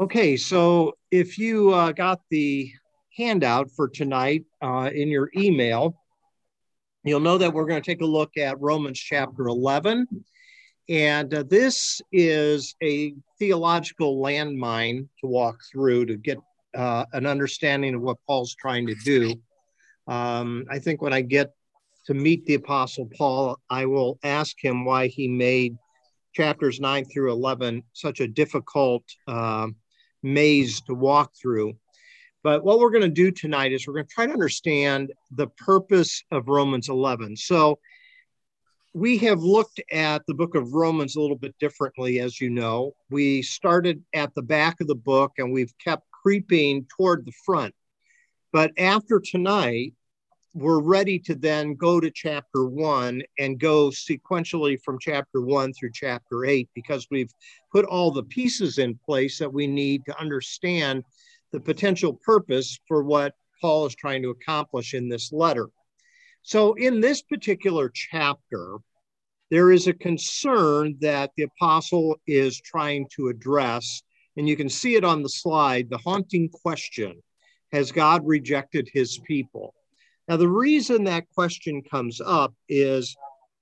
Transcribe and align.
Okay, 0.00 0.34
so 0.34 0.96
if 1.10 1.36
you 1.36 1.74
uh, 1.74 1.92
got 1.92 2.22
the 2.30 2.72
handout 3.18 3.70
for 3.70 3.86
tonight 3.86 4.46
uh, 4.62 4.88
in 4.94 5.08
your 5.08 5.30
email, 5.36 5.94
you'll 7.04 7.20
know 7.20 7.36
that 7.36 7.52
we're 7.52 7.66
going 7.66 7.82
to 7.82 7.86
take 7.86 8.00
a 8.00 8.06
look 8.06 8.38
at 8.38 8.58
Romans 8.62 8.98
chapter 8.98 9.48
11. 9.48 10.06
And 10.88 11.34
uh, 11.34 11.42
this 11.46 12.00
is 12.12 12.74
a 12.82 13.14
theological 13.38 14.22
landmine 14.22 15.06
to 15.20 15.26
walk 15.26 15.58
through 15.70 16.06
to 16.06 16.16
get 16.16 16.38
uh, 16.74 17.04
an 17.12 17.26
understanding 17.26 17.94
of 17.94 18.00
what 18.00 18.16
Paul's 18.26 18.54
trying 18.54 18.86
to 18.86 18.94
do. 19.04 19.34
Um, 20.08 20.64
I 20.70 20.78
think 20.78 21.02
when 21.02 21.12
I 21.12 21.20
get 21.20 21.52
to 22.06 22.14
meet 22.14 22.46
the 22.46 22.54
Apostle 22.54 23.10
Paul, 23.18 23.58
I 23.68 23.84
will 23.84 24.18
ask 24.22 24.56
him 24.64 24.86
why 24.86 25.08
he 25.08 25.28
made 25.28 25.76
chapters 26.32 26.80
9 26.80 27.04
through 27.04 27.32
11 27.32 27.82
such 27.92 28.20
a 28.20 28.28
difficult 28.28 29.04
uh, 29.28 29.66
maze 30.22 30.80
to 30.82 30.94
walk 30.94 31.32
through. 31.34 31.74
But 32.42 32.64
what 32.64 32.78
we're 32.78 32.90
going 32.90 33.02
to 33.02 33.08
do 33.08 33.30
tonight 33.30 33.72
is 33.72 33.86
we're 33.86 33.94
going 33.94 34.06
to 34.06 34.14
try 34.14 34.26
to 34.26 34.32
understand 34.32 35.12
the 35.30 35.48
purpose 35.48 36.24
of 36.30 36.48
Romans 36.48 36.88
11. 36.88 37.36
So 37.36 37.78
we 38.94 39.18
have 39.18 39.40
looked 39.40 39.80
at 39.92 40.22
the 40.26 40.34
book 40.34 40.54
of 40.54 40.72
Romans 40.72 41.16
a 41.16 41.20
little 41.20 41.36
bit 41.36 41.54
differently, 41.60 42.18
as 42.20 42.40
you 42.40 42.50
know. 42.50 42.94
We 43.10 43.42
started 43.42 44.02
at 44.14 44.34
the 44.34 44.42
back 44.42 44.80
of 44.80 44.88
the 44.88 44.94
book 44.94 45.32
and 45.38 45.52
we've 45.52 45.74
kept 45.78 46.10
creeping 46.10 46.86
toward 46.96 47.24
the 47.24 47.32
front. 47.44 47.74
But 48.52 48.72
after 48.78 49.20
tonight, 49.20 49.94
we're 50.52 50.80
ready 50.80 51.18
to 51.18 51.34
then 51.34 51.74
go 51.74 52.00
to 52.00 52.10
chapter 52.10 52.64
one 52.64 53.22
and 53.38 53.60
go 53.60 53.88
sequentially 53.90 54.80
from 54.82 54.98
chapter 55.00 55.40
one 55.40 55.72
through 55.72 55.92
chapter 55.92 56.44
eight 56.44 56.68
because 56.74 57.06
we've 57.10 57.32
put 57.70 57.84
all 57.84 58.10
the 58.10 58.24
pieces 58.24 58.78
in 58.78 58.98
place 59.06 59.38
that 59.38 59.52
we 59.52 59.66
need 59.68 60.04
to 60.06 60.20
understand 60.20 61.04
the 61.52 61.60
potential 61.60 62.18
purpose 62.24 62.80
for 62.88 63.04
what 63.04 63.34
Paul 63.60 63.86
is 63.86 63.94
trying 63.94 64.22
to 64.22 64.30
accomplish 64.30 64.94
in 64.94 65.08
this 65.08 65.32
letter. 65.32 65.68
So, 66.42 66.74
in 66.74 67.00
this 67.00 67.22
particular 67.22 67.90
chapter, 67.92 68.78
there 69.50 69.70
is 69.70 69.86
a 69.86 69.92
concern 69.92 70.96
that 71.00 71.30
the 71.36 71.44
apostle 71.44 72.18
is 72.26 72.60
trying 72.60 73.06
to 73.16 73.28
address, 73.28 74.02
and 74.36 74.48
you 74.48 74.56
can 74.56 74.68
see 74.68 74.94
it 74.94 75.04
on 75.04 75.22
the 75.22 75.28
slide 75.28 75.90
the 75.90 75.98
haunting 75.98 76.48
question 76.48 77.22
Has 77.72 77.92
God 77.92 78.26
rejected 78.26 78.88
his 78.92 79.18
people? 79.18 79.74
Now, 80.30 80.36
the 80.36 80.48
reason 80.48 81.02
that 81.04 81.28
question 81.34 81.82
comes 81.82 82.20
up 82.24 82.54
is 82.68 83.16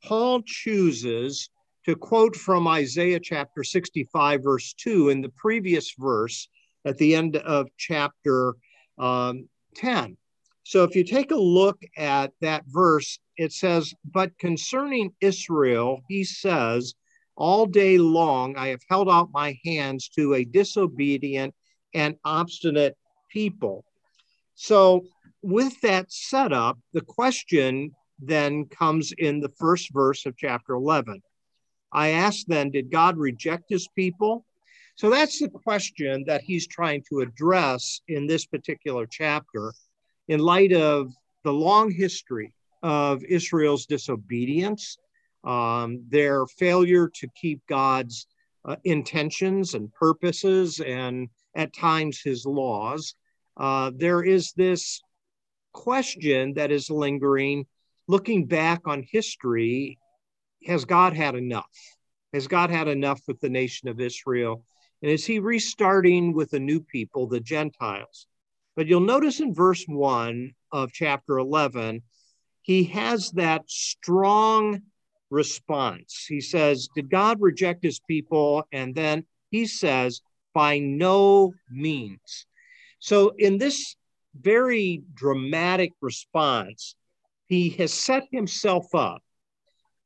Paul 0.04 0.42
chooses 0.44 1.48
to 1.86 1.96
quote 1.96 2.36
from 2.36 2.68
Isaiah 2.68 3.20
chapter 3.20 3.64
65, 3.64 4.42
verse 4.42 4.74
2, 4.74 5.08
in 5.08 5.22
the 5.22 5.30
previous 5.30 5.94
verse 5.98 6.46
at 6.84 6.98
the 6.98 7.14
end 7.14 7.36
of 7.36 7.68
chapter 7.78 8.52
um, 8.98 9.48
10. 9.76 10.18
So 10.62 10.84
if 10.84 10.94
you 10.94 11.04
take 11.04 11.30
a 11.30 11.36
look 11.36 11.80
at 11.96 12.32
that 12.42 12.64
verse, 12.66 13.18
it 13.38 13.54
says, 13.54 13.94
But 14.04 14.36
concerning 14.36 15.14
Israel, 15.22 16.02
he 16.06 16.22
says, 16.22 16.92
All 17.34 17.64
day 17.64 17.96
long 17.96 18.58
I 18.58 18.68
have 18.68 18.82
held 18.90 19.08
out 19.08 19.30
my 19.32 19.58
hands 19.64 20.10
to 20.16 20.34
a 20.34 20.44
disobedient 20.44 21.54
and 21.94 22.16
obstinate 22.26 22.94
people. 23.32 23.86
So 24.54 25.06
with 25.42 25.80
that 25.82 26.10
setup, 26.12 26.78
the 26.92 27.00
question 27.00 27.94
then 28.18 28.66
comes 28.66 29.12
in 29.16 29.40
the 29.40 29.52
first 29.60 29.92
verse 29.92 30.26
of 30.26 30.36
chapter 30.36 30.74
11. 30.74 31.22
I 31.92 32.10
asked 32.10 32.48
then, 32.48 32.70
did 32.70 32.90
God 32.90 33.16
reject 33.16 33.64
his 33.68 33.88
people? 33.94 34.44
So 34.96 35.10
that's 35.10 35.38
the 35.38 35.48
question 35.48 36.24
that 36.26 36.42
he's 36.42 36.66
trying 36.66 37.04
to 37.08 37.20
address 37.20 38.00
in 38.08 38.26
this 38.26 38.46
particular 38.46 39.06
chapter 39.06 39.72
in 40.26 40.40
light 40.40 40.72
of 40.72 41.12
the 41.44 41.52
long 41.52 41.90
history 41.90 42.52
of 42.82 43.24
Israel's 43.24 43.86
disobedience, 43.86 44.98
um, 45.44 46.04
their 46.08 46.46
failure 46.46 47.08
to 47.14 47.28
keep 47.40 47.60
God's 47.68 48.26
uh, 48.64 48.76
intentions 48.84 49.74
and 49.74 49.92
purposes, 49.94 50.80
and 50.80 51.28
at 51.54 51.72
times 51.72 52.20
his 52.20 52.44
laws. 52.44 53.14
Uh, 53.56 53.90
there 53.94 54.22
is 54.22 54.52
this 54.52 55.00
question 55.72 56.54
that 56.54 56.70
is 56.70 56.90
lingering, 56.90 57.66
looking 58.06 58.46
back 58.46 58.86
on 58.86 59.02
history, 59.02 59.98
has 60.66 60.84
God 60.84 61.14
had 61.14 61.34
enough? 61.34 61.70
Has 62.32 62.46
God 62.46 62.70
had 62.70 62.88
enough 62.88 63.20
with 63.26 63.40
the 63.40 63.48
nation 63.48 63.88
of 63.88 64.00
Israel? 64.00 64.62
And 65.02 65.10
is 65.10 65.24
he 65.24 65.38
restarting 65.38 66.34
with 66.34 66.52
a 66.52 66.58
new 66.58 66.80
people, 66.80 67.26
the 67.26 67.40
Gentiles? 67.40 68.26
But 68.76 68.86
you'll 68.86 69.00
notice 69.00 69.40
in 69.40 69.54
verse 69.54 69.84
1 69.86 70.52
of 70.72 70.92
chapter 70.92 71.38
11, 71.38 72.02
he 72.62 72.84
has 72.84 73.30
that 73.32 73.62
strong 73.66 74.82
response. 75.30 76.26
He 76.28 76.40
says, 76.40 76.88
Did 76.94 77.10
God 77.10 77.40
reject 77.40 77.82
his 77.82 78.00
people? 78.00 78.64
And 78.72 78.94
then 78.94 79.24
he 79.50 79.66
says, 79.66 80.20
By 80.54 80.78
no 80.78 81.54
means. 81.70 82.46
So 82.98 83.32
in 83.38 83.58
this 83.58 83.96
very 84.40 85.02
dramatic 85.14 85.92
response, 86.00 86.94
he 87.46 87.70
has 87.70 87.92
set 87.92 88.24
himself 88.30 88.94
up 88.94 89.22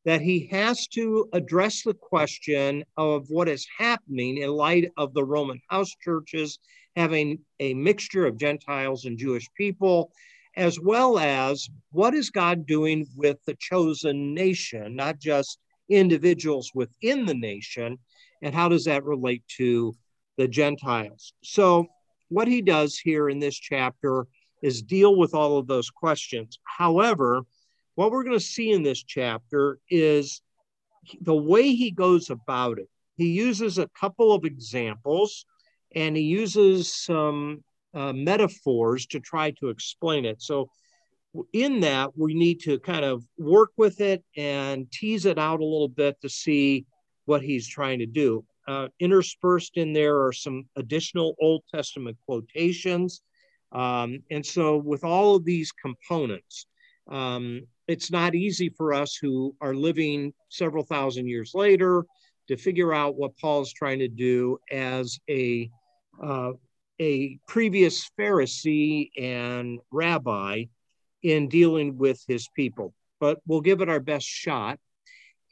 that 0.05 0.21
he 0.21 0.47
has 0.49 0.87
to 0.89 1.29
address 1.33 1.83
the 1.83 1.95
question 1.95 2.85
of 2.97 3.27
what 3.29 3.49
is 3.49 3.67
happening 3.79 4.39
in 4.39 4.51
light 4.51 4.91
of 4.97 5.15
the 5.15 5.25
Roman 5.25 5.61
house 5.69 5.95
churches 6.03 6.59
having 6.97 7.39
a 7.61 7.75
mixture 7.75 8.27
of 8.27 8.37
Gentiles 8.37 9.05
and 9.05 9.17
Jewish 9.17 9.49
people, 9.57 10.11
as 10.57 10.79
well 10.81 11.19
as 11.19 11.69
what 11.93 12.15
is 12.15 12.31
God 12.31 12.67
doing 12.67 13.07
with 13.17 13.39
the 13.47 13.57
chosen 13.59 14.35
nation, 14.35 14.95
not 14.97 15.19
just 15.19 15.59
individuals 15.89 16.71
within 16.75 17.25
the 17.25 17.35
nation, 17.35 17.99
and 18.43 18.55
how 18.55 18.69
does 18.69 18.85
that 18.85 19.05
relate 19.05 19.43
to 19.57 19.95
the 20.37 20.49
Gentiles? 20.49 21.33
So 21.43 21.87
what 22.33 22.49
he 22.49 22.63
does 22.63 22.99
here 22.99 23.29
in 23.29 23.39
this 23.39 23.55
chapter 23.55 24.27
is 24.63 24.83
deal 24.83 25.17
with 25.17 25.35
all 25.35 25.59
of 25.59 25.67
those 25.67 25.91
questions. 25.91 26.59
However, 26.65 27.43
what 27.95 28.11
we're 28.11 28.25
going 28.25 28.39
to 28.39 28.45
see 28.45 28.71
in 28.71 28.83
this 28.83 29.03
chapter 29.03 29.79
is 29.91 30.41
the 31.21 31.35
way 31.35 31.75
he 31.75 31.91
goes 31.91 32.31
about 32.31 32.79
it. 32.79 32.89
He 33.17 33.29
uses 33.33 33.77
a 33.77 33.89
couple 33.89 34.33
of 34.33 34.45
examples 34.45 35.45
and 35.95 36.17
he 36.17 36.23
uses 36.23 36.93
some 36.93 37.63
uh, 37.93 38.13
metaphors 38.15 39.07
to 39.07 39.21
try 39.21 39.51
to 39.53 39.69
explain 39.69 40.25
it. 40.25 40.41
So, 40.41 40.71
in 41.55 41.81
that, 41.81 42.11
we 42.17 42.35
need 42.35 42.61
to 42.61 42.79
kind 42.79 43.07
of 43.07 43.25
work 43.39 43.71
with 43.79 44.03
it 44.03 44.23
and 44.37 44.91
tease 44.91 45.25
it 45.25 45.39
out 45.39 45.61
a 45.61 45.65
little 45.65 45.89
bit 45.89 46.21
to 46.21 46.29
see 46.29 46.85
what 47.25 47.41
he's 47.41 47.67
trying 47.67 48.01
to 48.01 48.07
do. 48.07 48.45
Uh, 48.69 48.89
interspersed 49.01 49.77
in 49.77 49.93
there 49.93 50.25
are 50.25 50.33
some 50.33 50.65
additional 50.77 51.35
Old 51.41 51.63
Testament 51.75 52.17
quotations. 52.25 53.23
Um, 53.73 54.23
and 54.31 54.45
so, 54.45 54.77
with 54.77 55.05
all 55.05 55.35
of 55.35 55.45
these 55.45 55.73
components, 55.73 56.67
um, 57.11 57.63
it's 57.89 58.11
not 58.11 58.35
easy 58.35 58.69
for 58.69 58.93
us 58.93 59.17
who 59.17 59.55
are 59.61 59.75
living 59.75 60.33
several 60.49 60.85
thousand 60.85 61.27
years 61.29 61.53
later 61.55 62.05
to 62.49 62.57
figure 62.57 62.93
out 62.93 63.17
what 63.17 63.37
Paul's 63.39 63.73
trying 63.73 63.99
to 64.01 64.09
do 64.09 64.59
as 64.71 65.19
a 65.29 65.71
uh, 66.23 66.53
a 67.01 67.39
previous 67.49 68.11
Pharisee 68.19 69.11
and 69.19 69.81
rabbi 69.91 70.65
in 71.23 71.49
dealing 71.49 71.97
with 71.97 72.23
his 72.29 72.49
people. 72.55 72.95
But 73.21 73.39
we'll 73.47 73.61
give 73.61 73.81
it 73.81 73.89
our 73.89 74.01
best 74.01 74.27
shot. 74.27 74.79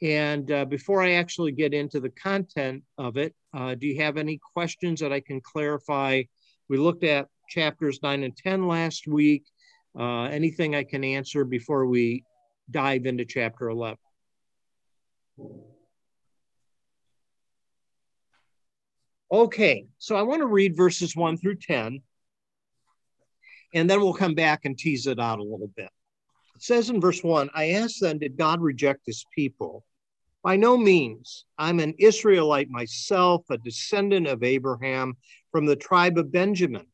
And 0.01 0.51
uh, 0.51 0.65
before 0.65 1.03
I 1.03 1.13
actually 1.13 1.51
get 1.51 1.73
into 1.73 1.99
the 1.99 2.09
content 2.09 2.83
of 2.97 3.17
it, 3.17 3.35
uh, 3.53 3.75
do 3.75 3.85
you 3.85 4.01
have 4.01 4.17
any 4.17 4.39
questions 4.53 4.99
that 5.01 5.13
I 5.13 5.19
can 5.19 5.41
clarify? 5.41 6.23
We 6.69 6.77
looked 6.77 7.03
at 7.03 7.27
chapters 7.49 7.99
9 8.01 8.23
and 8.23 8.35
10 8.35 8.67
last 8.67 9.07
week. 9.07 9.43
Uh, 9.97 10.23
anything 10.23 10.73
I 10.73 10.83
can 10.83 11.03
answer 11.03 11.43
before 11.43 11.85
we 11.85 12.23
dive 12.71 13.05
into 13.05 13.25
chapter 13.25 13.69
11? 13.69 13.97
Okay, 19.31 19.85
so 19.97 20.15
I 20.15 20.23
want 20.23 20.41
to 20.41 20.47
read 20.47 20.75
verses 20.75 21.15
1 21.15 21.37
through 21.37 21.55
10, 21.55 22.01
and 23.73 23.89
then 23.89 24.01
we'll 24.01 24.13
come 24.13 24.35
back 24.35 24.65
and 24.65 24.77
tease 24.77 25.07
it 25.07 25.19
out 25.19 25.39
a 25.39 25.43
little 25.43 25.71
bit. 25.75 25.89
It 26.55 26.63
says 26.63 26.89
in 26.89 26.99
verse 26.99 27.23
1 27.23 27.49
I 27.53 27.71
asked 27.71 28.01
then, 28.01 28.17
did 28.17 28.35
God 28.35 28.61
reject 28.61 29.05
his 29.05 29.25
people? 29.33 29.85
By 30.43 30.55
no 30.55 30.75
means. 30.75 31.45
I'm 31.57 31.79
an 31.79 31.93
Israelite 31.99 32.69
myself, 32.69 33.43
a 33.49 33.57
descendant 33.59 34.27
of 34.27 34.43
Abraham 34.43 35.17
from 35.51 35.65
the 35.65 35.75
tribe 35.75 36.17
of 36.17 36.31
Benjamin. 36.31 36.87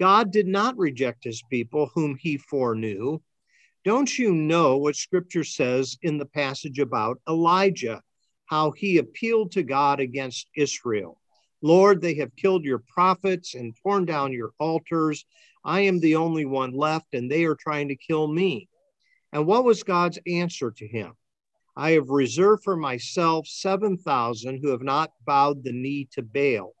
God 0.00 0.32
did 0.32 0.48
not 0.48 0.76
reject 0.76 1.22
his 1.22 1.42
people 1.48 1.90
whom 1.94 2.16
he 2.16 2.38
foreknew. 2.38 3.20
Don't 3.84 4.18
you 4.18 4.32
know 4.32 4.78
what 4.78 4.96
scripture 4.96 5.44
says 5.44 5.96
in 6.02 6.18
the 6.18 6.26
passage 6.26 6.80
about 6.80 7.20
Elijah, 7.28 8.02
how 8.46 8.72
he 8.72 8.98
appealed 8.98 9.52
to 9.52 9.62
God 9.62 10.00
against 10.00 10.48
Israel? 10.56 11.20
Lord, 11.62 12.00
they 12.00 12.14
have 12.14 12.34
killed 12.34 12.64
your 12.64 12.82
prophets 12.88 13.54
and 13.54 13.76
torn 13.80 14.04
down 14.04 14.32
your 14.32 14.52
altars. 14.58 15.24
I 15.64 15.82
am 15.82 16.00
the 16.00 16.16
only 16.16 16.44
one 16.44 16.72
left, 16.72 17.14
and 17.14 17.30
they 17.30 17.44
are 17.44 17.54
trying 17.54 17.88
to 17.88 17.96
kill 17.96 18.26
me. 18.26 18.68
And 19.32 19.46
what 19.46 19.64
was 19.64 19.84
God's 19.84 20.18
answer 20.26 20.72
to 20.72 20.86
him? 20.86 21.12
I 21.76 21.92
have 21.92 22.10
reserved 22.10 22.64
for 22.64 22.76
myself 22.76 23.46
7,000 23.46 24.60
who 24.60 24.68
have 24.68 24.82
not 24.82 25.12
bowed 25.24 25.64
the 25.64 25.72
knee 25.72 26.08
to 26.12 26.22
Baal. 26.22 26.74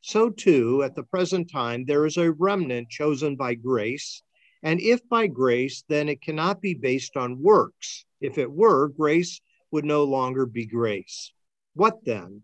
So, 0.00 0.30
too, 0.30 0.82
at 0.84 0.94
the 0.94 1.02
present 1.02 1.50
time, 1.50 1.84
there 1.84 2.06
is 2.06 2.16
a 2.16 2.30
remnant 2.30 2.88
chosen 2.88 3.34
by 3.34 3.54
grace. 3.54 4.22
And 4.62 4.80
if 4.80 5.06
by 5.08 5.26
grace, 5.26 5.84
then 5.88 6.08
it 6.08 6.22
cannot 6.22 6.60
be 6.60 6.74
based 6.74 7.16
on 7.16 7.42
works. 7.42 8.04
If 8.20 8.38
it 8.38 8.50
were, 8.50 8.88
grace 8.88 9.40
would 9.70 9.84
no 9.84 10.04
longer 10.04 10.46
be 10.46 10.66
grace. 10.66 11.32
What 11.74 12.04
then? 12.04 12.42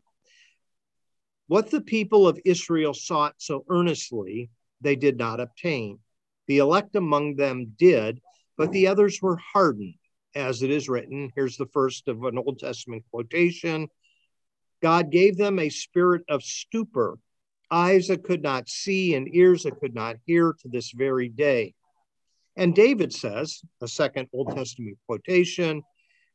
What 1.46 1.70
the 1.70 1.80
people 1.80 2.26
of 2.26 2.40
Israel 2.44 2.94
sought 2.94 3.34
so 3.38 3.64
earnestly, 3.68 4.50
they 4.80 4.96
did 4.96 5.16
not 5.16 5.40
obtain. 5.40 5.98
The 6.46 6.58
elect 6.58 6.96
among 6.96 7.36
them 7.36 7.74
did, 7.78 8.20
but 8.56 8.72
the 8.72 8.86
others 8.88 9.20
were 9.22 9.36
hardened, 9.36 9.94
as 10.34 10.62
it 10.62 10.70
is 10.70 10.88
written. 10.88 11.30
Here's 11.34 11.56
the 11.56 11.66
first 11.66 12.08
of 12.08 12.24
an 12.24 12.38
Old 12.38 12.58
Testament 12.58 13.04
quotation 13.10 13.88
God 14.82 15.10
gave 15.10 15.36
them 15.36 15.58
a 15.58 15.70
spirit 15.70 16.22
of 16.28 16.42
stupor, 16.42 17.18
eyes 17.70 18.08
that 18.08 18.24
could 18.24 18.42
not 18.42 18.68
see 18.68 19.14
and 19.14 19.34
ears 19.34 19.62
that 19.62 19.80
could 19.80 19.94
not 19.94 20.16
hear 20.26 20.54
to 20.60 20.68
this 20.68 20.90
very 20.90 21.28
day. 21.28 21.74
And 22.56 22.74
David 22.74 23.12
says, 23.12 23.62
a 23.80 23.88
second 23.88 24.28
Old 24.32 24.54
Testament 24.54 24.98
quotation, 25.06 25.82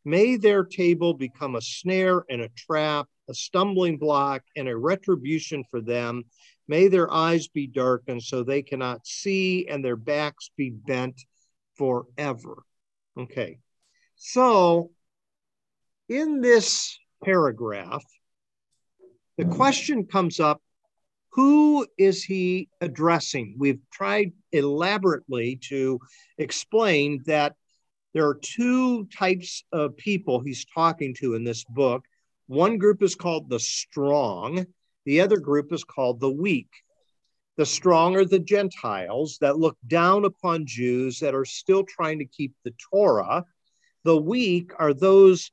may 0.03 0.35
their 0.35 0.63
table 0.63 1.13
become 1.13 1.55
a 1.55 1.61
snare 1.61 2.25
and 2.29 2.41
a 2.41 2.49
trap, 2.49 3.07
a 3.29 3.33
stumbling 3.33 3.97
block 3.97 4.41
and 4.55 4.67
a 4.67 4.75
retribution 4.75 5.63
for 5.69 5.79
them. 5.79 6.23
May 6.67 6.87
their 6.87 7.11
eyes 7.11 7.47
be 7.47 7.67
darkened 7.67 8.23
so 8.23 8.43
they 8.43 8.61
cannot 8.61 9.05
see 9.05 9.67
and 9.67 9.83
their 9.83 9.95
backs 9.95 10.49
be 10.57 10.71
bent 10.71 11.21
forever. 11.75 12.63
Okay. 13.17 13.59
So 14.21 14.91
in 16.09 16.41
this 16.41 16.99
paragraph, 17.23 18.03
the 19.37 19.45
question 19.45 20.05
comes 20.05 20.41
up 20.41 20.61
who 21.31 21.87
is 21.97 22.23
he 22.23 22.67
addressing? 22.81 23.55
We've 23.57 23.79
tried 23.93 24.33
elaborately 24.51 25.57
to 25.69 25.99
explain 26.37 27.23
that 27.27 27.55
there 28.13 28.27
are 28.27 28.35
two 28.41 29.05
types 29.05 29.63
of 29.71 29.95
people 29.95 30.41
he's 30.41 30.65
talking 30.65 31.13
to 31.19 31.35
in 31.35 31.45
this 31.45 31.63
book. 31.63 32.03
One 32.47 32.77
group 32.77 33.01
is 33.01 33.15
called 33.15 33.49
the 33.49 33.59
strong, 33.59 34.65
the 35.05 35.21
other 35.21 35.37
group 35.37 35.71
is 35.71 35.85
called 35.85 36.19
the 36.19 36.31
weak. 36.31 36.71
The 37.55 37.65
strong 37.65 38.17
are 38.17 38.25
the 38.25 38.39
Gentiles 38.39 39.37
that 39.39 39.59
look 39.59 39.77
down 39.87 40.25
upon 40.25 40.65
Jews 40.65 41.19
that 41.19 41.35
are 41.35 41.45
still 41.45 41.83
trying 41.83 42.19
to 42.19 42.25
keep 42.25 42.53
the 42.65 42.73
Torah. 42.91 43.45
The 44.09 44.17
weak 44.17 44.71
are 44.79 44.95
those 44.95 45.51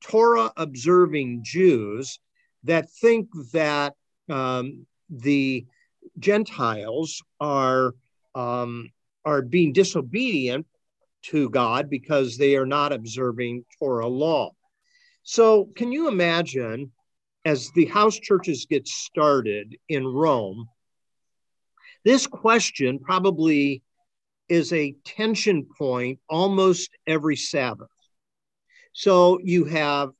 Torah 0.00 0.52
observing 0.56 1.40
Jews 1.42 2.20
that 2.62 2.88
think 2.88 3.28
that 3.50 3.96
um, 4.28 4.86
the 5.10 5.66
Gentiles 6.16 7.20
are 7.40 7.96
um, 8.36 8.92
are 9.24 9.42
being 9.42 9.72
disobedient 9.72 10.64
to 11.22 11.50
God 11.50 11.90
because 11.90 12.36
they 12.36 12.54
are 12.54 12.66
not 12.66 12.92
observing 12.92 13.64
Torah 13.80 14.06
law. 14.06 14.52
So, 15.24 15.64
can 15.74 15.90
you 15.90 16.06
imagine 16.06 16.92
as 17.44 17.72
the 17.72 17.86
house 17.86 18.16
churches 18.16 18.68
get 18.70 18.86
started 18.86 19.76
in 19.88 20.06
Rome? 20.06 20.68
This 22.04 22.28
question 22.28 23.00
probably 23.00 23.82
is 24.48 24.72
a 24.72 24.94
tension 25.04 25.66
point 25.76 26.18
almost 26.28 26.90
every 27.06 27.36
Sabbath. 27.36 27.88
So, 28.92 29.38
you 29.42 29.64
have 29.66 30.10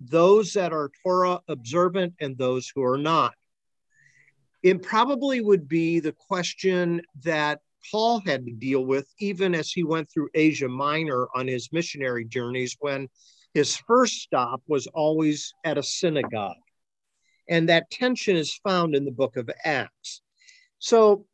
those 0.00 0.52
that 0.52 0.72
are 0.72 0.90
Torah 1.02 1.40
observant 1.48 2.14
and 2.20 2.36
those 2.38 2.70
who 2.72 2.82
are 2.84 2.98
not. 2.98 3.34
It 4.62 4.82
probably 4.82 5.40
would 5.40 5.68
be 5.68 6.00
the 6.00 6.12
question 6.12 7.02
that 7.22 7.60
Paul 7.90 8.20
had 8.20 8.44
to 8.46 8.52
deal 8.52 8.84
with 8.84 9.08
even 9.18 9.54
as 9.54 9.70
he 9.70 9.84
went 9.84 10.10
through 10.10 10.30
Asia 10.34 10.68
Minor 10.68 11.28
on 11.34 11.46
his 11.46 11.72
missionary 11.72 12.24
journeys 12.24 12.76
when 12.80 13.08
his 13.54 13.76
first 13.76 14.14
stop 14.14 14.62
was 14.66 14.86
always 14.88 15.52
at 15.64 15.78
a 15.78 15.82
synagogue. 15.82 16.56
And 17.48 17.68
that 17.68 17.90
tension 17.90 18.36
is 18.36 18.60
found 18.62 18.94
in 18.94 19.04
the 19.04 19.10
book 19.10 19.36
of 19.36 19.50
Acts. 19.64 20.20
So 20.78 21.24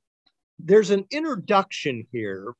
there's 0.58 0.90
an 0.90 1.04
introduction 1.10 2.06
here, 2.12 2.54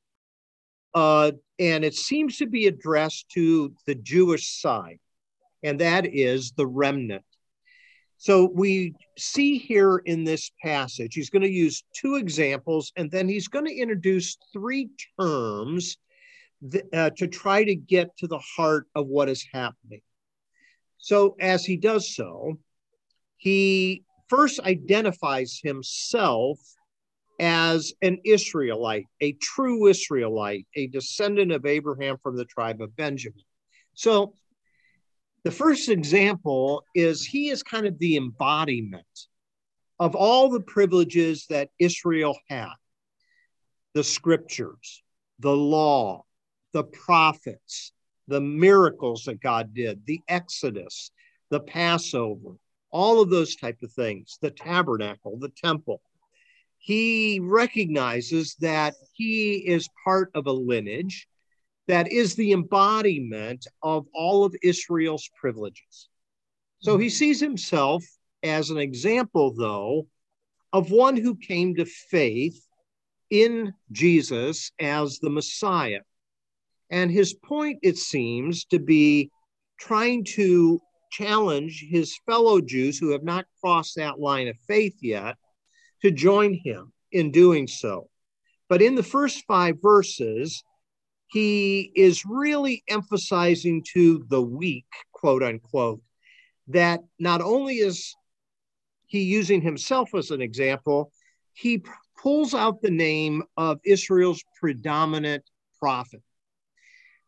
uh, 0.95 1.33
and 1.59 1.85
it 1.85 1.95
seems 1.95 2.39
to 2.39 2.47
be 2.47 2.67
addressed 2.67 3.29
to 3.31 3.75
the 3.87 3.95
Jewish 3.95 4.61
side, 4.61 4.99
and 5.63 5.81
that 5.81 6.07
is 6.07 6.53
the 6.53 6.67
remnant. 6.67 7.25
So 8.19 8.51
we 8.55 8.95
see 9.19 9.59
here 9.59 9.99
in 9.99 10.25
this 10.25 10.51
passage, 10.63 11.15
he's 11.15 11.31
going 11.31 11.43
to 11.43 11.51
use 11.51 11.85
two 11.95 12.17
examples, 12.17 12.93
and 12.97 13.11
then 13.11 13.29
he's 13.29 13.49
going 13.49 13.67
to 13.67 13.75
introduce 13.75 14.39
three 14.53 14.91
terms 15.21 15.99
th- 16.71 16.85
uh, 16.93 17.11
to 17.19 17.27
try 17.27 17.65
to 17.65 17.75
get 17.75 18.17
to 18.19 18.27
the 18.27 18.41
heart 18.57 18.87
of 18.95 19.09
what 19.09 19.29
is 19.29 19.47
happening. 19.53 20.01
So 20.99 21.37
as 21.39 21.67
he 21.67 21.77
does 21.77 22.15
so, 22.15 22.59
he 23.37 24.05
first 24.29 24.59
identifies 24.61 25.61
himself 25.63 26.59
as 27.45 27.93
an 28.01 28.19
Israelite, 28.25 29.05
a 29.21 29.33
true 29.33 29.87
Israelite, 29.89 30.67
a 30.77 30.87
descendant 30.87 31.53
of 31.53 31.67
Abraham 31.67 32.17
from 32.23 32.39
the 32.39 32.47
tribe 32.47 32.81
of 32.81 32.97
Benjamin. 32.97 33.45
So 33.93 34.35
the 35.43 35.51
first 35.51 35.91
example 35.91 36.85
is 36.95 37.23
he 37.23 37.51
is 37.51 37.63
kind 37.63 37.87
of 37.87 37.99
the 37.99 38.17
embodiment 38.17 39.05
of 39.99 40.15
all 40.15 40.49
the 40.49 40.61
privileges 40.61 41.45
that 41.51 41.69
Israel 41.79 42.35
had 42.49 42.73
the 43.93 44.03
scriptures, 44.03 45.03
the 45.39 45.55
law, 45.55 46.25
the 46.73 46.85
prophets, 46.85 47.93
the 48.27 48.41
miracles 48.41 49.25
that 49.25 49.41
God 49.43 49.75
did, 49.75 50.01
the 50.07 50.23
Exodus, 50.29 51.11
the 51.51 51.61
Passover, 51.61 52.57
all 52.91 53.21
of 53.21 53.29
those 53.29 53.55
type 53.55 53.83
of 53.83 53.93
things, 53.93 54.39
the 54.41 54.51
tabernacle, 54.51 55.39
the 55.39 55.53
temple. 55.63 56.01
He 56.85 57.41
recognizes 57.41 58.57
that 58.57 58.95
he 59.15 59.55
is 59.55 59.89
part 60.05 60.31
of 60.35 60.47
a 60.47 60.53
lineage 60.53 61.27
that 61.89 62.13
is 62.13 62.35
the 62.35 62.53
embodiment 62.53 63.67
of 63.83 64.07
all 64.13 64.45
of 64.45 64.55
Israel's 64.63 65.31
privileges. 65.35 66.11
So 66.81 66.99
he 66.99 67.07
mm-hmm. 67.07 67.13
sees 67.13 67.41
himself 67.41 68.05
as 68.43 68.69
an 68.69 68.77
example, 68.77 69.55
though, 69.55 70.09
of 70.75 70.91
one 70.91 71.17
who 71.17 71.37
came 71.37 71.75
to 71.77 71.87
faith 71.87 72.63
in 73.31 73.73
Jesus 73.91 74.71
as 74.79 75.21
the 75.21 75.31
Messiah. 75.31 76.01
And 76.91 77.11
his 77.11 77.33
point, 77.33 77.79
it 77.83 77.97
seems, 77.97 78.67
to 78.67 78.79
be 78.79 79.31
trying 79.81 80.25
to 80.37 80.83
challenge 81.11 81.87
his 81.89 82.15
fellow 82.27 82.61
Jews 82.61 82.99
who 82.99 83.13
have 83.13 83.25
not 83.25 83.47
crossed 83.63 83.97
that 83.97 84.21
line 84.21 84.49
of 84.49 84.57
faith 84.69 84.99
yet 85.01 85.37
to 86.05 86.11
join 86.11 86.53
him 86.53 86.93
in 87.13 87.31
doing 87.31 87.67
so. 87.67 88.11
But 88.69 88.83
in 88.83 88.95
the 88.95 89.03
first 89.03 89.45
five 89.47 89.77
verses, 89.81 90.63
he 91.29 91.91
is 91.95 92.27
really 92.27 92.85
emphasizing 92.89 93.83
to 93.95 94.23
the 94.29 94.43
weak, 94.43 94.85
quote 95.13 95.43
unquote, 95.43 96.03
that 96.69 97.01
not 97.19 97.41
only 97.41 97.77
is 97.77 98.15
he 99.07 99.23
using 99.23 99.63
himself 99.63 100.15
as 100.15 100.31
an 100.31 100.43
example, 100.43 101.11
he 101.55 101.83
pulls 102.19 102.53
out 102.53 102.83
the 102.83 102.91
name 102.91 103.43
of 103.57 103.81
Israel's 103.83 104.45
predominant 104.61 105.43
prophet. 105.81 106.23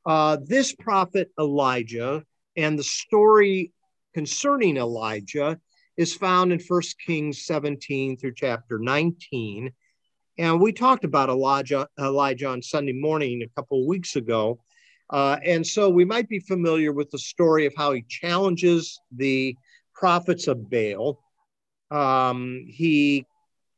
Uh, 0.05 0.37
this 0.45 0.75
prophet, 0.75 1.31
Elijah, 1.41 2.23
and 2.59 2.79
the 2.79 2.85
story 2.85 3.73
concerning 4.13 4.77
Elijah 4.77 5.59
is 5.97 6.15
found 6.15 6.53
in 6.53 6.61
1 6.61 6.83
Kings 7.05 7.45
17 7.45 8.17
through 8.17 8.35
chapter 8.35 8.79
19. 8.79 9.73
And 10.39 10.61
we 10.61 10.73
talked 10.73 11.05
about 11.05 11.31
Elijah, 11.31 11.89
Elijah 11.99 12.49
on 12.49 12.63
Sunday 12.63 12.93
morning 12.93 13.43
a 13.43 13.49
couple 13.61 13.81
of 13.81 13.87
weeks 13.87 14.17
ago. 14.17 14.61
Uh, 15.09 15.39
and 15.45 15.67
so 15.67 15.89
we 15.89 16.05
might 16.05 16.29
be 16.29 16.41
familiar 16.41 16.93
with 16.93 17.11
the 17.11 17.19
story 17.19 17.65
of 17.65 17.73
how 17.77 17.93
he 17.93 18.03
challenges 18.03 19.01
the 19.15 19.57
prophets 19.95 20.49
of 20.49 20.69
Baal. 20.69 21.19
Um, 21.91 22.67
he 22.69 23.25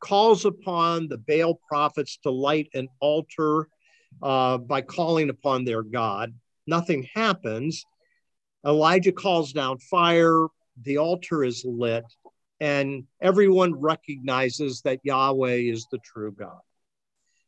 calls 0.00 0.44
upon 0.44 1.08
the 1.08 1.18
Baal 1.18 1.60
prophets 1.68 2.18
to 2.22 2.30
light 2.30 2.68
an 2.74 2.88
altar 3.00 3.68
uh, 4.22 4.58
by 4.58 4.80
calling 4.80 5.30
upon 5.30 5.64
their 5.64 5.82
God. 5.82 6.32
Nothing 6.66 7.06
happens. 7.14 7.84
Elijah 8.66 9.12
calls 9.12 9.52
down 9.52 9.78
fire. 9.78 10.46
The 10.82 10.98
altar 10.98 11.44
is 11.44 11.64
lit. 11.64 12.04
and 12.60 13.04
everyone 13.20 13.74
recognizes 13.80 14.80
that 14.82 15.00
Yahweh 15.04 15.56
is 15.56 15.86
the 15.90 15.98
true 15.98 16.32
God. 16.32 16.60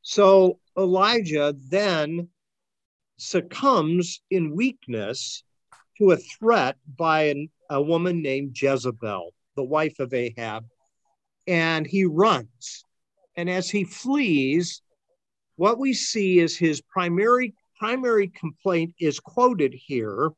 So 0.03 0.61
Elijah 0.79 1.55
then 1.69 2.29
succumbs 3.19 4.23
in 4.31 4.55
weakness 4.55 5.43
to 5.99 6.13
a 6.13 6.17
threat 6.17 6.77
by 6.97 7.25
an, 7.25 7.51
a 7.69 7.83
woman 7.83 8.23
named 8.23 8.57
Jezebel, 8.61 9.35
the 9.57 9.65
wife 9.65 9.99
of 9.99 10.15
Ahab, 10.15 10.65
and 11.47 11.87
he 11.87 12.05
runs. 12.05 12.85
And 13.37 13.51
as 13.51 13.69
he 13.69 13.85
flees, 13.85 14.83
what 15.57 15.79
we 15.79 15.93
see 15.93 16.39
is 16.39 16.57
his 16.57 16.81
primary 16.81 17.55
primary 17.79 18.29
complaint 18.29 18.95
is 19.01 19.19
quoted 19.19 19.73
here 19.75 20.31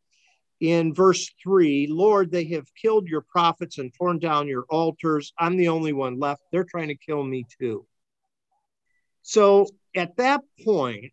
in 0.63 0.95
verse 0.95 1.29
3 1.43 1.89
Lord, 1.91 2.31
they 2.31 2.45
have 2.45 2.73
killed 2.81 3.09
your 3.09 3.23
prophets 3.23 3.79
and 3.79 3.93
torn 3.93 4.21
down 4.21 4.47
your 4.47 4.65
altars. 4.71 5.33
I'm 5.37 5.57
the 5.57 5.69
only 5.69 5.93
one 5.93 6.21
left. 6.21 6.41
They're 6.53 6.63
trying 6.63 6.87
to 6.89 6.95
kill 6.95 7.25
me 7.25 7.45
too. 7.59 7.85
So 9.23 9.67
at 9.97 10.17
that 10.19 10.43
point, 10.65 11.13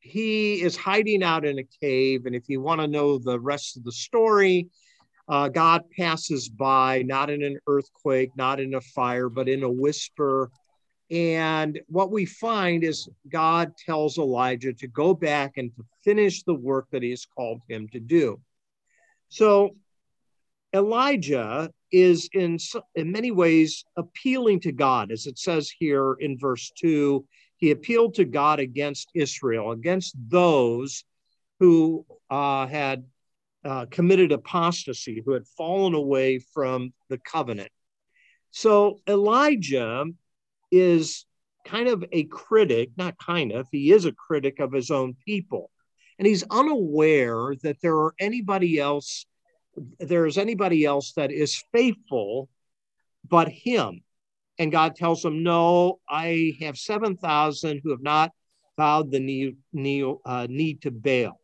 he 0.00 0.60
is 0.60 0.76
hiding 0.76 1.22
out 1.22 1.44
in 1.44 1.60
a 1.60 1.68
cave. 1.80 2.26
And 2.26 2.34
if 2.34 2.48
you 2.48 2.60
want 2.60 2.80
to 2.80 2.88
know 2.88 3.16
the 3.16 3.38
rest 3.38 3.76
of 3.76 3.84
the 3.84 3.92
story, 3.92 4.68
uh, 5.28 5.48
God 5.48 5.82
passes 5.96 6.48
by, 6.48 7.02
not 7.02 7.30
in 7.30 7.44
an 7.44 7.60
earthquake, 7.68 8.30
not 8.34 8.58
in 8.58 8.74
a 8.74 8.80
fire, 8.80 9.28
but 9.28 9.48
in 9.48 9.62
a 9.62 9.70
whisper. 9.70 10.50
And 11.12 11.78
what 11.86 12.10
we 12.10 12.24
find 12.24 12.82
is 12.82 13.08
God 13.28 13.76
tells 13.76 14.18
Elijah 14.18 14.72
to 14.72 14.88
go 14.88 15.14
back 15.14 15.58
and 15.58 15.70
to 15.76 15.84
finish 16.02 16.42
the 16.42 16.54
work 16.54 16.88
that 16.90 17.04
he 17.04 17.10
has 17.10 17.24
called 17.24 17.60
him 17.68 17.86
to 17.92 18.00
do. 18.00 18.40
So 19.30 19.76
Elijah 20.74 21.70
is 21.92 22.28
in, 22.32 22.58
in 22.94 23.12
many 23.12 23.30
ways 23.30 23.84
appealing 23.96 24.60
to 24.60 24.72
God, 24.72 25.10
as 25.10 25.26
it 25.26 25.38
says 25.38 25.70
here 25.70 26.14
in 26.14 26.36
verse 26.38 26.70
2. 26.78 27.24
He 27.56 27.70
appealed 27.70 28.14
to 28.14 28.24
God 28.24 28.58
against 28.58 29.10
Israel, 29.14 29.70
against 29.70 30.14
those 30.28 31.04
who 31.60 32.04
uh, 32.28 32.66
had 32.66 33.04
uh, 33.64 33.86
committed 33.90 34.32
apostasy, 34.32 35.22
who 35.24 35.32
had 35.32 35.46
fallen 35.46 35.94
away 35.94 36.38
from 36.38 36.92
the 37.08 37.18
covenant. 37.18 37.70
So 38.50 38.98
Elijah 39.06 40.06
is 40.72 41.26
kind 41.64 41.88
of 41.88 42.04
a 42.10 42.24
critic, 42.24 42.90
not 42.96 43.18
kind 43.18 43.52
of, 43.52 43.68
he 43.70 43.92
is 43.92 44.06
a 44.06 44.12
critic 44.12 44.58
of 44.58 44.72
his 44.72 44.90
own 44.90 45.14
people 45.24 45.70
and 46.20 46.26
he's 46.26 46.44
unaware 46.50 47.54
that 47.62 47.80
there 47.80 47.96
are 47.96 48.14
anybody 48.20 48.78
else 48.78 49.24
there 49.98 50.26
is 50.26 50.36
anybody 50.36 50.84
else 50.84 51.12
that 51.14 51.32
is 51.32 51.64
faithful 51.72 52.48
but 53.28 53.48
him. 53.48 54.02
And 54.58 54.70
god 54.70 54.94
tells 54.94 55.24
him 55.24 55.42
no 55.42 55.98
i 56.08 56.52
have 56.60 56.76
7000 56.76 57.80
who 57.82 57.90
have 57.90 58.02
not 58.02 58.32
bowed 58.76 59.10
the 59.10 59.18
knee, 59.20 59.56
knee, 59.72 60.14
uh, 60.24 60.46
knee 60.48 60.74
to 60.82 60.90
baal. 60.90 61.40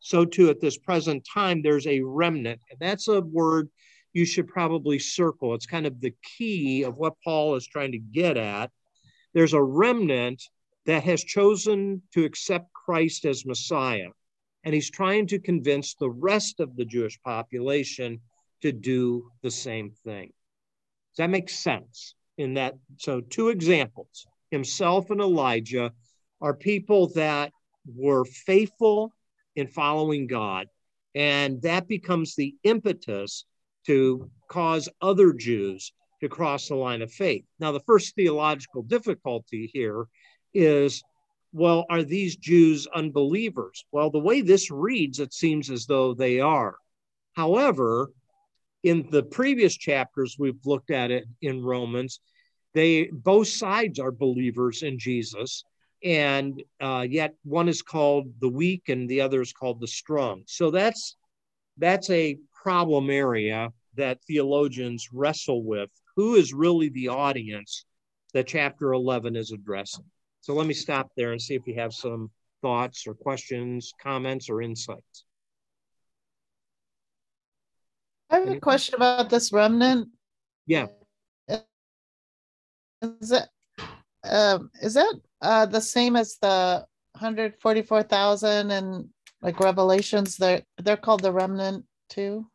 So 0.00 0.24
too 0.24 0.48
at 0.48 0.60
this 0.60 0.78
present 0.78 1.26
time 1.34 1.60
there's 1.60 1.88
a 1.88 2.00
remnant 2.00 2.60
and 2.70 2.78
that's 2.78 3.08
a 3.08 3.20
word 3.20 3.68
you 4.12 4.24
should 4.24 4.46
probably 4.46 4.98
circle. 5.00 5.54
It's 5.54 5.66
kind 5.66 5.86
of 5.86 6.00
the 6.00 6.14
key 6.22 6.84
of 6.84 6.98
what 6.98 7.14
paul 7.24 7.56
is 7.56 7.66
trying 7.66 7.92
to 7.92 7.98
get 7.98 8.36
at. 8.36 8.70
There's 9.34 9.54
a 9.54 9.62
remnant 9.62 10.40
that 10.86 11.02
has 11.02 11.24
chosen 11.24 12.02
to 12.14 12.24
accept 12.24 12.72
christ 12.72 13.24
as 13.24 13.44
messiah 13.44 14.10
and 14.64 14.74
he's 14.74 14.90
trying 14.90 15.26
to 15.28 15.38
convince 15.38 15.94
the 15.94 16.10
rest 16.10 16.60
of 16.60 16.76
the 16.76 16.84
Jewish 16.84 17.20
population 17.22 18.20
to 18.62 18.72
do 18.72 19.30
the 19.42 19.50
same 19.50 19.90
thing. 20.04 20.32
Does 21.12 21.18
that 21.18 21.30
make 21.30 21.48
sense? 21.48 22.14
In 22.36 22.54
that, 22.54 22.74
so 22.96 23.20
two 23.20 23.48
examples 23.48 24.26
himself 24.50 25.10
and 25.10 25.20
Elijah 25.20 25.92
are 26.40 26.54
people 26.54 27.08
that 27.14 27.52
were 27.94 28.24
faithful 28.24 29.12
in 29.56 29.66
following 29.66 30.26
God, 30.26 30.68
and 31.14 31.60
that 31.62 31.88
becomes 31.88 32.34
the 32.34 32.54
impetus 32.62 33.44
to 33.86 34.30
cause 34.48 34.88
other 35.00 35.32
Jews 35.32 35.92
to 36.20 36.28
cross 36.28 36.68
the 36.68 36.76
line 36.76 37.02
of 37.02 37.12
faith. 37.12 37.44
Now, 37.58 37.72
the 37.72 37.80
first 37.80 38.14
theological 38.14 38.82
difficulty 38.82 39.70
here 39.72 40.06
is 40.52 41.02
well, 41.52 41.84
are 41.90 42.02
these 42.02 42.36
Jews 42.36 42.86
unbelievers? 42.94 43.84
Well, 43.92 44.10
the 44.10 44.20
way 44.20 44.40
this 44.40 44.70
reads, 44.70 45.18
it 45.18 45.34
seems 45.34 45.70
as 45.70 45.86
though 45.86 46.14
they 46.14 46.40
are. 46.40 46.76
However, 47.34 48.12
in 48.82 49.08
the 49.10 49.22
previous 49.22 49.76
chapters 49.76 50.36
we've 50.38 50.64
looked 50.64 50.90
at 50.90 51.10
it 51.10 51.24
in 51.42 51.62
Romans, 51.62 52.20
they 52.72 53.10
both 53.12 53.48
sides 53.48 53.98
are 53.98 54.12
believers 54.12 54.82
in 54.82 54.98
Jesus, 54.98 55.64
and 56.04 56.62
uh, 56.80 57.06
yet 57.08 57.34
one 57.42 57.68
is 57.68 57.82
called 57.82 58.32
the 58.40 58.48
weak 58.48 58.88
and 58.88 59.08
the 59.08 59.20
other 59.20 59.40
is 59.40 59.52
called 59.52 59.80
the 59.80 59.88
strong. 59.88 60.44
So 60.46 60.70
that's 60.70 61.16
that's 61.78 62.10
a 62.10 62.38
problem 62.62 63.10
area 63.10 63.72
that 63.96 64.22
theologians 64.24 65.08
wrestle 65.12 65.64
with. 65.64 65.90
Who 66.16 66.36
is 66.36 66.52
really 66.52 66.90
the 66.90 67.08
audience 67.08 67.84
that 68.34 68.46
chapter 68.46 68.92
11 68.92 69.36
is 69.36 69.50
addressing? 69.50 70.04
So 70.40 70.54
let 70.54 70.66
me 70.66 70.74
stop 70.74 71.10
there 71.16 71.32
and 71.32 71.40
see 71.40 71.54
if 71.54 71.66
you 71.66 71.74
have 71.74 71.92
some 71.92 72.30
thoughts 72.62 73.06
or 73.06 73.14
questions, 73.14 73.92
comments, 74.02 74.48
or 74.48 74.62
insights. 74.62 75.24
I 78.30 78.38
have 78.38 78.48
a 78.48 78.60
question 78.60 78.94
about 78.94 79.28
this 79.28 79.52
remnant. 79.52 80.08
Yeah. 80.66 80.86
Is 83.02 83.30
that 83.30 83.48
um, 84.24 84.70
is 84.82 84.94
that 84.94 85.14
uh, 85.40 85.66
the 85.66 85.80
same 85.80 86.16
as 86.16 86.36
the 86.40 86.84
144,000 87.12 88.70
and 88.70 89.08
like 89.42 89.58
Revelations? 89.58 90.36
They're 90.36 90.62
they're 90.78 90.96
called 90.96 91.22
the 91.22 91.32
remnant 91.32 91.86
too. 92.08 92.46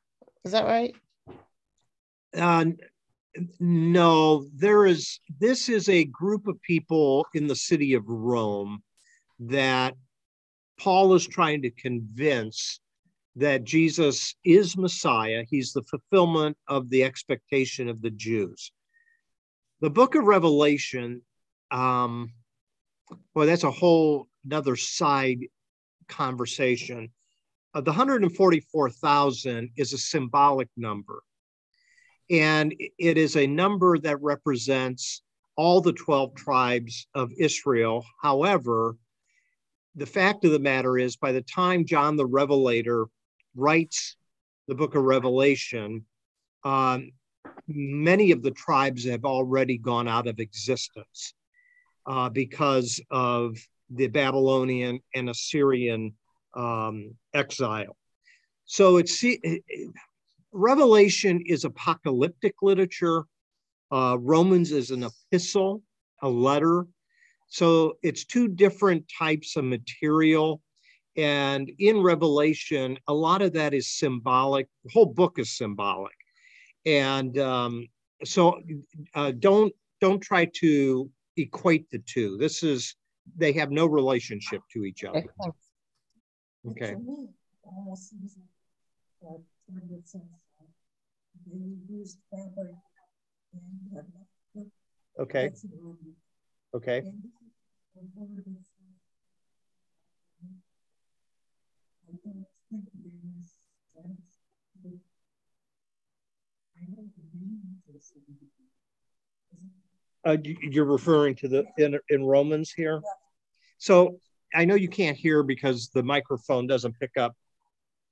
Is 0.43 0.51
that 0.51 0.65
right? 0.65 0.95
Uh, 2.37 2.65
no, 3.59 4.47
there 4.55 4.85
is, 4.85 5.19
this 5.39 5.69
is 5.69 5.89
a 5.89 6.05
group 6.05 6.47
of 6.47 6.61
people 6.61 7.25
in 7.33 7.47
the 7.47 7.55
city 7.55 7.93
of 7.93 8.07
Rome 8.07 8.81
that 9.39 9.95
Paul 10.79 11.13
is 11.13 11.27
trying 11.27 11.61
to 11.63 11.71
convince 11.71 12.79
that 13.35 13.63
Jesus 13.63 14.35
is 14.43 14.77
Messiah. 14.77 15.43
He's 15.49 15.73
the 15.73 15.83
fulfillment 15.83 16.57
of 16.67 16.89
the 16.89 17.03
expectation 17.03 17.89
of 17.89 18.01
the 18.01 18.11
Jews. 18.11 18.71
The 19.81 19.89
book 19.89 20.15
of 20.15 20.25
Revelation, 20.25 21.21
um, 21.71 22.31
well, 23.33 23.45
that's 23.45 23.63
a 23.63 23.71
whole 23.71 24.27
another 24.45 24.75
side 24.75 25.39
conversation. 26.07 27.09
Uh, 27.73 27.81
the 27.81 27.91
144,000 27.91 29.69
is 29.75 29.91
a 29.91 29.97
symbolic 29.97 30.69
number. 30.77 31.21
And 32.29 32.73
it 32.79 33.17
is 33.17 33.35
a 33.35 33.47
number 33.47 33.97
that 33.99 34.21
represents 34.21 35.21
all 35.55 35.81
the 35.81 35.93
12 35.93 36.35
tribes 36.35 37.07
of 37.13 37.31
Israel. 37.37 38.05
However, 38.21 38.97
the 39.95 40.05
fact 40.05 40.43
of 40.43 40.51
the 40.51 40.59
matter 40.59 40.97
is, 40.97 41.15
by 41.15 41.31
the 41.31 41.41
time 41.41 41.85
John 41.85 42.17
the 42.17 42.25
Revelator 42.25 43.05
writes 43.55 44.17
the 44.67 44.75
book 44.75 44.95
of 44.95 45.03
Revelation, 45.03 46.05
um, 46.63 47.11
many 47.67 48.31
of 48.31 48.41
the 48.41 48.51
tribes 48.51 49.05
have 49.05 49.23
already 49.23 49.77
gone 49.77 50.07
out 50.07 50.27
of 50.27 50.39
existence 50.39 51.33
uh, 52.05 52.29
because 52.29 52.99
of 53.11 53.57
the 53.89 54.07
Babylonian 54.07 54.99
and 55.13 55.29
Assyrian 55.29 56.13
um, 56.55 57.15
exile. 57.33 57.95
So 58.65 58.97
it's 58.97 59.23
Revelation 60.55 61.41
is 61.45 61.65
apocalyptic 61.65 62.55
literature. 62.61 63.25
Uh, 63.91 64.17
Romans 64.17 64.71
is 64.71 64.89
an 64.89 65.03
epistle, 65.03 65.83
a 66.21 66.29
letter. 66.29 66.87
So 67.47 67.97
it's 68.01 68.23
two 68.23 68.47
different 68.47 69.03
types 69.19 69.57
of 69.57 69.65
material. 69.65 70.61
And 71.17 71.69
in 71.79 72.01
Revelation, 72.01 72.97
a 73.09 73.13
lot 73.13 73.41
of 73.41 73.51
that 73.53 73.73
is 73.73 73.97
symbolic. 73.97 74.69
The 74.85 74.91
whole 74.93 75.05
book 75.05 75.39
is 75.39 75.57
symbolic. 75.57 76.15
And 76.85 77.37
um, 77.37 77.87
so 78.23 78.61
uh, 79.13 79.31
don't 79.31 79.73
don't 79.99 80.21
try 80.21 80.45
to 80.61 81.09
equate 81.35 81.89
the 81.91 81.99
two. 81.99 82.37
This 82.37 82.63
is 82.63 82.95
they 83.35 83.51
have 83.53 83.71
no 83.71 83.87
relationship 83.87 84.61
to 84.71 84.85
each 84.85 85.03
other. 85.03 85.25
Okay 86.69 86.95
they 89.75 89.81
used 89.89 90.11
fabric 90.11 90.23
and 90.23 90.44
okay. 95.19 95.51
Okay. 96.73 97.03
Uh, 110.25 110.37
you're 110.43 110.85
referring 110.85 111.35
to 111.35 111.47
the 111.47 111.65
in, 111.77 111.99
in 112.09 112.23
Romans 112.23 112.71
here. 112.71 113.01
So 113.77 114.17
I 114.55 114.65
know 114.65 114.75
you 114.75 114.89
can't 114.89 115.15
hear 115.15 115.43
because 115.43 115.89
the 115.89 116.01
microphone 116.01 116.65
doesn't 116.65 116.99
pick 116.99 117.11
up 117.17 117.35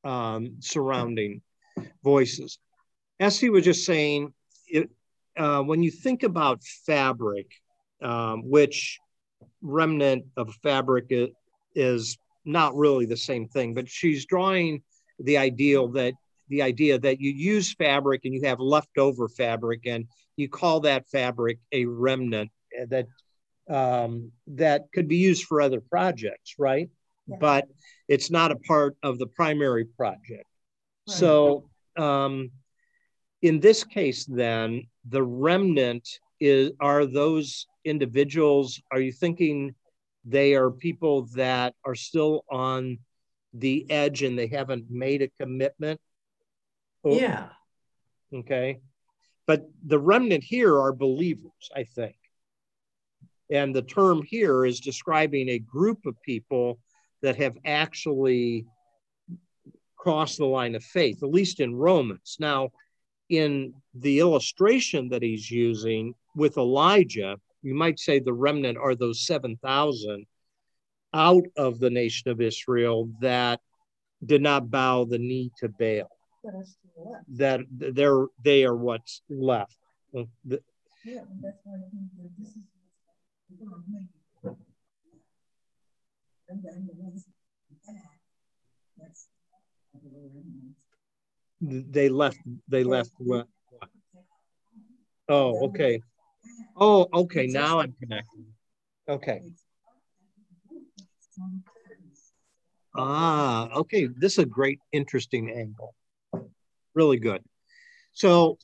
um, 0.03 0.57
surrounding 0.59 1.41
voices. 2.03 2.59
Esty 3.19 3.49
was 3.49 3.63
just 3.63 3.85
saying, 3.85 4.33
it, 4.67 4.89
uh, 5.37 5.61
when 5.61 5.83
you 5.83 5.91
think 5.91 6.23
about 6.23 6.63
fabric, 6.63 7.51
um, 8.01 8.49
which 8.49 8.99
remnant 9.61 10.25
of 10.37 10.53
fabric 10.61 11.07
is, 11.09 11.29
is 11.75 12.17
not 12.45 12.75
really 12.75 13.05
the 13.05 13.17
same 13.17 13.47
thing, 13.47 13.73
but 13.73 13.89
she's 13.89 14.25
drawing 14.25 14.81
the 15.19 15.37
ideal 15.37 15.87
that 15.89 16.13
the 16.49 16.61
idea 16.61 16.99
that 16.99 17.19
you 17.19 17.31
use 17.31 17.73
fabric 17.73 18.21
and 18.25 18.33
you 18.33 18.41
have 18.43 18.59
leftover 18.59 19.27
fabric 19.27 19.81
and 19.85 20.05
you 20.35 20.49
call 20.49 20.81
that 20.81 21.07
fabric 21.09 21.57
a 21.71 21.85
remnant 21.85 22.51
that 22.89 23.07
um, 23.69 24.31
that 24.47 24.83
could 24.93 25.07
be 25.07 25.17
used 25.17 25.45
for 25.45 25.61
other 25.61 25.79
projects, 25.79 26.55
right? 26.59 26.89
Yeah. 27.27 27.37
But 27.39 27.67
it's 28.07 28.29
not 28.29 28.51
a 28.51 28.57
part 28.57 28.97
of 29.01 29.19
the 29.19 29.27
primary 29.27 29.85
project. 29.85 30.45
Right. 31.07 31.17
So 31.17 31.69
um, 31.95 32.51
in 33.43 33.59
this 33.59 33.83
case, 33.83 34.25
then 34.25 34.87
the 35.09 35.21
remnant 35.21 36.07
is 36.39 36.71
are 36.79 37.05
those 37.05 37.67
individuals. 37.85 38.81
Are 38.89 39.01
you 39.01 39.11
thinking 39.11 39.75
they 40.25 40.55
are 40.55 40.71
people 40.71 41.23
that 41.35 41.75
are 41.85 41.93
still 41.93 42.45
on 42.49 42.99
the 43.53 43.85
edge 43.91 44.23
and 44.23 44.39
they 44.39 44.47
haven't 44.47 44.89
made 44.89 45.21
a 45.21 45.27
commitment? 45.39 45.99
Or, 47.03 47.19
yeah. 47.19 47.49
Okay. 48.33 48.79
But 49.45 49.69
the 49.85 49.99
remnant 49.99 50.45
here 50.45 50.79
are 50.79 50.93
believers, 50.93 51.69
I 51.75 51.83
think. 51.83 52.15
And 53.51 53.75
the 53.75 53.81
term 53.81 54.23
here 54.25 54.63
is 54.63 54.79
describing 54.79 55.49
a 55.49 55.59
group 55.59 56.05
of 56.05 56.15
people 56.21 56.79
that 57.21 57.35
have 57.35 57.57
actually 57.65 58.65
crossed 59.97 60.37
the 60.37 60.45
line 60.45 60.75
of 60.75 60.83
faith, 60.83 61.23
at 61.23 61.29
least 61.29 61.59
in 61.59 61.75
Romans. 61.75 62.37
Now, 62.39 62.69
in 63.29 63.73
the 63.93 64.19
illustration 64.19 65.09
that 65.09 65.21
he's 65.21 65.49
using 65.49 66.13
with 66.35 66.57
Elijah, 66.57 67.37
you 67.61 67.73
might 67.73 67.99
say 67.99 68.19
the 68.19 68.33
remnant 68.33 68.77
are 68.77 68.95
those 68.95 69.25
7,000 69.25 70.25
out 71.13 71.43
of 71.57 71.79
the 71.79 71.89
nation 71.89 72.31
of 72.31 72.41
Israel 72.41 73.09
that 73.21 73.59
did 74.25 74.41
not 74.41 74.69
bow 74.69 75.05
the 75.05 75.17
knee 75.17 75.51
to 75.59 75.69
Baal. 75.69 76.09
That 77.35 77.61
they're 77.71 78.25
they 78.43 78.65
are 78.65 78.75
what's 78.75 79.21
left. 79.29 79.77
yeah, 80.13 80.25
that's 81.41 81.59
why 81.63 81.75
I 81.75 81.89
think 81.89 82.09
that 82.17 82.29
this 82.37 82.49
is 82.49 82.63
they 91.63 92.09
left 92.09 92.37
they 92.67 92.83
left 92.83 93.11
what? 93.17 93.47
Oh 95.29 95.67
okay. 95.67 96.01
Oh 96.75 97.07
okay 97.13 97.47
now 97.47 97.79
i'm 97.79 97.93
connecting 97.93 98.45
okay. 99.07 99.41
Ah 102.95 103.69
okay 103.75 104.07
this 104.07 104.33
is 104.33 104.39
a 104.39 104.45
great 104.45 104.79
interesting 104.91 105.49
angle. 105.51 105.95
Really 106.93 107.17
good. 107.17 107.41
So 108.11 108.57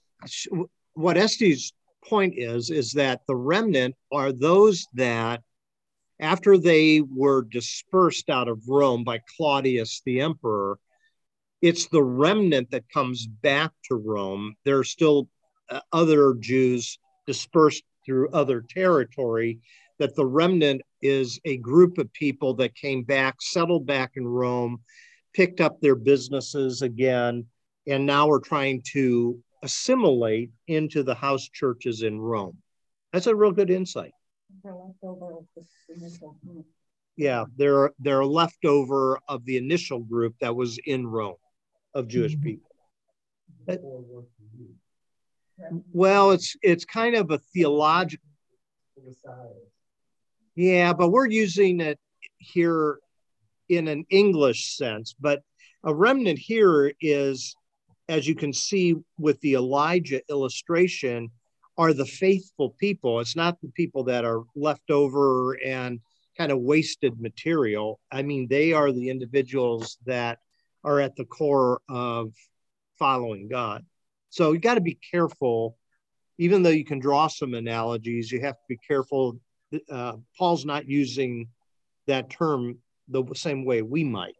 what 0.93 1.17
Esty's 1.17 1.73
point 2.05 2.33
is 2.37 2.69
is 2.69 2.91
that 2.93 3.21
the 3.27 3.35
remnant 3.35 3.95
are 4.11 4.31
those 4.31 4.85
that 4.93 5.41
after 6.19 6.57
they 6.57 7.01
were 7.01 7.43
dispersed 7.43 8.29
out 8.29 8.49
of 8.49 8.61
Rome 8.67 9.03
by 9.05 9.21
Claudius 9.37 10.01
the 10.05 10.19
emperor 10.19 10.79
it's 11.61 11.87
the 11.87 12.03
remnant 12.03 12.71
that 12.71 12.89
comes 12.89 13.27
back 13.27 13.71
to 13.85 13.95
Rome 13.95 14.55
there 14.65 14.77
are 14.77 14.83
still 14.83 15.27
uh, 15.69 15.81
other 15.91 16.33
Jews 16.35 16.97
dispersed 17.27 17.83
through 18.05 18.29
other 18.29 18.61
territory 18.61 19.59
that 19.99 20.15
the 20.15 20.25
remnant 20.25 20.81
is 21.01 21.39
a 21.45 21.57
group 21.57 21.97
of 21.97 22.11
people 22.13 22.53
that 22.55 22.75
came 22.75 23.03
back 23.03 23.35
settled 23.41 23.85
back 23.85 24.11
in 24.15 24.25
Rome 24.25 24.79
picked 25.33 25.61
up 25.61 25.79
their 25.79 25.95
businesses 25.95 26.81
again 26.81 27.45
and 27.87 28.05
now 28.05 28.29
are 28.29 28.39
trying 28.39 28.81
to 28.93 29.37
assimilate 29.61 30.51
into 30.67 31.03
the 31.03 31.13
house 31.13 31.49
churches 31.49 32.01
in 32.01 32.19
Rome. 32.19 32.57
That's 33.11 33.27
a 33.27 33.35
real 33.35 33.51
good 33.51 33.69
insight. 33.69 34.13
Yeah, 37.17 37.43
they're 37.57 37.91
they're 37.99 38.25
leftover 38.25 39.19
of 39.27 39.43
the 39.45 39.57
initial 39.57 39.99
group 39.99 40.35
that 40.39 40.55
was 40.55 40.79
in 40.85 41.05
Rome 41.05 41.35
of 41.93 42.07
Jewish 42.07 42.33
mm-hmm. 42.35 42.43
people. 42.43 42.71
well, 45.91 46.31
it's 46.31 46.55
it's 46.61 46.85
kind 46.85 47.15
of 47.15 47.31
a 47.31 47.37
theological. 47.53 48.25
Yeah, 50.55 50.93
but 50.93 51.09
we're 51.09 51.29
using 51.29 51.79
it 51.79 51.99
here 52.37 52.99
in 53.69 53.87
an 53.87 54.05
English 54.09 54.75
sense. 54.75 55.15
But 55.19 55.41
a 55.83 55.93
remnant 55.93 56.39
here 56.39 56.93
is 56.99 57.55
as 58.09 58.27
you 58.27 58.35
can 58.35 58.51
see 58.51 58.95
with 59.17 59.39
the 59.41 59.53
Elijah 59.53 60.19
illustration, 60.29 61.29
are 61.77 61.93
the 61.93 62.05
faithful 62.05 62.75
people. 62.79 63.21
It's 63.21 63.35
not 63.35 63.61
the 63.61 63.69
people 63.69 64.03
that 64.05 64.25
are 64.25 64.43
left 64.55 64.89
over 64.89 65.53
and 65.63 66.01
kind 66.37 66.51
of 66.51 66.59
wasted 66.59 67.21
material. 67.21 67.99
I 68.11 68.23
mean, 68.23 68.47
they 68.49 68.73
are 68.73 68.91
the 68.91 69.09
individuals 69.09 69.97
that 70.05 70.39
are 70.83 70.99
at 70.99 71.15
the 71.15 71.25
core 71.25 71.81
of 71.89 72.33
following 72.97 73.47
God. 73.47 73.85
So 74.29 74.51
you 74.51 74.59
got 74.59 74.75
to 74.75 74.81
be 74.81 74.99
careful. 75.11 75.77
Even 76.37 76.63
though 76.63 76.69
you 76.69 76.85
can 76.85 76.99
draw 76.99 77.27
some 77.27 77.53
analogies, 77.53 78.31
you 78.31 78.41
have 78.41 78.55
to 78.55 78.65
be 78.69 78.77
careful. 78.77 79.39
Uh, 79.91 80.13
Paul's 80.37 80.65
not 80.65 80.87
using 80.87 81.49
that 82.07 82.29
term 82.29 82.77
the 83.09 83.25
same 83.33 83.65
way 83.65 83.81
we 83.81 84.03
might, 84.03 84.35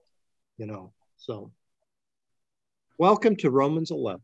you 0.58 0.65
know. 0.65 0.93
So 1.17 1.52
Welcome 2.99 3.38
to 3.38 3.49
Romans 3.49 3.91
11. 3.91 4.19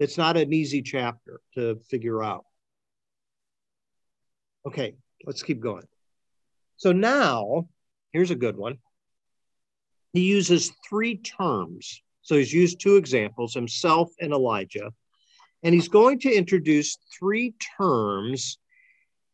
It's 0.00 0.18
not 0.18 0.36
an 0.36 0.52
easy 0.52 0.82
chapter 0.82 1.40
to 1.54 1.78
figure 1.88 2.20
out. 2.20 2.44
Okay, 4.66 4.96
let's 5.24 5.44
keep 5.44 5.60
going. 5.60 5.84
So 6.78 6.90
now, 6.90 7.68
here's 8.12 8.32
a 8.32 8.34
good 8.34 8.56
one. 8.56 8.78
He 10.16 10.22
uses 10.22 10.72
three 10.88 11.18
terms. 11.18 12.00
So 12.22 12.36
he's 12.36 12.50
used 12.50 12.80
two 12.80 12.96
examples, 12.96 13.52
himself 13.52 14.10
and 14.18 14.32
Elijah. 14.32 14.90
And 15.62 15.74
he's 15.74 15.88
going 15.88 16.20
to 16.20 16.32
introduce 16.32 16.96
three 17.18 17.54
terms. 17.76 18.56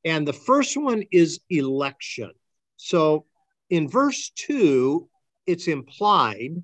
And 0.05 0.27
the 0.27 0.33
first 0.33 0.77
one 0.77 1.05
is 1.12 1.38
election. 1.51 2.33
So 2.79 3.27
in 3.71 3.88
verse 3.88 4.33
two, 4.35 5.09
it's 5.47 5.68
implied 5.68 6.61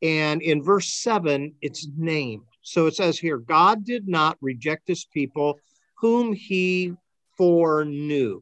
and 0.00 0.40
in 0.40 0.62
verse 0.62 0.88
seven, 0.88 1.54
it's 1.60 1.86
named. 1.98 2.46
So 2.62 2.86
it 2.86 2.96
says 2.96 3.18
here, 3.18 3.36
God 3.36 3.84
did 3.84 4.08
not 4.08 4.38
reject 4.40 4.88
his 4.88 5.04
people 5.04 5.60
whom 5.98 6.32
he 6.32 6.94
foreknew. 7.36 8.40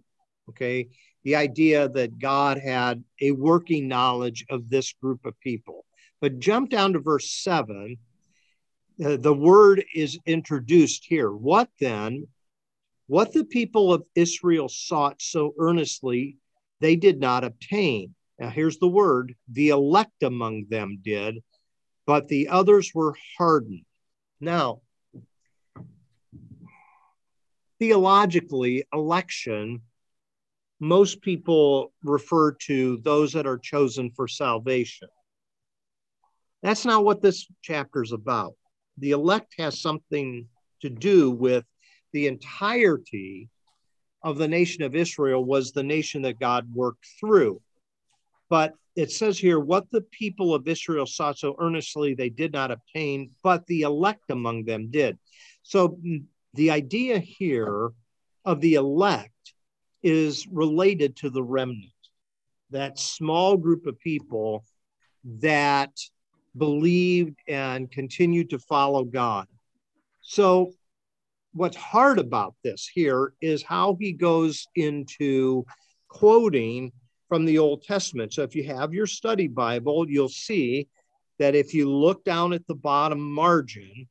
Okay. 0.51 0.91
The 1.25 1.37
idea 1.37 1.89
that 1.91 2.19
God 2.19 2.59
had 2.59 3.05
a 3.21 3.31
working 3.31 3.89
knowledge 3.89 4.45
of 4.51 4.69
this 4.69 4.93
group 4.93 5.25
of 5.25 5.39
people. 5.41 5.85
But 6.21 6.39
jump 6.39 6.71
down 6.71 6.93
to 6.93 6.99
verse 6.99 7.31
seven. 7.31 7.99
Uh, 9.05 9.17
the 9.17 9.35
word 9.35 9.85
is 9.95 10.19
introduced 10.27 11.05
here. 11.05 11.31
What 11.31 11.69
then? 11.81 12.27
What 13.07 13.33
the 13.33 13.45
people 13.45 13.93
of 13.93 14.05
Israel 14.15 14.69
sought 14.69 15.21
so 15.21 15.55
earnestly, 15.59 16.37
they 16.81 16.97
did 16.97 17.21
not 17.21 17.45
obtain. 17.45 18.15
Now, 18.39 18.49
here's 18.49 18.79
the 18.79 18.89
word 18.89 19.35
the 19.49 19.69
elect 19.69 20.23
among 20.23 20.67
them 20.69 20.99
did, 21.03 21.43
but 22.07 22.29
the 22.29 22.49
others 22.49 22.93
were 22.95 23.15
hardened. 23.39 23.85
Now, 24.41 24.81
theologically, 27.79 28.85
election, 28.93 29.83
most 30.83 31.23
people 31.23 31.93
refer 32.03 32.51
to 32.51 32.97
those 33.05 33.33
that 33.33 33.47
are 33.47 33.57
chosen 33.57 34.11
for 34.11 34.27
salvation. 34.27 35.07
That's 36.61 36.85
not 36.85 37.05
what 37.05 37.23
this 37.23 37.47
chapter 37.63 38.03
is 38.03 38.11
about. 38.11 38.55
The 38.99 39.13
elect 39.13 39.55
has 39.59 39.81
something 39.81 40.49
to 40.81 40.91
do 40.91 41.31
with 41.31 41.65
the 42.13 42.27
entirety 42.27 43.49
of 44.25 44.39
the 44.39 44.49
nation 44.49 44.83
of 44.83 44.97
Israel 44.97 45.45
was 45.45 45.71
the 45.71 45.85
nation 45.85 46.23
that 46.23 46.41
God 46.41 46.67
worked 46.75 47.07
through. 47.21 47.63
But 48.51 48.75
it 48.97 49.13
says 49.13 49.39
here, 49.39 49.61
what 49.61 49.89
the 49.93 50.03
people 50.11 50.53
of 50.53 50.67
Israel 50.67 51.07
sought 51.07 51.39
so 51.39 51.55
earnestly, 51.61 52.15
they 52.15 52.29
did 52.29 52.53
not 52.53 52.73
obtain, 52.73 53.31
but 53.45 53.65
the 53.69 53.83
elect 53.83 54.31
among 54.31 54.65
them 54.65 54.91
did. 54.91 55.17
So 55.63 55.91
mm, 55.91 56.25
the 56.55 56.73
idea 56.73 57.21
here 57.21 57.93
of 58.45 58.61
the 58.61 58.75
elect 58.75 59.32
is 60.03 60.47
related 60.49 61.17
to 61.17 61.31
the 61.31 61.43
remnant, 61.43 61.91
that 62.71 62.99
small 62.99 63.57
group 63.57 63.87
of 63.87 63.99
people 64.01 64.65
that 65.25 65.93
believed 66.57 67.39
and 67.49 67.91
continued 67.91 68.51
to 68.51 68.59
follow 68.59 69.05
God. 69.05 69.47
So, 70.21 70.73
what's 71.55 71.77
hard 71.77 72.19
about 72.19 72.55
this 72.63 72.89
here 72.93 73.35
is 73.41 73.63
how 73.63 73.97
he 74.01 74.13
goes 74.13 74.67
into 74.75 75.65
quoting 76.09 76.93
from 77.29 77.45
the 77.45 77.59
Old 77.59 77.83
Testament. 77.83 78.33
So, 78.33 78.43
if 78.43 78.55
you 78.55 78.65
have 78.65 78.95
your 78.95 79.07
study 79.07 79.49
Bible, 79.49 80.09
you'll 80.09 80.29
see 80.29 80.89
that 81.39 81.55
if 81.55 81.75
you 81.75 81.91
look 81.91 82.25
down 82.25 82.53
at 82.53 82.67
the 82.67 82.75
bottom 82.75 83.21
margin, 83.33 84.09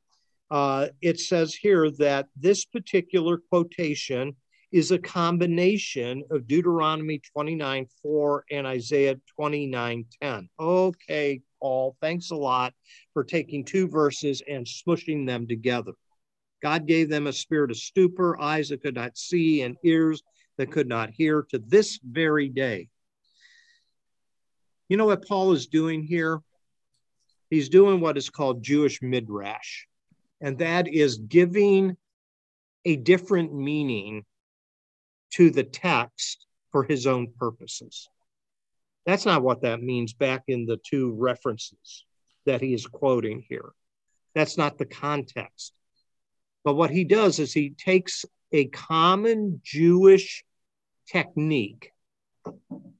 uh, 0.50 0.88
it 1.00 1.18
says 1.18 1.54
here 1.54 1.90
that 1.92 2.28
this 2.36 2.64
particular 2.64 3.38
quotation 3.38 4.36
is 4.72 4.90
a 4.90 4.98
combination 4.98 6.24
of 6.30 6.48
Deuteronomy 6.48 7.20
29 7.32 7.86
4 8.02 8.44
and 8.50 8.66
Isaiah 8.66 9.16
29 9.36 10.06
10. 10.20 10.48
Okay, 10.58 11.40
Paul, 11.60 11.96
thanks 12.00 12.30
a 12.30 12.36
lot 12.36 12.72
for 13.12 13.22
taking 13.22 13.64
two 13.64 13.86
verses 13.86 14.42
and 14.48 14.66
smushing 14.66 15.26
them 15.26 15.46
together. 15.46 15.92
God 16.62 16.86
gave 16.86 17.10
them 17.10 17.26
a 17.26 17.32
spirit 17.32 17.70
of 17.70 17.76
stupor, 17.76 18.40
eyes 18.40 18.70
that 18.70 18.82
could 18.82 18.94
not 18.94 19.18
see, 19.18 19.62
and 19.62 19.76
ears 19.84 20.22
that 20.56 20.70
could 20.70 20.88
not 20.88 21.10
hear 21.10 21.46
to 21.50 21.58
this 21.58 22.00
very 22.02 22.48
day. 22.48 22.88
You 24.88 24.96
know 24.96 25.06
what 25.06 25.26
Paul 25.26 25.52
is 25.52 25.66
doing 25.66 26.02
here? 26.02 26.40
He's 27.50 27.68
doing 27.68 28.00
what 28.00 28.16
is 28.16 28.30
called 28.30 28.62
Jewish 28.62 29.02
midrash, 29.02 29.86
and 30.40 30.58
that 30.58 30.88
is 30.88 31.18
giving 31.18 31.96
a 32.86 32.96
different 32.96 33.54
meaning 33.54 34.24
to 35.34 35.50
the 35.50 35.64
text 35.64 36.46
for 36.70 36.84
his 36.84 37.06
own 37.06 37.32
purposes. 37.38 38.08
That's 39.04 39.26
not 39.26 39.42
what 39.42 39.62
that 39.62 39.82
means 39.82 40.12
back 40.12 40.44
in 40.48 40.66
the 40.66 40.78
two 40.78 41.12
references 41.12 42.04
that 42.46 42.60
he 42.60 42.72
is 42.72 42.86
quoting 42.86 43.44
here. 43.48 43.72
That's 44.34 44.56
not 44.56 44.78
the 44.78 44.86
context. 44.86 45.72
But 46.64 46.74
what 46.74 46.90
he 46.90 47.04
does 47.04 47.38
is 47.38 47.52
he 47.52 47.70
takes 47.70 48.24
a 48.52 48.66
common 48.66 49.60
Jewish 49.64 50.44
technique 51.10 51.90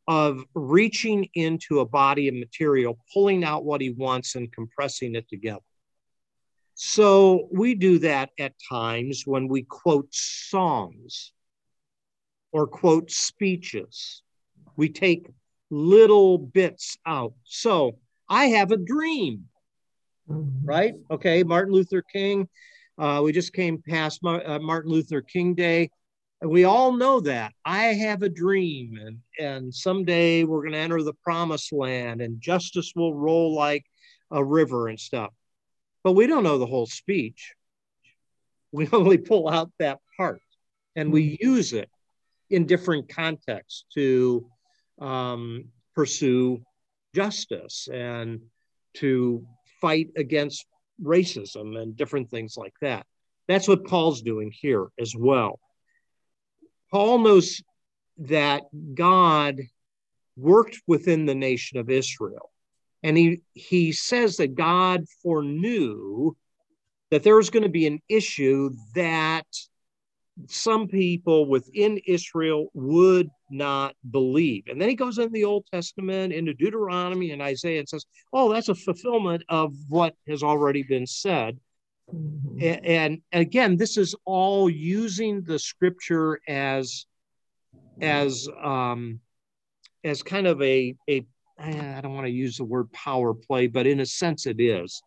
of 0.09 0.45
reaching 0.55 1.29
into 1.35 1.81
a 1.81 1.87
body 1.87 2.29
of 2.29 2.35
material, 2.35 2.99
pulling 3.13 3.45
out 3.45 3.65
what 3.65 3.81
he 3.81 3.91
wants 3.91 4.35
and 4.35 4.53
compressing 4.53 5.15
it 5.15 5.29
together. 5.29 5.61
So 6.75 7.49
we 7.53 7.75
do 7.75 7.99
that 8.01 8.31
at 8.39 8.55
times 8.69 9.23
when 9.25 9.47
we 9.47 9.63
quote 9.63 10.09
songs 10.11 11.33
or 12.53 12.67
quote 12.67 13.11
speeches. 13.11 14.23
We 14.77 14.89
take 14.89 15.29
little 15.71 16.39
bits 16.39 16.99
out. 17.07 17.33
So 17.45 17.99
I 18.29 18.47
have 18.47 18.71
a 18.71 18.77
dream, 18.77 19.49
right? 20.29 20.95
Okay, 21.11 21.43
Martin 21.43 21.73
Luther 21.75 22.03
King. 22.03 22.49
Uh, 22.99 23.23
we 23.25 23.33
just 23.33 23.53
came 23.53 23.83
past 23.83 24.21
uh, 24.25 24.59
Martin 24.61 24.93
Luther 24.93 25.23
King 25.23 25.55
Day. 25.55 25.91
And 26.43 26.51
we 26.51 26.65
all 26.65 26.93
know 26.93 27.21
that. 27.21 27.53
I 27.65 27.85
have 27.85 28.23
a 28.23 28.29
dream, 28.29 28.99
and, 29.01 29.19
and 29.39 29.73
someday 29.73 30.43
we're 30.43 30.63
going 30.63 30.73
to 30.73 30.79
enter 30.79 31.01
the 31.03 31.15
promised 31.23 31.73
land, 31.73 32.21
and 32.21 32.41
justice 32.41 32.93
will 32.97 33.15
roll 33.15 33.55
like 33.55 33.85
a 34.33 34.45
river 34.45 34.89
and 34.89 34.99
stuff. 34.99 35.33
But 36.03 36.13
we 36.13 36.27
don't 36.27 36.43
know 36.43 36.59
the 36.59 36.67
whole 36.67 36.87
speech. 36.87 37.55
We 38.73 38.89
only 38.93 39.19
pull 39.19 39.49
out 39.49 39.71
that 39.79 40.01
part 40.17 40.43
and 40.97 41.13
we 41.13 41.31
mm-hmm. 41.31 41.49
use 41.49 41.73
it 41.73 41.89
in 42.53 42.67
different 42.67 43.09
contexts 43.09 43.87
to 43.95 44.47
um, 45.01 45.65
pursue 45.95 46.63
justice 47.15 47.89
and 47.93 48.41
to 48.95 49.45
fight 49.81 50.11
against 50.17 50.67
racism 51.03 51.81
and 51.81 51.97
different 51.97 52.31
things 52.31 52.57
like 52.57 52.75
that. 52.83 53.07
That's 53.49 53.67
what 53.67 53.87
Paul's 53.87 54.23
doing 54.23 54.53
here 54.53 54.87
as 55.01 55.15
well. 55.17 55.59
Paul 56.91 57.19
knows 57.19 57.63
that 58.19 58.65
God 58.95 59.61
worked 60.37 60.81
within 60.87 61.25
the 61.25 61.35
nation 61.35 61.79
of 61.79 61.91
Israel. 61.91 62.51
And 63.03 63.17
he, 63.17 63.41
he 63.55 63.93
says 63.93 64.37
that 64.37 64.55
God 64.55 65.07
foreknew 65.23 66.37
that 67.11 67.23
there 67.23 67.37
was 67.37 67.51
going 67.51 67.65
to 67.65 67.69
be 67.69 67.87
an 67.87 68.01
issue 68.09 68.71
that 68.95 69.47
some 70.49 70.89
people 70.89 71.47
within 71.47 71.99
Israel 72.07 72.69
would 72.75 73.31
not 73.51 73.95
believe. 74.11 74.65
And 74.69 74.81
then 74.81 74.89
he 74.89 74.95
goes 74.95 75.19
in 75.19 75.31
the 75.33 75.45
Old 75.45 75.67
Testament, 75.73 76.33
into 76.33 76.55
Deuteronomy 76.55 77.33
and 77.33 77.43
Isaiah, 77.43 77.81
and 77.81 77.89
says, 77.89 78.07
Oh, 78.33 78.53
that's 78.53 78.69
a 78.69 78.75
fulfillment 78.75 79.43
of 79.49 79.75
what 79.89 80.15
has 80.29 80.43
already 80.43 80.83
been 80.83 81.07
said. 81.07 81.59
Mm-hmm. 82.13 82.59
And, 82.63 82.87
and, 82.87 83.21
again, 83.33 83.77
this 83.77 83.97
is 83.97 84.15
all 84.25 84.69
using 84.69 85.43
the 85.43 85.59
scripture 85.59 86.41
as 86.49 87.07
as 88.01 88.49
um, 88.63 89.21
as 90.03 90.23
kind 90.23 90.47
of 90.47 90.61
a 90.63 90.95
a 91.09 91.27
I 91.59 92.01
don't 92.01 92.15
want 92.15 92.27
to 92.27 92.33
use 92.33 92.57
the 92.57 92.65
word 92.65 92.91
power 92.93 93.35
play, 93.35 93.67
but 93.67 93.87
in 93.87 94.01
a 94.01 94.07
sense 94.07 94.47
it 94.47 94.61
is 94.61 95.03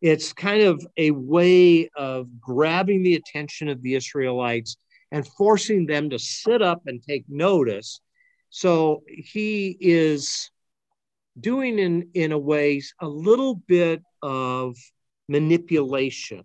it's 0.00 0.32
kind 0.32 0.62
of 0.62 0.86
a 0.96 1.10
way 1.10 1.88
of 1.96 2.40
grabbing 2.40 3.02
the 3.02 3.14
attention 3.14 3.68
of 3.68 3.82
the 3.82 3.94
Israelites 3.94 4.76
and 5.10 5.26
forcing 5.26 5.86
them 5.86 6.10
to 6.10 6.18
sit 6.18 6.62
up 6.62 6.82
and 6.86 7.02
take 7.02 7.24
notice. 7.28 8.00
So 8.50 9.02
he 9.06 9.76
is 9.80 10.50
doing 11.38 11.78
in, 11.78 12.10
in 12.14 12.32
a 12.32 12.38
way 12.38 12.82
a 13.00 13.08
little 13.08 13.54
bit 13.54 14.02
of 14.22 14.76
manipulation 15.28 16.44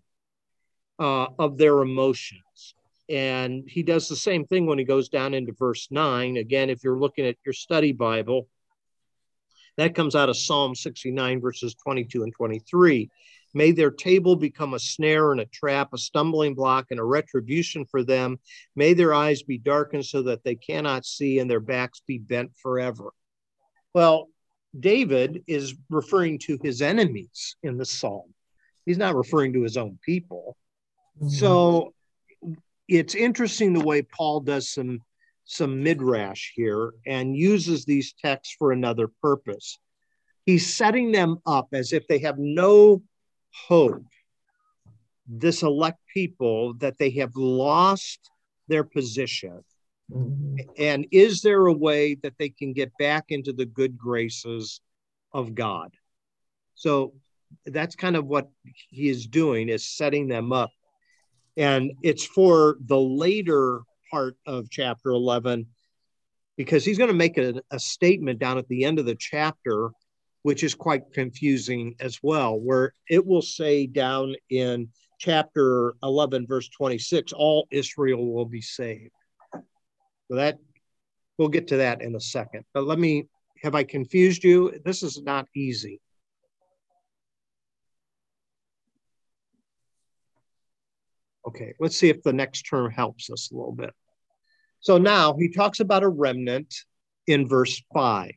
uh, 0.99 1.27
of 1.39 1.57
their 1.57 1.79
emotions. 1.81 2.75
And 3.09 3.63
he 3.67 3.83
does 3.83 4.07
the 4.07 4.15
same 4.15 4.45
thing 4.45 4.65
when 4.65 4.77
he 4.77 4.85
goes 4.85 5.09
down 5.09 5.33
into 5.33 5.53
verse 5.53 5.87
9. 5.91 6.37
Again, 6.37 6.69
if 6.69 6.83
you're 6.83 6.99
looking 6.99 7.25
at 7.25 7.35
your 7.45 7.53
study 7.53 7.91
Bible, 7.91 8.47
that 9.77 9.95
comes 9.95 10.15
out 10.15 10.29
of 10.29 10.37
Psalm 10.37 10.75
69, 10.75 11.41
verses 11.41 11.75
22 11.75 12.23
and 12.23 12.33
23. 12.33 13.09
May 13.53 13.71
their 13.71 13.91
table 13.91 14.35
become 14.35 14.73
a 14.73 14.79
snare 14.79 15.31
and 15.31 15.41
a 15.41 15.45
trap, 15.45 15.89
a 15.93 15.97
stumbling 15.97 16.55
block 16.55 16.87
and 16.91 16.99
a 16.99 17.03
retribution 17.03 17.85
for 17.85 18.03
them. 18.03 18.39
May 18.75 18.93
their 18.93 19.13
eyes 19.13 19.43
be 19.43 19.57
darkened 19.57 20.05
so 20.05 20.23
that 20.23 20.43
they 20.43 20.55
cannot 20.55 21.05
see 21.05 21.39
and 21.39 21.49
their 21.49 21.59
backs 21.59 22.01
be 22.05 22.17
bent 22.17 22.51
forever. 22.55 23.11
Well, 23.93 24.29
David 24.79 25.43
is 25.47 25.75
referring 25.89 26.39
to 26.39 26.57
his 26.63 26.81
enemies 26.81 27.57
in 27.63 27.77
the 27.77 27.85
psalm. 27.85 28.33
He's 28.85 28.97
not 28.97 29.15
referring 29.15 29.53
to 29.53 29.63
his 29.63 29.77
own 29.77 29.99
people. 30.03 30.55
Mm-hmm. 31.17 31.29
So 31.29 31.93
it's 32.87 33.15
interesting 33.15 33.73
the 33.73 33.85
way 33.85 34.01
Paul 34.01 34.41
does 34.41 34.69
some 34.69 35.01
some 35.43 35.83
midrash 35.83 36.51
here 36.55 36.93
and 37.05 37.35
uses 37.35 37.83
these 37.83 38.13
texts 38.13 38.55
for 38.57 38.71
another 38.71 39.09
purpose. 39.21 39.79
He's 40.45 40.73
setting 40.73 41.11
them 41.11 41.39
up 41.45 41.69
as 41.73 41.91
if 41.91 42.07
they 42.07 42.19
have 42.19 42.37
no 42.37 43.01
hope 43.67 44.05
this 45.27 45.63
elect 45.63 45.99
people 46.13 46.73
that 46.75 46.97
they 46.97 47.09
have 47.11 47.35
lost 47.35 48.29
their 48.67 48.83
position. 48.83 49.63
Mm-hmm. 50.11 50.57
and 50.77 51.07
is 51.11 51.41
there 51.41 51.67
a 51.67 51.73
way 51.73 52.15
that 52.15 52.33
they 52.37 52.49
can 52.49 52.73
get 52.73 52.91
back 52.99 53.27
into 53.29 53.53
the 53.53 53.65
good 53.65 53.97
graces 53.97 54.81
of 55.31 55.55
god? 55.55 55.93
So 56.75 57.13
that's 57.65 57.95
kind 57.95 58.17
of 58.17 58.25
what 58.25 58.49
he 58.89 59.07
is 59.07 59.25
doing 59.27 59.69
is 59.69 59.87
setting 59.87 60.27
them 60.27 60.51
up. 60.51 60.71
And 61.55 61.93
it's 62.01 62.25
for 62.25 62.77
the 62.85 62.99
later 62.99 63.81
part 64.09 64.35
of 64.45 64.69
chapter 64.69 65.11
11 65.11 65.67
because 66.57 66.83
he's 66.83 66.97
going 66.97 67.09
to 67.09 67.13
make 67.13 67.37
a, 67.37 67.61
a 67.71 67.79
statement 67.79 68.39
down 68.39 68.57
at 68.57 68.67
the 68.67 68.83
end 68.83 68.99
of 68.99 69.05
the 69.05 69.15
chapter 69.15 69.91
which 70.43 70.63
is 70.63 70.73
quite 70.73 71.13
confusing 71.13 71.95
as 71.99 72.19
well, 72.23 72.59
where 72.59 72.93
it 73.09 73.25
will 73.25 73.41
say 73.41 73.85
down 73.85 74.35
in 74.49 74.89
chapter 75.19 75.93
11, 76.01 76.47
verse 76.47 76.67
26, 76.69 77.31
all 77.33 77.67
Israel 77.71 78.33
will 78.33 78.45
be 78.45 78.61
saved. 78.61 79.11
So 79.53 80.35
that 80.37 80.57
we'll 81.37 81.49
get 81.49 81.67
to 81.67 81.77
that 81.77 82.01
in 82.01 82.15
a 82.15 82.19
second. 82.19 82.65
But 82.73 82.85
let 82.85 82.97
me 82.97 83.27
have 83.63 83.75
I 83.75 83.83
confused 83.83 84.43
you? 84.43 84.79
This 84.83 85.03
is 85.03 85.21
not 85.21 85.47
easy. 85.55 85.99
Okay, 91.47 91.73
let's 91.79 91.97
see 91.97 92.09
if 92.09 92.23
the 92.23 92.33
next 92.33 92.63
term 92.63 92.91
helps 92.91 93.29
us 93.29 93.51
a 93.51 93.55
little 93.55 93.73
bit. 93.73 93.93
So 94.79 94.97
now 94.97 95.35
he 95.37 95.49
talks 95.49 95.79
about 95.79 96.03
a 96.03 96.09
remnant 96.09 96.73
in 97.27 97.47
verse 97.47 97.81
5. 97.93 98.31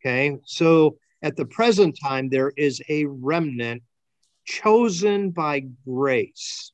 Okay, 0.00 0.36
so 0.44 0.98
at 1.22 1.36
the 1.36 1.46
present 1.46 1.98
time, 2.00 2.28
there 2.28 2.52
is 2.56 2.80
a 2.88 3.04
remnant 3.06 3.82
chosen 4.44 5.30
by 5.30 5.66
grace. 5.84 6.72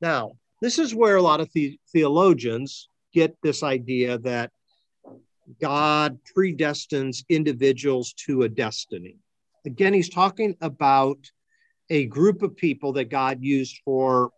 Now, 0.00 0.32
this 0.60 0.78
is 0.78 0.94
where 0.94 1.16
a 1.16 1.22
lot 1.22 1.40
of 1.40 1.52
the- 1.52 1.78
theologians 1.92 2.88
get 3.12 3.36
this 3.42 3.62
idea 3.62 4.18
that 4.18 4.52
God 5.60 6.18
predestines 6.36 7.24
individuals 7.28 8.12
to 8.26 8.42
a 8.42 8.48
destiny. 8.48 9.18
Again, 9.64 9.94
he's 9.94 10.08
talking 10.08 10.56
about 10.60 11.18
a 11.88 12.06
group 12.06 12.42
of 12.42 12.56
people 12.56 12.94
that 12.94 13.10
God 13.10 13.42
used 13.42 13.80
for 13.84 14.32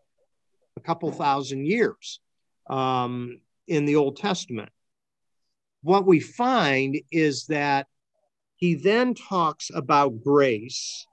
a 0.76 0.80
couple 0.80 1.10
thousand 1.12 1.66
years 1.66 2.20
um, 2.68 3.40
in 3.66 3.84
the 3.84 3.96
Old 3.96 4.16
Testament. 4.16 4.70
What 5.82 6.06
we 6.06 6.20
find 6.20 7.00
is 7.10 7.46
that 7.46 7.86
he 8.58 8.74
then 8.74 9.14
talks 9.14 9.70
about 9.72 10.20
grace, 10.20 11.06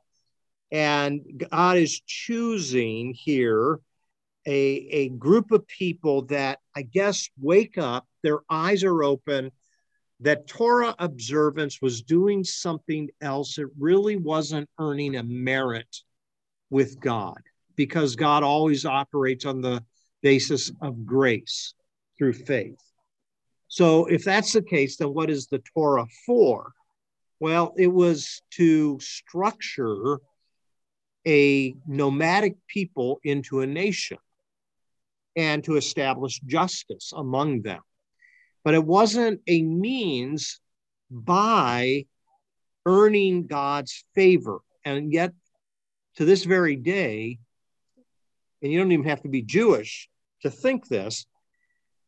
and 0.71 1.21
God 1.51 1.77
is 1.77 2.01
choosing 2.05 3.13
here 3.13 3.79
a, 4.47 4.51
a 4.51 5.09
group 5.09 5.51
of 5.51 5.67
people 5.67 6.23
that 6.23 6.59
I 6.75 6.81
guess 6.81 7.29
wake 7.39 7.77
up, 7.77 8.07
their 8.23 8.39
eyes 8.49 8.83
are 8.83 9.03
open, 9.03 9.51
that 10.21 10.47
Torah 10.47 10.95
observance 10.97 11.83
was 11.83 12.01
doing 12.01 12.43
something 12.43 13.09
else. 13.21 13.59
It 13.59 13.67
really 13.77 14.15
wasn't 14.15 14.67
earning 14.79 15.15
a 15.15 15.23
merit 15.23 16.01
with 16.71 16.99
God 16.99 17.41
because 17.75 18.15
God 18.15 18.41
always 18.41 18.85
operates 18.85 19.45
on 19.45 19.61
the 19.61 19.83
basis 20.23 20.71
of 20.81 21.05
grace 21.05 21.75
through 22.17 22.33
faith. 22.33 22.79
So, 23.67 24.07
if 24.07 24.23
that's 24.23 24.53
the 24.53 24.63
case, 24.63 24.97
then 24.97 25.13
what 25.13 25.29
is 25.29 25.45
the 25.45 25.61
Torah 25.75 26.07
for? 26.25 26.73
Well, 27.39 27.73
it 27.77 27.87
was 27.87 28.41
to 28.51 28.99
structure 28.99 30.19
a 31.27 31.75
nomadic 31.87 32.55
people 32.67 33.19
into 33.23 33.61
a 33.61 33.67
nation 33.67 34.17
and 35.35 35.63
to 35.65 35.75
establish 35.75 36.39
justice 36.41 37.11
among 37.15 37.61
them. 37.63 37.81
But 38.63 38.73
it 38.73 38.83
wasn't 38.83 39.41
a 39.47 39.61
means 39.61 40.59
by 41.11 42.05
earning 42.85 43.47
God's 43.47 44.05
favor. 44.13 44.59
And 44.85 45.11
yet, 45.11 45.33
to 46.17 46.25
this 46.25 46.45
very 46.45 46.75
day, 46.75 47.39
and 48.61 48.71
you 48.71 48.79
don't 48.79 48.91
even 48.91 49.05
have 49.05 49.23
to 49.23 49.29
be 49.29 49.41
Jewish 49.41 50.09
to 50.41 50.49
think 50.49 50.87
this. 50.87 51.25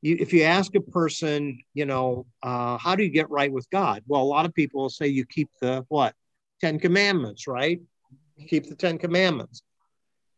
You, 0.01 0.17
if 0.19 0.31
you 0.31 0.43
ask 0.43 0.75
a 0.75 0.81
person, 0.81 1.59
you 1.73 1.85
know, 1.85 2.25
uh, 2.43 2.77
how 2.77 2.95
do 2.95 3.03
you 3.03 3.09
get 3.09 3.29
right 3.29 3.51
with 3.51 3.69
God? 3.69 4.03
Well, 4.07 4.21
a 4.21 4.23
lot 4.23 4.45
of 4.45 4.53
people 4.53 4.81
will 4.81 4.89
say 4.89 5.07
you 5.07 5.25
keep 5.25 5.49
the 5.61 5.85
what? 5.89 6.13
Ten 6.61 6.79
Commandments, 6.79 7.47
right? 7.47 7.81
Keep 8.47 8.69
the 8.69 8.75
Ten 8.75 8.97
Commandments. 8.97 9.63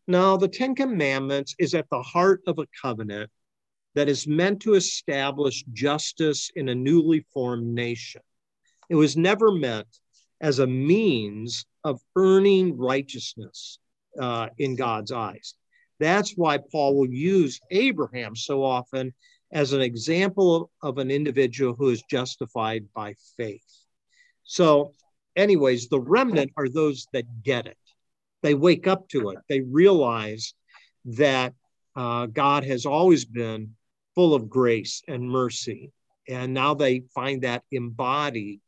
No, 0.07 0.37
the 0.37 0.47
Ten 0.47 0.75
Commandments 0.75 1.55
is 1.59 1.75
at 1.75 1.89
the 1.89 2.01
heart 2.01 2.41
of 2.47 2.59
a 2.59 2.67
covenant 2.81 3.29
that 3.95 4.09
is 4.09 4.27
meant 4.27 4.61
to 4.61 4.75
establish 4.75 5.63
justice 5.73 6.51
in 6.55 6.69
a 6.69 6.75
newly 6.75 7.25
formed 7.33 7.67
nation. 7.67 8.21
It 8.89 8.95
was 8.95 9.17
never 9.17 9.51
meant 9.51 9.87
as 10.41 10.59
a 10.59 10.67
means 10.67 11.65
of 11.83 12.01
earning 12.15 12.77
righteousness 12.77 13.79
uh, 14.19 14.47
in 14.57 14.75
God's 14.75 15.11
eyes. 15.11 15.53
That's 15.99 16.33
why 16.35 16.59
Paul 16.71 16.95
will 16.95 17.09
use 17.09 17.59
Abraham 17.71 18.35
so 18.35 18.63
often 18.63 19.13
as 19.51 19.73
an 19.73 19.81
example 19.81 20.69
of, 20.81 20.97
an 20.97 21.11
individual 21.11 21.73
who 21.73 21.89
is 21.89 22.03
justified 22.09 22.85
by 22.93 23.15
faith. 23.37 23.65
So, 24.43 24.93
anyways, 25.35 25.89
the 25.89 25.99
remnant 25.99 26.51
are 26.57 26.69
those 26.69 27.07
that 27.13 27.43
get 27.43 27.65
it 27.65 27.77
they 28.41 28.53
wake 28.53 28.87
up 28.87 29.07
to 29.09 29.29
it. 29.29 29.39
They 29.47 29.61
realize 29.61 30.53
that 31.05 31.53
uh, 31.95 32.27
God 32.27 32.63
has 32.63 32.85
always 32.85 33.25
been 33.25 33.75
full 34.15 34.33
of 34.33 34.49
grace 34.49 35.01
and 35.07 35.29
mercy. 35.29 35.91
And 36.27 36.53
now 36.53 36.73
they 36.73 37.03
find 37.13 37.41
that 37.41 37.63
embodied 37.71 38.61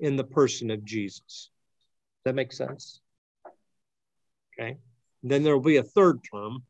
in 0.00 0.16
the 0.16 0.24
person 0.24 0.70
of 0.70 0.84
Jesus. 0.84 1.50
That 2.24 2.34
make 2.34 2.52
sense? 2.52 3.00
Okay. 4.58 4.76
And 5.22 5.30
then 5.30 5.42
there 5.42 5.54
will 5.54 5.62
be 5.62 5.78
a 5.78 5.82
third 5.82 6.20
term. 6.32 6.62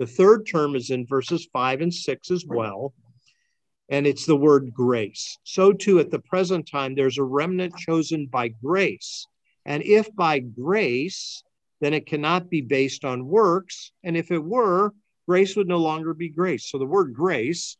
The 0.00 0.06
third 0.06 0.46
term 0.46 0.76
is 0.76 0.88
in 0.88 1.06
verses 1.06 1.46
five 1.52 1.82
and 1.82 1.92
six 1.92 2.30
as 2.30 2.46
well. 2.46 2.94
And 3.90 4.06
it's 4.06 4.24
the 4.24 4.34
word 4.34 4.72
grace. 4.72 5.36
So, 5.44 5.74
too, 5.74 5.98
at 5.98 6.10
the 6.10 6.20
present 6.20 6.66
time, 6.66 6.94
there's 6.94 7.18
a 7.18 7.22
remnant 7.22 7.76
chosen 7.76 8.24
by 8.24 8.48
grace. 8.48 9.26
And 9.66 9.82
if 9.82 10.08
by 10.16 10.38
grace, 10.38 11.42
then 11.82 11.92
it 11.92 12.06
cannot 12.06 12.48
be 12.48 12.62
based 12.62 13.04
on 13.04 13.26
works. 13.26 13.92
And 14.02 14.16
if 14.16 14.30
it 14.30 14.42
were, 14.42 14.94
grace 15.28 15.54
would 15.54 15.68
no 15.68 15.76
longer 15.76 16.14
be 16.14 16.30
grace. 16.30 16.70
So 16.70 16.78
the 16.78 16.86
word 16.86 17.12
grace 17.12 17.76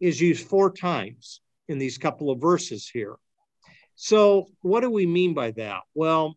is 0.00 0.20
used 0.20 0.48
four 0.48 0.68
times 0.72 1.40
in 1.68 1.78
these 1.78 1.96
couple 1.96 2.32
of 2.32 2.40
verses 2.40 2.90
here. 2.92 3.14
So, 3.94 4.48
what 4.62 4.80
do 4.80 4.90
we 4.90 5.06
mean 5.06 5.32
by 5.32 5.52
that? 5.52 5.82
Well, 5.94 6.36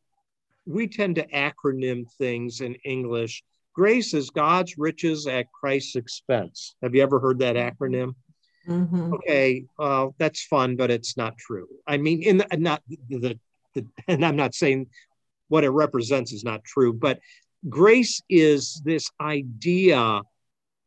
we 0.67 0.87
tend 0.87 1.15
to 1.15 1.25
acronym 1.29 2.05
things 2.19 2.61
in 2.61 2.75
English. 2.85 3.43
Grace 3.75 4.13
is 4.13 4.29
God's 4.29 4.77
riches 4.77 5.27
at 5.27 5.51
Christ's 5.51 5.97
expense. 5.97 6.75
Have 6.81 6.95
you 6.95 7.03
ever 7.03 7.19
heard 7.19 7.39
that 7.39 7.57
acronym? 7.57 8.15
Mm-hmm. 8.67 9.13
Okay, 9.15 9.65
uh, 9.77 10.07
that's 10.17 10.45
fun, 10.45 10.77
but 10.77 10.89
it's 10.89 11.17
not 11.17 11.37
true. 11.37 11.67
I 11.85 11.97
mean, 11.97 12.23
in 12.23 12.37
the, 12.37 12.47
not 12.57 12.81
the, 12.87 12.99
the, 13.09 13.39
the, 13.75 13.85
and 14.07 14.25
I'm 14.25 14.37
not 14.37 14.55
saying 14.55 14.87
what 15.49 15.65
it 15.65 15.69
represents 15.69 16.31
is 16.31 16.43
not 16.43 16.63
true. 16.63 16.93
But 16.93 17.19
grace 17.67 18.21
is 18.29 18.81
this 18.85 19.11
idea 19.19 20.21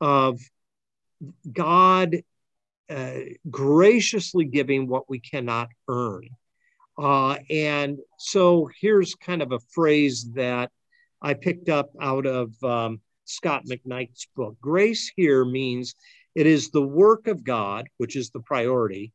of 0.01 0.40
God 1.53 2.16
uh, 2.88 3.12
graciously 3.51 4.46
giving 4.46 4.88
what 4.88 5.11
we 5.11 5.20
cannot 5.20 5.68
earn. 5.88 6.31
Uh, 6.96 7.37
and 7.51 7.98
so 8.18 8.68
here's 8.81 9.14
kind 9.14 9.42
of 9.42 9.53
a 9.53 9.61
phrase 9.70 10.31
that 10.35 10.70
I 11.20 11.35
picked 11.35 11.68
up 11.68 11.90
out 12.00 12.26
of 12.26 12.52
um, 12.62 13.00
Scot 13.24 13.64
McKnight's 13.66 14.26
book. 14.37 14.57
Grace 14.61 15.11
here 15.14 15.44
means 15.44 15.94
it 16.35 16.46
is 16.46 16.70
the 16.70 16.87
work 16.87 17.26
of 17.26 17.44
God, 17.44 17.88
which 17.98 18.16
is 18.16 18.31
the 18.31 18.40
priority, 18.40 19.12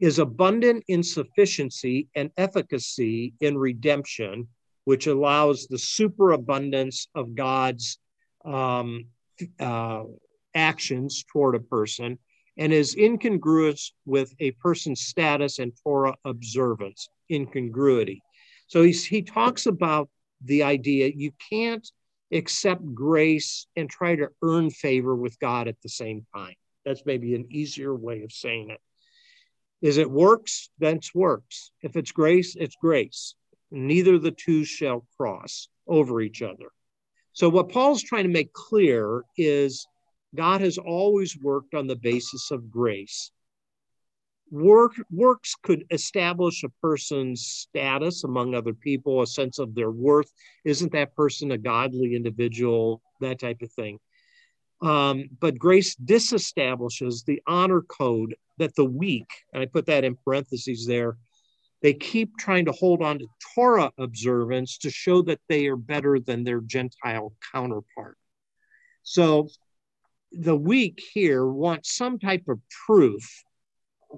is 0.00 0.18
abundant 0.18 0.84
in 0.88 1.02
sufficiency 1.02 2.08
and 2.14 2.30
efficacy 2.36 3.34
in 3.40 3.56
redemption, 3.56 4.48
which 4.84 5.06
allows 5.06 5.66
the 5.66 5.78
superabundance 5.78 7.08
of 7.14 7.34
God's 7.34 7.98
um, 8.44 9.06
uh, 9.58 10.04
actions 10.54 11.24
toward 11.30 11.54
a 11.54 11.60
person 11.60 12.18
and 12.58 12.72
is 12.72 12.96
incongruous 12.96 13.92
with 14.06 14.34
a 14.40 14.52
person's 14.52 15.02
status 15.02 15.58
and 15.58 15.72
Torah 15.82 16.14
observance, 16.24 17.08
incongruity. 17.30 18.22
So 18.66 18.82
he's, 18.82 19.04
he 19.04 19.22
talks 19.22 19.66
about 19.66 20.08
the 20.44 20.62
idea 20.62 21.12
you 21.14 21.32
can't 21.50 21.86
accept 22.32 22.94
grace 22.94 23.66
and 23.76 23.88
try 23.88 24.16
to 24.16 24.28
earn 24.42 24.70
favor 24.70 25.14
with 25.14 25.38
God 25.38 25.68
at 25.68 25.80
the 25.82 25.88
same 25.88 26.26
time. 26.34 26.54
That's 26.84 27.06
maybe 27.06 27.34
an 27.34 27.46
easier 27.50 27.94
way 27.94 28.22
of 28.22 28.32
saying 28.32 28.70
it. 28.70 28.80
Is 29.82 29.98
it 29.98 30.10
works? 30.10 30.70
Then 30.78 30.96
it's 30.96 31.14
works. 31.14 31.72
If 31.82 31.96
it's 31.96 32.12
grace, 32.12 32.56
it's 32.56 32.76
grace 32.76 33.34
neither 33.70 34.18
the 34.18 34.30
two 34.30 34.64
shall 34.64 35.06
cross 35.16 35.68
over 35.86 36.20
each 36.20 36.42
other. 36.42 36.70
So, 37.32 37.48
what 37.48 37.70
Paul's 37.70 38.02
trying 38.02 38.24
to 38.24 38.30
make 38.30 38.52
clear 38.52 39.22
is 39.36 39.86
God 40.34 40.60
has 40.60 40.78
always 40.78 41.36
worked 41.38 41.74
on 41.74 41.86
the 41.86 41.96
basis 41.96 42.50
of 42.50 42.70
grace. 42.70 43.30
Work, 44.50 44.92
works 45.10 45.54
could 45.60 45.84
establish 45.90 46.62
a 46.62 46.68
person's 46.80 47.46
status 47.46 48.24
among 48.24 48.54
other 48.54 48.74
people, 48.74 49.22
a 49.22 49.26
sense 49.26 49.58
of 49.58 49.74
their 49.74 49.90
worth. 49.90 50.30
Isn't 50.64 50.92
that 50.92 51.16
person 51.16 51.50
a 51.50 51.58
godly 51.58 52.14
individual? 52.14 53.02
That 53.20 53.40
type 53.40 53.60
of 53.62 53.72
thing. 53.72 53.98
Um, 54.80 55.30
but 55.40 55.58
grace 55.58 55.96
disestablishes 55.96 57.22
the 57.22 57.42
honor 57.46 57.80
code 57.80 58.36
that 58.58 58.74
the 58.76 58.84
weak, 58.84 59.26
and 59.52 59.62
I 59.62 59.66
put 59.66 59.86
that 59.86 60.04
in 60.04 60.16
parentheses 60.16 60.86
there, 60.86 61.16
they 61.82 61.94
keep 61.94 62.36
trying 62.38 62.66
to 62.66 62.72
hold 62.72 63.02
on 63.02 63.18
to 63.18 63.26
Torah 63.54 63.92
observance 63.98 64.78
to 64.78 64.90
show 64.90 65.22
that 65.22 65.40
they 65.48 65.66
are 65.66 65.76
better 65.76 66.18
than 66.18 66.44
their 66.44 66.60
Gentile 66.60 67.32
counterpart. 67.52 68.16
So 69.02 69.48
the 70.32 70.56
weak 70.56 71.02
here 71.12 71.46
want 71.46 71.86
some 71.86 72.18
type 72.18 72.44
of 72.48 72.60
proof 72.86 73.44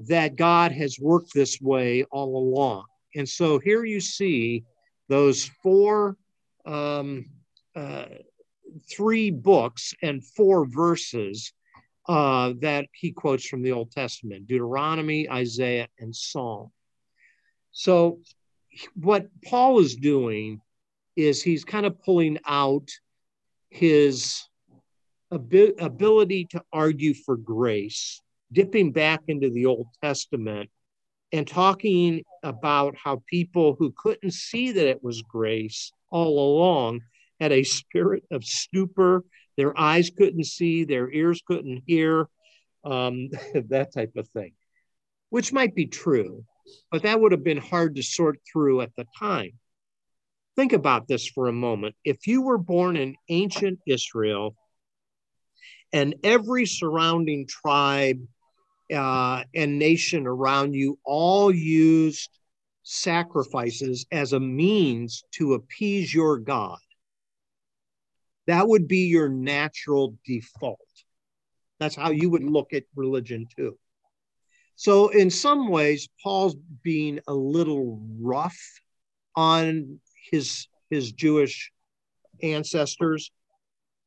that 0.06 0.36
God 0.36 0.72
has 0.72 0.98
worked 1.00 1.32
this 1.34 1.60
way 1.60 2.04
all 2.04 2.36
along. 2.36 2.84
And 3.14 3.28
so 3.28 3.58
here 3.58 3.84
you 3.84 4.00
see 4.00 4.64
those 5.08 5.50
four, 5.62 6.16
um, 6.66 7.26
uh, 7.74 8.06
three 8.90 9.30
books 9.30 9.94
and 10.02 10.24
four 10.24 10.66
verses 10.66 11.52
uh, 12.08 12.54
that 12.60 12.86
he 12.92 13.12
quotes 13.12 13.46
from 13.46 13.62
the 13.62 13.72
Old 13.72 13.90
Testament 13.92 14.46
Deuteronomy, 14.46 15.28
Isaiah, 15.28 15.88
and 15.98 16.14
Psalm. 16.14 16.70
So, 17.70 18.20
what 18.94 19.28
Paul 19.44 19.80
is 19.80 19.96
doing 19.96 20.60
is 21.16 21.42
he's 21.42 21.64
kind 21.64 21.84
of 21.84 22.00
pulling 22.02 22.38
out 22.46 22.88
his 23.70 24.44
ability 25.30 26.46
to 26.50 26.62
argue 26.72 27.12
for 27.12 27.36
grace, 27.36 28.22
dipping 28.52 28.92
back 28.92 29.22
into 29.28 29.50
the 29.50 29.66
Old 29.66 29.88
Testament 30.02 30.70
and 31.32 31.46
talking 31.46 32.22
about 32.42 32.96
how 32.96 33.22
people 33.26 33.76
who 33.78 33.92
couldn't 33.96 34.32
see 34.32 34.72
that 34.72 34.88
it 34.88 35.02
was 35.02 35.22
grace 35.22 35.92
all 36.10 36.38
along 36.38 37.00
had 37.40 37.52
a 37.52 37.62
spirit 37.62 38.24
of 38.30 38.44
stupor. 38.44 39.24
Their 39.56 39.78
eyes 39.78 40.10
couldn't 40.16 40.46
see, 40.46 40.84
their 40.84 41.10
ears 41.10 41.42
couldn't 41.46 41.82
hear, 41.86 42.28
um, 42.84 43.28
that 43.68 43.92
type 43.92 44.12
of 44.16 44.28
thing, 44.28 44.52
which 45.30 45.52
might 45.52 45.74
be 45.74 45.86
true, 45.86 46.44
but 46.90 47.02
that 47.02 47.20
would 47.20 47.32
have 47.32 47.44
been 47.44 47.58
hard 47.58 47.96
to 47.96 48.02
sort 48.02 48.40
through 48.50 48.80
at 48.80 48.94
the 48.96 49.06
time. 49.18 49.52
Think 50.56 50.72
about 50.72 51.06
this 51.06 51.28
for 51.28 51.48
a 51.48 51.52
moment. 51.52 51.94
If 52.04 52.26
you 52.26 52.42
were 52.42 52.58
born 52.58 52.96
in 52.96 53.14
ancient 53.28 53.78
Israel 53.86 54.56
and 55.92 56.16
every 56.24 56.66
surrounding 56.66 57.46
tribe 57.46 58.20
uh, 58.94 59.44
and 59.54 59.78
nation 59.78 60.26
around 60.26 60.74
you 60.74 60.98
all 61.04 61.54
used 61.54 62.30
sacrifices 62.82 64.06
as 64.10 64.32
a 64.32 64.40
means 64.40 65.22
to 65.32 65.54
appease 65.54 66.12
your 66.12 66.38
God, 66.38 66.78
that 68.46 68.66
would 68.66 68.88
be 68.88 69.06
your 69.06 69.28
natural 69.28 70.14
default. 70.24 70.78
That's 71.78 71.94
how 71.94 72.10
you 72.10 72.30
would 72.30 72.44
look 72.44 72.72
at 72.72 72.84
religion 72.96 73.46
too. 73.54 73.78
So, 74.74 75.08
in 75.08 75.28
some 75.28 75.68
ways, 75.68 76.08
Paul's 76.22 76.56
being 76.82 77.20
a 77.26 77.34
little 77.34 78.00
rough 78.20 78.58
on 79.36 80.00
his, 80.30 80.68
his 80.88 81.12
Jewish 81.12 81.72
ancestors. 82.42 83.30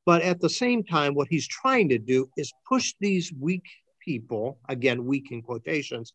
But 0.05 0.21
at 0.23 0.39
the 0.39 0.49
same 0.49 0.83
time, 0.83 1.13
what 1.13 1.27
he's 1.29 1.47
trying 1.47 1.89
to 1.89 1.99
do 1.99 2.29
is 2.37 2.51
push 2.67 2.93
these 2.99 3.31
weak 3.37 3.65
people, 4.03 4.59
again, 4.67 5.05
weak 5.05 5.31
in 5.31 5.41
quotations, 5.41 6.13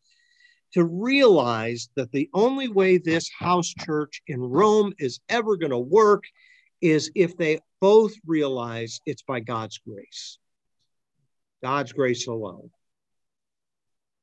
to 0.75 0.85
realize 0.85 1.89
that 1.97 2.13
the 2.13 2.29
only 2.35 2.69
way 2.69 2.99
this 2.99 3.31
house 3.31 3.73
church 3.85 4.23
in 4.27 4.41
Rome 4.41 4.93
is 4.99 5.21
ever 5.29 5.57
going 5.57 5.71
to 5.71 5.79
work 5.79 6.25
is 6.81 7.11
if 7.15 7.37
they 7.37 7.61
both 7.81 8.13
realize 8.27 9.01
it's 9.07 9.23
by 9.23 9.41
God's 9.41 9.79
grace. 9.79 10.39
God's 11.63 11.93
grace 11.93 12.27
alone. 12.27 12.71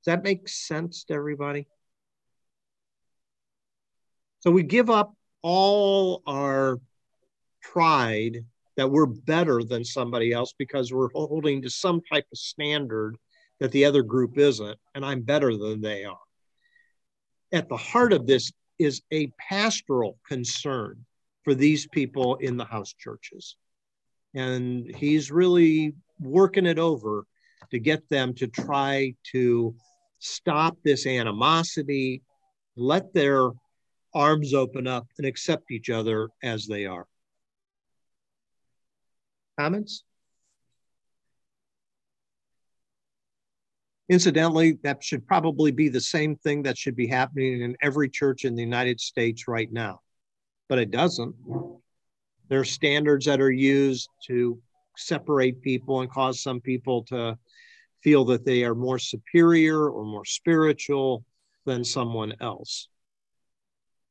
Does 0.04 0.14
that 0.14 0.24
make 0.24 0.48
sense 0.48 1.06
to 1.06 1.14
everybody? 1.14 1.68
So 4.42 4.52
we 4.52 4.64
give 4.64 4.90
up 4.90 5.16
all 5.42 6.22
our 6.28 6.80
pride 7.62 8.46
that 8.76 8.92
we're 8.92 9.06
better 9.06 9.64
than 9.64 9.86
somebody 9.86 10.34
else 10.34 10.54
because 10.58 10.92
we're 10.92 11.12
holding 11.14 11.62
to 11.62 11.70
some 11.70 12.02
type 12.12 12.26
of 12.32 12.38
standard 12.38 13.18
that 13.64 13.72
the 13.72 13.86
other 13.86 14.04
group 14.04 14.38
isn't, 14.38 14.78
and 14.94 15.06
I'm 15.06 15.22
better 15.22 15.56
than 15.56 15.80
they 15.80 16.04
are. 16.04 16.20
At 17.54 17.70
the 17.70 17.78
heart 17.78 18.12
of 18.12 18.28
this 18.28 18.52
is 18.78 19.02
a 19.10 19.32
pastoral 19.40 20.18
concern 20.28 21.06
for 21.46 21.56
these 21.56 21.88
people 21.88 22.36
in 22.42 22.58
the 22.58 22.66
house 22.66 22.92
churches. 22.92 23.56
And 24.34 24.94
he's 24.94 25.32
really 25.32 25.94
working 26.20 26.66
it 26.66 26.78
over 26.78 27.26
to 27.72 27.80
get 27.80 28.10
them 28.10 28.34
to 28.34 28.48
try 28.48 29.16
to 29.32 29.74
stop 30.20 30.76
this 30.84 31.08
animosity, 31.08 32.22
let 32.76 33.14
their 33.14 33.52
arms 34.14 34.54
open 34.54 34.88
up 34.88 35.08
and 35.18 35.26
accept 35.26 35.72
each 35.72 35.90
other 35.90 36.28
as 36.44 36.68
they 36.68 36.86
are. 36.86 37.08
Comments? 39.58 40.04
Incidentally, 44.10 44.78
that 44.84 45.04
should 45.04 45.26
probably 45.26 45.72
be 45.72 45.88
the 45.90 46.02
same 46.02 46.36
thing 46.36 46.64
that 46.64 46.78
should 46.78 46.96
be 46.96 47.08
happening 47.08 47.62
in 47.62 47.76
every 47.82 48.10
church 48.10 48.44
in 48.44 48.56
the 48.56 48.62
United 48.62 49.00
States 49.00 49.48
right 49.48 49.72
now, 49.72 50.02
but 50.68 50.78
it 50.78 50.92
doesn't. 50.92 51.36
There 52.50 52.60
are 52.60 52.66
standards 52.66 53.26
that 53.26 53.40
are 53.40 53.52
used 53.52 54.10
to 54.28 54.62
separate 54.98 55.62
people 55.62 56.02
and 56.02 56.12
cause 56.12 56.42
some 56.42 56.60
people 56.60 57.04
to 57.04 57.38
feel 58.04 58.26
that 58.26 58.46
they 58.46 58.64
are 58.66 58.76
more 58.76 59.00
superior 59.00 59.90
or 59.90 60.04
more 60.04 60.26
spiritual 60.26 61.24
than 61.66 61.84
someone 61.84 62.34
else. 62.42 62.90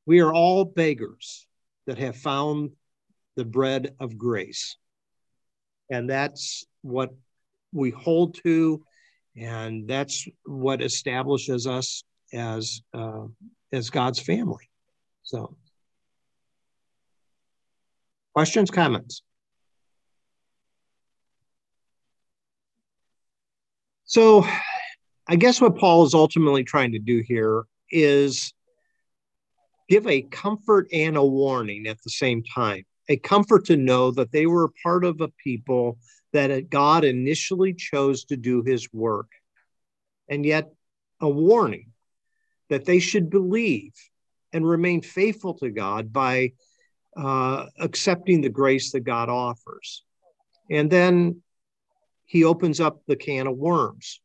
We 0.07 0.21
are 0.21 0.33
all 0.33 0.65
beggars 0.65 1.47
that 1.87 1.99
have 1.99 2.17
found 2.17 2.71
the 3.37 3.45
bread 3.45 3.95
of 4.01 4.17
grace. 4.17 4.77
And 5.91 6.09
that's 6.09 6.65
what 6.81 7.11
we 7.73 7.91
hold 7.91 8.35
to, 8.43 8.83
and 9.37 9.89
that's 9.89 10.27
what 10.45 10.83
establishes 10.83 11.67
us 11.67 12.05
as 12.33 12.83
uh, 12.95 13.27
as 13.73 13.91
God's 13.91 14.21
family. 14.21 14.69
So, 15.23 15.57
questions, 18.35 18.71
comments? 18.71 19.23
So, 24.05 24.47
I 25.27 25.37
guess 25.37 25.61
what 25.61 25.79
Paul 25.79 26.05
is 26.05 26.13
ultimately 26.13 26.65
trying 26.65 26.93
to 26.93 26.99
do 26.99 27.23
here 27.27 27.65
is 27.91 28.53
give 29.89 30.07
a 30.07 30.23
comfort 30.23 30.89
and 30.93 31.17
a 31.17 31.25
warning 31.25 31.87
at 31.87 32.03
the 32.03 32.11
same 32.11 32.43
time. 32.43 32.85
A 33.09 33.17
comfort 33.17 33.65
to 33.67 33.77
know 33.77 34.11
that 34.13 34.33
they 34.33 34.47
were 34.47 34.71
part 34.83 35.05
of 35.05 35.21
a 35.21 35.29
people 35.43 35.99
that 36.33 36.71
God 36.71 37.05
initially 37.05 37.75
chose 37.75 38.25
to 38.25 38.37
do 38.37 38.63
his 38.63 38.93
work, 38.93 39.31
and 40.29 40.45
yet 40.45 40.73
a 41.21 41.29
warning 41.29 41.93
that 42.69 42.85
they 42.85 42.99
should 42.99 43.31
believe 43.31 43.93
and 44.53 44.67
remain 44.67 45.03
faithful 45.03 45.55
to 45.55 45.71
God 45.71 46.13
by 46.13 46.53
uh, 47.17 47.67
accepting 47.79 48.41
the 48.41 48.49
grace 48.49 48.93
that 48.93 49.01
God 49.01 49.29
offers. 49.29 50.05
And 50.71 50.91
then 50.91 51.43
he 52.25 52.45
opens 52.45 52.81
up 52.81 53.03
the 53.07 53.17
can 53.17 53.47
of 53.47 53.57
worms. 53.57 54.21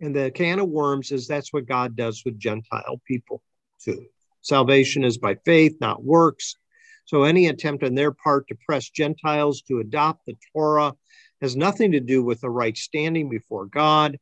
And 0.00 0.14
the 0.14 0.30
can 0.30 0.58
of 0.58 0.68
worms 0.68 1.12
is 1.12 1.26
that's 1.26 1.52
what 1.52 1.66
God 1.66 1.96
does 1.96 2.22
with 2.24 2.38
Gentile 2.38 3.00
people 3.06 3.42
too. 3.82 4.06
Salvation 4.42 5.04
is 5.04 5.18
by 5.18 5.36
faith, 5.44 5.76
not 5.80 6.04
works. 6.04 6.56
So 7.04 7.24
any 7.24 7.48
attempt 7.48 7.82
on 7.82 7.94
their 7.94 8.12
part 8.12 8.48
to 8.48 8.56
press 8.66 8.88
Gentiles 8.88 9.62
to 9.62 9.80
adopt 9.80 10.26
the 10.26 10.36
Torah 10.52 10.94
has 11.40 11.56
nothing 11.56 11.92
to 11.92 12.00
do 12.00 12.22
with 12.22 12.40
the 12.40 12.50
right 12.50 12.76
standing 12.76 13.28
before 13.28 13.66
God, 13.66 14.18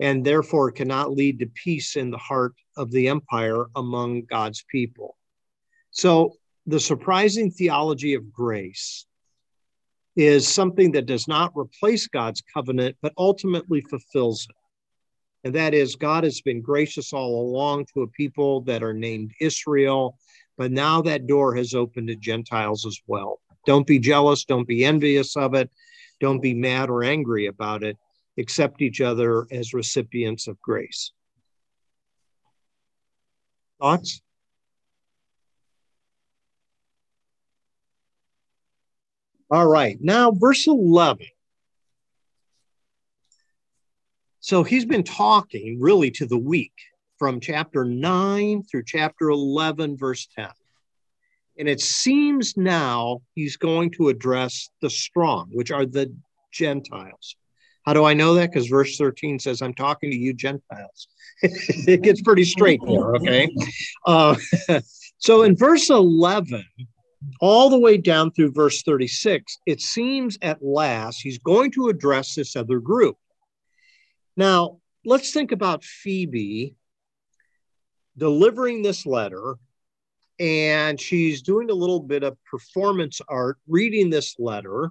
and 0.00 0.24
therefore 0.24 0.70
cannot 0.70 1.12
lead 1.12 1.38
to 1.38 1.46
peace 1.46 1.96
in 1.96 2.10
the 2.10 2.18
heart 2.18 2.54
of 2.76 2.90
the 2.90 3.08
empire 3.08 3.66
among 3.76 4.22
God's 4.22 4.64
people. 4.70 5.16
So 5.90 6.34
the 6.66 6.80
surprising 6.80 7.50
theology 7.50 8.14
of 8.14 8.32
grace 8.32 9.06
is 10.16 10.46
something 10.46 10.92
that 10.92 11.06
does 11.06 11.26
not 11.26 11.52
replace 11.56 12.06
God's 12.06 12.42
covenant, 12.52 12.96
but 13.02 13.12
ultimately 13.16 13.80
fulfills 13.82 14.46
it 14.48 14.56
and 15.44 15.54
that 15.54 15.74
is 15.74 15.94
God 15.94 16.24
has 16.24 16.40
been 16.40 16.62
gracious 16.62 17.12
all 17.12 17.42
along 17.42 17.86
to 17.92 18.02
a 18.02 18.08
people 18.08 18.62
that 18.62 18.82
are 18.82 18.94
named 18.94 19.32
Israel, 19.40 20.18
but 20.56 20.72
now 20.72 21.02
that 21.02 21.26
door 21.26 21.54
has 21.54 21.74
opened 21.74 22.08
to 22.08 22.16
Gentiles 22.16 22.86
as 22.86 22.98
well. 23.06 23.40
Don't 23.66 23.86
be 23.86 23.98
jealous, 23.98 24.44
don't 24.44 24.66
be 24.66 24.84
envious 24.84 25.36
of 25.36 25.54
it, 25.54 25.70
don't 26.20 26.40
be 26.40 26.54
mad 26.54 26.90
or 26.90 27.02
angry 27.02 27.46
about 27.46 27.82
it. 27.82 27.96
Accept 28.38 28.82
each 28.82 29.00
other 29.00 29.46
as 29.50 29.74
recipients 29.74 30.48
of 30.48 30.60
grace. 30.60 31.12
Thoughts? 33.80 34.20
All 39.50 39.66
right, 39.66 39.98
now 40.00 40.32
verse 40.32 40.66
11. 40.66 41.26
So 44.40 44.62
he's 44.62 44.84
been 44.84 45.04
talking 45.04 45.80
really 45.80 46.10
to 46.12 46.26
the 46.26 46.38
weak 46.38 46.72
from 47.18 47.40
chapter 47.40 47.84
9 47.84 48.64
through 48.64 48.84
chapter 48.84 49.30
11, 49.30 49.96
verse 49.96 50.26
10. 50.34 50.48
And 51.58 51.68
it 51.68 51.80
seems 51.80 52.56
now 52.56 53.22
he's 53.34 53.56
going 53.56 53.90
to 53.92 54.08
address 54.08 54.70
the 54.82 54.90
strong, 54.90 55.50
which 55.52 55.70
are 55.70 55.86
the 55.86 56.14
Gentiles. 56.52 57.36
How 57.84 57.92
do 57.92 58.04
I 58.04 58.14
know 58.14 58.34
that? 58.34 58.50
Because 58.50 58.68
verse 58.68 58.96
13 58.96 59.38
says, 59.38 59.60
I'm 59.60 59.74
talking 59.74 60.10
to 60.10 60.16
you, 60.16 60.32
Gentiles. 60.32 61.08
it 61.42 62.02
gets 62.02 62.22
pretty 62.22 62.44
straight 62.44 62.80
there, 62.86 63.14
okay? 63.16 63.48
Uh, 64.06 64.36
so 65.18 65.42
in 65.42 65.54
verse 65.54 65.90
11, 65.90 66.64
all 67.40 67.68
the 67.68 67.78
way 67.78 67.98
down 67.98 68.30
through 68.30 68.52
verse 68.52 68.82
36, 68.82 69.58
it 69.66 69.80
seems 69.80 70.38
at 70.40 70.62
last 70.62 71.20
he's 71.20 71.38
going 71.38 71.70
to 71.72 71.88
address 71.88 72.34
this 72.34 72.56
other 72.56 72.80
group. 72.80 73.16
Now, 74.36 74.78
let's 75.04 75.32
think 75.32 75.52
about 75.52 75.84
Phoebe 75.84 76.74
delivering 78.16 78.82
this 78.82 79.04
letter, 79.06 79.56
and 80.38 81.00
she's 81.00 81.42
doing 81.42 81.70
a 81.70 81.74
little 81.74 82.00
bit 82.00 82.22
of 82.22 82.36
performance 82.44 83.20
art 83.28 83.58
reading 83.68 84.10
this 84.10 84.36
letter. 84.38 84.90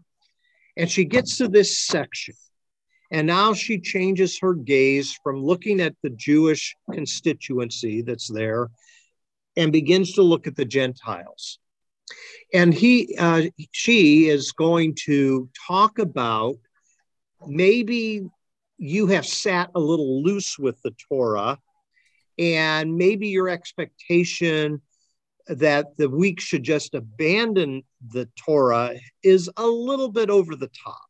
And 0.78 0.90
she 0.90 1.06
gets 1.06 1.38
to 1.38 1.48
this 1.48 1.78
section. 1.78 2.36
And 3.12 3.28
now 3.28 3.54
she 3.54 3.80
changes 3.80 4.40
her 4.40 4.54
gaze 4.54 5.18
from 5.24 5.44
looking 5.44 5.80
at 5.80 5.96
the 6.02 6.10
Jewish 6.10 6.76
constituency 6.92 8.02
that's 8.02 8.28
there 8.28 8.70
and 9.56 9.72
begins 9.72 10.14
to 10.14 10.24
look 10.24 10.48
at 10.48 10.56
the 10.56 10.66
Gentiles. 10.66 11.60
And 12.54 12.74
he, 12.74 13.16
uh, 13.20 13.44
she 13.72 14.30
is 14.30 14.52
going 14.52 14.96
to 15.06 15.50
talk 15.68 16.00
about 16.00 16.56
maybe 17.46 18.26
you 18.78 19.08
have 19.08 19.26
sat 19.26 19.70
a 19.76 19.80
little 19.80 20.24
loose 20.24 20.58
with 20.58 20.82
the 20.82 20.96
Torah, 21.08 21.60
and 22.40 22.96
maybe 22.96 23.28
your 23.28 23.50
expectation 23.50 24.82
that 25.48 25.98
the 25.98 26.10
weak 26.10 26.40
should 26.40 26.64
just 26.64 26.94
abandon 26.94 27.84
the 28.12 28.30
Torah 28.36 28.96
is 29.24 29.50
a 29.58 29.66
little 29.66 30.10
bit 30.10 30.30
over 30.30 30.56
the 30.56 30.70
top. 30.84 31.02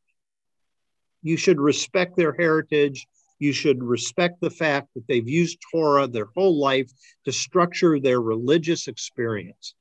You 1.22 1.38
should 1.38 1.60
respect 1.60 2.18
their 2.18 2.34
heritage. 2.34 3.08
You 3.40 3.54
should 3.54 3.84
respect 3.84 4.42
the 4.42 4.50
fact 4.50 4.88
that 4.96 5.08
they've 5.08 5.28
used 5.28 5.60
Torah 5.72 6.08
their 6.08 6.28
whole 6.36 6.60
life 6.60 6.92
to 7.26 7.32
structure 7.32 8.00
their 8.00 8.22
religious 8.22 8.88
experience. 8.88 9.76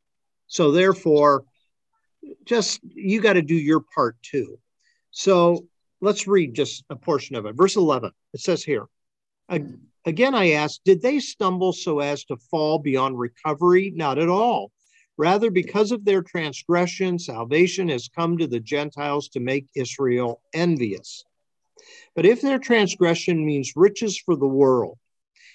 So, 0.47 0.71
therefore, 0.71 1.45
just 2.45 2.81
you 2.83 3.21
got 3.21 3.35
to 3.35 3.43
do 3.43 3.55
your 3.55 3.81
part 3.95 4.17
too. 4.23 4.59
So, 5.11 5.67
let's 6.01 6.27
read 6.27 6.55
just 6.55 6.85
a 6.91 6.97
portion 6.97 7.37
of 7.37 7.47
it. 7.47 7.55
Verse 7.55 7.77
11, 7.77 8.11
it 8.35 8.41
says 8.41 8.63
here, 8.63 8.87
Again, 10.05 10.35
I 10.35 10.53
ask, 10.53 10.81
did 10.85 11.01
they 11.01 11.21
stumble 11.21 11.73
so 11.73 12.01
as 12.01 12.25
to 12.25 12.37
fall 12.37 12.79
beyond 12.79 13.19
recovery? 13.19 13.93
Not 13.95 14.19
at 14.19 14.29
all. 14.29 14.73
Rather, 15.17 15.51
because 15.51 15.93
of 15.93 16.05
their 16.05 16.23
transgression, 16.23 17.19
salvation 17.19 17.89
has 17.89 18.09
come 18.09 18.39
to 18.39 18.47
the 18.47 18.59
Gentiles 18.61 19.29
to 19.29 19.41
make 19.41 19.67
Israel 19.77 20.41
envious. 20.55 21.25
But 22.17 22.27
if 22.27 22.41
their 22.41 22.59
transgression 22.59 23.45
means 23.45 23.75
riches 23.77 24.19
for 24.19 24.35
the 24.35 24.49
world, 24.49 24.99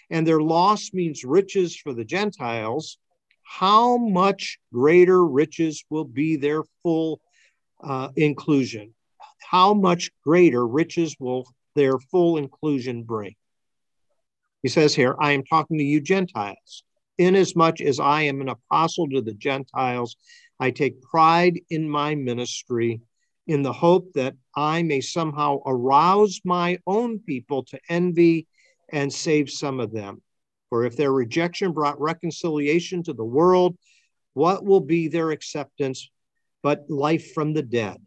and 0.10 0.26
their 0.26 0.41
loss 0.41 0.93
means 0.93 1.26
riches 1.26 1.76
for 1.76 1.93
the 1.93 2.06
Gentiles, 2.06 2.98
how 3.43 3.98
much 3.98 4.60
greater 4.74 5.26
riches 5.26 5.84
will 5.89 6.06
be 6.06 6.38
their 6.38 6.64
full 6.84 7.20
uh, 7.84 8.10
inclusion? 8.16 8.93
How 9.39 9.74
much 9.74 10.12
greater 10.24 10.66
riches 10.66 11.16
will 11.20 11.45
their 11.76 12.00
full 12.00 12.38
inclusion 12.38 13.04
bring? 13.04 13.36
He 14.64 14.70
says 14.70 14.95
here, 14.95 15.16
I 15.20 15.32
am 15.34 15.43
talking 15.43 15.78
to 15.78 15.84
you 15.84 16.01
Gentiles. 16.01 16.84
Inasmuch 17.18 17.82
as 17.82 17.99
I 17.99 18.24
am 18.24 18.41
an 18.41 18.49
apostle 18.49 19.10
to 19.10 19.22
the 19.22 19.34
Gentiles, 19.34 20.16
I 20.60 20.72
take 20.72 21.01
pride 21.01 21.60
in 21.70 21.89
my 21.89 22.16
ministry 22.16 23.01
in 23.47 23.62
the 23.62 23.74
hope 23.74 24.14
that 24.14 24.36
I 24.55 24.84
may 24.84 25.01
somehow 25.01 25.60
arouse 25.66 26.41
my 26.43 26.80
own 26.86 27.20
people 27.20 27.64
to 27.66 27.80
envy 27.89 28.47
and 28.91 29.12
save 29.12 29.49
some 29.49 29.80
of 29.80 29.91
them. 29.91 30.22
For 30.70 30.86
if 30.86 30.97
their 30.97 31.14
rejection 31.14 31.72
brought 31.72 31.99
reconciliation 31.99 33.03
to 33.03 33.14
the 33.14 33.24
world, 33.24 33.78
what 34.34 34.66
will 34.66 34.82
be 34.82 35.08
their 35.08 35.32
acceptance 35.32 36.10
but 36.62 36.89
life 36.89 37.34
from 37.34 37.53
the 37.53 37.64
dead? 37.64 37.97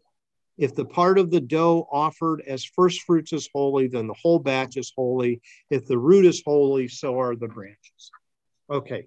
If 0.57 0.75
the 0.75 0.85
part 0.85 1.17
of 1.17 1.31
the 1.31 1.41
dough 1.41 1.87
offered 1.91 2.41
as 2.45 2.63
first 2.63 3.01
fruits 3.01 3.33
is 3.33 3.49
holy, 3.53 3.87
then 3.87 4.07
the 4.07 4.15
whole 4.21 4.39
batch 4.39 4.77
is 4.77 4.93
holy. 4.95 5.41
If 5.69 5.85
the 5.85 5.97
root 5.97 6.25
is 6.25 6.43
holy, 6.45 6.87
so 6.87 7.19
are 7.19 7.35
the 7.35 7.47
branches. 7.47 8.11
Okay. 8.69 9.05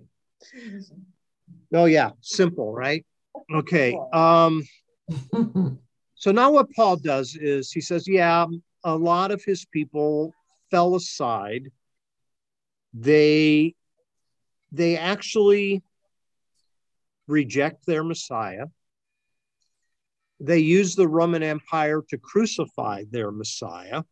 Oh 1.73 1.85
yeah, 1.85 2.11
simple, 2.21 2.73
right? 2.73 3.05
Okay. 3.53 3.99
Um 4.13 4.63
so 6.15 6.33
now 6.33 6.51
what 6.51 6.71
Paul 6.73 6.97
does 6.97 7.37
is 7.37 7.71
he 7.71 7.81
says, 7.81 8.09
yeah, 8.09 8.47
a 8.85 8.97
lot 8.97 9.31
of 9.31 9.45
his 9.45 9.65
people 9.67 10.33
fell 10.71 10.95
aside. 10.95 11.71
They 12.93 13.75
they 14.73 14.97
actually 14.97 15.83
reject 17.27 17.87
their 17.87 18.05
Messiah 18.05 18.67
they 20.41 20.59
used 20.59 20.97
the 20.97 21.09
Roman 21.09 21.43
Empire 21.43 22.03
to 22.11 22.19
crucify 22.19 23.05
their 23.11 23.31
Messiah. 23.31 24.03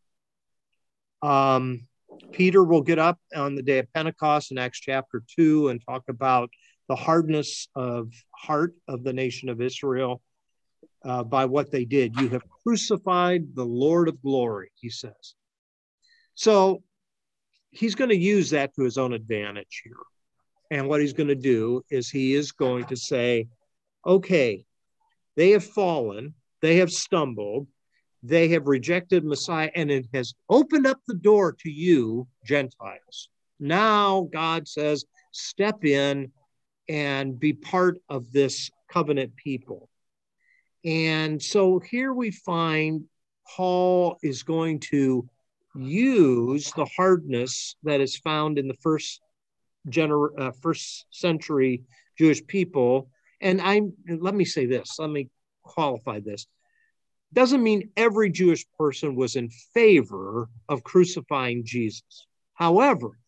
Um, 1.20 1.86
Peter 2.32 2.62
will 2.62 2.82
get 2.82 2.98
up 2.98 3.18
on 3.34 3.54
the 3.54 3.62
day 3.62 3.78
of 3.78 3.92
Pentecost 3.92 4.52
in 4.52 4.58
Acts 4.58 4.80
chapter 4.80 5.22
2 5.36 5.68
and 5.68 5.80
talk 5.84 6.04
about 6.08 6.50
the 6.88 6.96
hardness 6.96 7.68
of 7.74 8.12
heart 8.34 8.74
of 8.88 9.04
the 9.04 9.12
nation 9.12 9.48
of 9.48 9.60
Israel 9.60 10.20
uh, 11.04 11.24
by 11.24 11.44
what 11.44 11.70
they 11.70 11.84
did. 11.84 12.16
You 12.16 12.28
have 12.30 12.42
crucified 12.62 13.54
the 13.54 13.64
Lord 13.64 14.08
of 14.08 14.20
glory, 14.22 14.70
he 14.74 14.90
says. 14.90 15.34
So 16.34 16.82
he's 17.70 17.94
going 17.94 18.10
to 18.10 18.16
use 18.16 18.50
that 18.50 18.74
to 18.74 18.82
his 18.82 18.98
own 18.98 19.12
advantage 19.12 19.82
here. 19.84 19.96
And 20.70 20.88
what 20.88 21.00
he's 21.00 21.12
going 21.12 21.28
to 21.28 21.34
do 21.34 21.82
is 21.90 22.08
he 22.08 22.34
is 22.34 22.52
going 22.52 22.86
to 22.86 22.96
say, 22.96 23.48
okay, 24.06 24.64
they 25.36 25.50
have 25.50 25.64
fallen, 25.64 26.34
they 26.60 26.76
have 26.76 26.90
stumbled, 26.90 27.66
they 28.22 28.48
have 28.48 28.66
rejected 28.66 29.24
Messiah, 29.24 29.70
and 29.74 29.90
it 29.90 30.06
has 30.14 30.34
opened 30.48 30.86
up 30.86 31.00
the 31.06 31.14
door 31.14 31.52
to 31.60 31.70
you, 31.70 32.26
Gentiles. 32.44 33.28
Now 33.58 34.28
God 34.32 34.68
says, 34.68 35.04
step 35.32 35.84
in 35.84 36.30
and 36.88 37.38
be 37.38 37.52
part 37.52 37.98
of 38.08 38.32
this 38.32 38.70
covenant 38.90 39.34
people. 39.36 39.88
And 40.84 41.40
so 41.42 41.78
here 41.78 42.12
we 42.12 42.30
find 42.30 43.04
Paul 43.56 44.18
is 44.22 44.42
going 44.42 44.80
to 44.90 45.28
use 45.74 46.72
the 46.72 46.88
hardness 46.96 47.76
that 47.82 48.00
is 48.00 48.16
found 48.16 48.58
in 48.58 48.68
the 48.68 48.76
first 48.82 49.20
gener- 49.88 50.38
uh, 50.38 50.52
first 50.60 51.06
century 51.10 51.82
Jewish 52.18 52.46
people 52.46 53.08
and 53.42 53.60
I'm 53.60 53.92
let 54.08 54.34
me 54.34 54.44
say 54.44 54.66
this, 54.66 54.96
let 54.98 55.10
me 55.10 55.28
qualify 55.62 56.20
this. 56.20 56.46
Doesn't 57.32 57.62
mean 57.62 57.90
every 57.96 58.30
Jewish 58.30 58.64
person 58.78 59.14
was 59.14 59.36
in 59.36 59.48
favor 59.74 60.48
of 60.68 60.84
crucifying 60.84 61.64
Jesus. 61.64 62.26
However, 62.54 63.18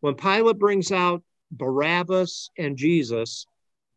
when 0.00 0.14
Pilate 0.14 0.58
brings 0.58 0.92
out 0.92 1.22
Barabbas 1.50 2.50
and 2.58 2.76
Jesus, 2.76 3.46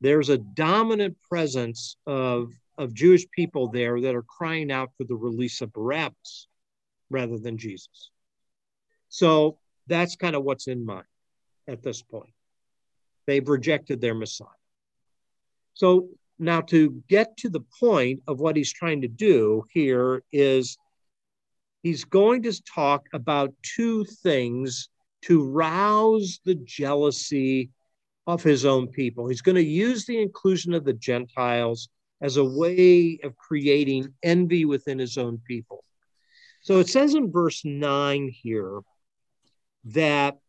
there's 0.01 0.29
a 0.29 0.37
dominant 0.37 1.17
presence 1.21 1.97
of, 2.05 2.51
of 2.77 2.93
Jewish 2.93 3.29
people 3.31 3.69
there 3.69 3.99
that 4.01 4.15
are 4.15 4.23
crying 4.23 4.71
out 4.71 4.89
for 4.97 5.03
the 5.03 5.15
release 5.15 5.61
of 5.61 5.73
Barabbas 5.73 6.47
rather 7.09 7.37
than 7.37 7.57
Jesus. 7.57 8.11
So 9.09 9.59
that's 9.87 10.15
kind 10.15 10.35
of 10.35 10.43
what's 10.43 10.67
in 10.67 10.85
mind 10.85 11.05
at 11.67 11.81
this 11.83 12.01
point. 12.01 12.33
They've 13.25 13.47
rejected 13.47 14.01
their 14.01 14.15
Messiah. 14.15 14.47
So 15.77 16.09
now 16.39 16.61
to 16.61 17.03
get 17.07 17.37
to 17.37 17.49
the 17.49 17.63
point 17.79 18.23
of 18.27 18.39
what 18.39 18.55
he's 18.55 18.73
trying 18.73 19.01
to 19.01 19.07
do 19.07 19.63
here 19.69 20.23
is 20.31 20.75
he's 21.83 22.03
going 22.03 22.41
to 22.43 22.63
talk 22.63 23.05
about 23.13 23.53
two 23.61 24.03
things 24.03 24.89
to 25.25 25.47
rouse 25.47 26.39
the 26.45 26.55
jealousy 26.55 27.69
of 28.25 28.41
his 28.41 28.65
own 28.65 28.87
people. 28.87 29.27
He's 29.27 29.43
going 29.43 29.55
to 29.55 29.63
use 29.63 30.07
the 30.07 30.19
inclusion 30.19 30.73
of 30.73 30.83
the 30.83 30.93
Gentiles 30.93 31.89
as 32.21 32.37
a 32.37 32.43
way 32.43 33.19
of 33.23 33.37
creating 33.37 34.11
envy 34.23 34.65
within 34.65 34.97
his 34.97 35.15
own 35.15 35.39
people. 35.47 35.83
So 36.63 36.79
it 36.79 36.89
says 36.89 37.13
in 37.13 37.31
verse 37.31 37.63
9 37.63 38.31
here 38.33 38.79
that 39.85 40.39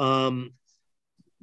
um, 0.00 0.54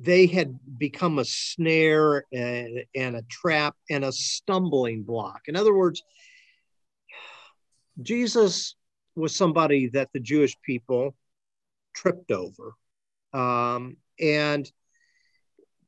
they 0.01 0.27
had 0.27 0.57
become 0.77 1.19
a 1.19 1.25
snare 1.25 2.25
and, 2.31 2.85
and, 2.95 3.15
a 3.17 3.21
trap 3.23 3.75
and 3.89 4.05
a 4.05 4.11
stumbling 4.11 5.03
block. 5.03 5.41
In 5.47 5.57
other 5.57 5.73
words, 5.73 6.01
Jesus 8.01 8.75
was 9.15 9.35
somebody 9.35 9.89
that 9.89 10.09
the 10.13 10.21
Jewish 10.21 10.55
people 10.61 11.15
tripped 11.93 12.31
over. 12.31 12.75
Um, 13.33 13.97
and 14.19 14.71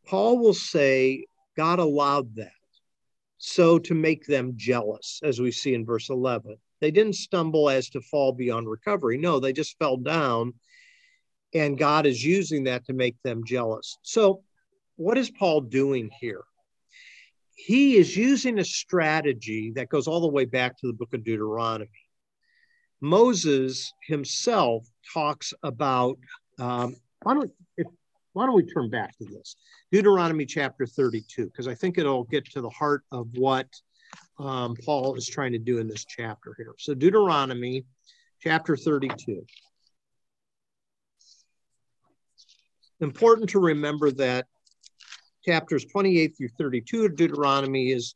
Paul 0.05 0.39
will 0.39 0.53
say 0.53 1.25
God 1.55 1.79
allowed 1.79 2.35
that 2.35 2.51
so 3.37 3.79
to 3.79 3.93
make 3.95 4.25
them 4.25 4.53
jealous, 4.55 5.21
as 5.23 5.39
we 5.39 5.51
see 5.51 5.73
in 5.73 5.85
verse 5.85 6.09
11. 6.09 6.57
They 6.81 6.91
didn't 6.91 7.15
stumble 7.15 7.69
as 7.69 7.89
to 7.89 8.01
fall 8.01 8.33
beyond 8.33 8.69
recovery. 8.69 9.17
No, 9.17 9.39
they 9.39 9.53
just 9.53 9.77
fell 9.79 9.97
down 9.97 10.53
and 11.53 11.77
God 11.77 12.05
is 12.05 12.23
using 12.23 12.65
that 12.65 12.85
to 12.85 12.93
make 12.93 13.15
them 13.23 13.43
jealous. 13.45 13.97
So, 14.01 14.43
what 14.95 15.17
is 15.17 15.31
Paul 15.31 15.61
doing 15.61 16.09
here? 16.19 16.43
He 17.55 17.97
is 17.97 18.15
using 18.15 18.59
a 18.59 18.63
strategy 18.63 19.71
that 19.75 19.89
goes 19.89 20.07
all 20.07 20.21
the 20.21 20.27
way 20.27 20.45
back 20.45 20.77
to 20.79 20.87
the 20.87 20.93
book 20.93 21.13
of 21.13 21.23
Deuteronomy. 21.23 21.89
Moses 23.01 23.93
himself 24.07 24.87
talks 25.13 25.53
about. 25.63 26.17
Um, 26.59 26.95
why 27.23 27.33
don't 27.33 27.51
if, 27.77 27.87
why 28.33 28.45
don't 28.45 28.55
we 28.55 28.65
turn 28.65 28.89
back 28.89 29.17
to 29.17 29.25
this 29.25 29.55
Deuteronomy 29.91 30.45
chapter 30.45 30.85
32 30.85 31.45
because 31.45 31.67
I 31.67 31.75
think 31.75 31.97
it'll 31.97 32.23
get 32.25 32.45
to 32.51 32.61
the 32.61 32.69
heart 32.69 33.03
of 33.11 33.27
what 33.33 33.67
um, 34.39 34.75
Paul 34.85 35.15
is 35.15 35.27
trying 35.27 35.51
to 35.51 35.59
do 35.59 35.79
in 35.79 35.87
this 35.87 36.05
chapter 36.05 36.55
here. 36.57 36.73
So, 36.77 36.93
Deuteronomy 36.93 37.85
chapter 38.41 38.75
32. 38.75 39.45
Important 43.01 43.49
to 43.49 43.59
remember 43.59 44.11
that 44.11 44.45
chapters 45.43 45.85
28 45.85 46.37
through 46.37 46.49
32 46.49 47.05
of 47.05 47.15
Deuteronomy 47.15 47.91
is, 47.91 48.13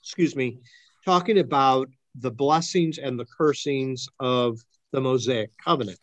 excuse 0.00 0.36
me, 0.36 0.60
talking 1.04 1.38
about 1.38 1.88
the 2.14 2.30
blessings 2.30 2.98
and 2.98 3.18
the 3.18 3.26
cursings 3.26 4.08
of 4.20 4.60
the 4.92 5.00
Mosaic 5.00 5.50
covenant. 5.62 5.98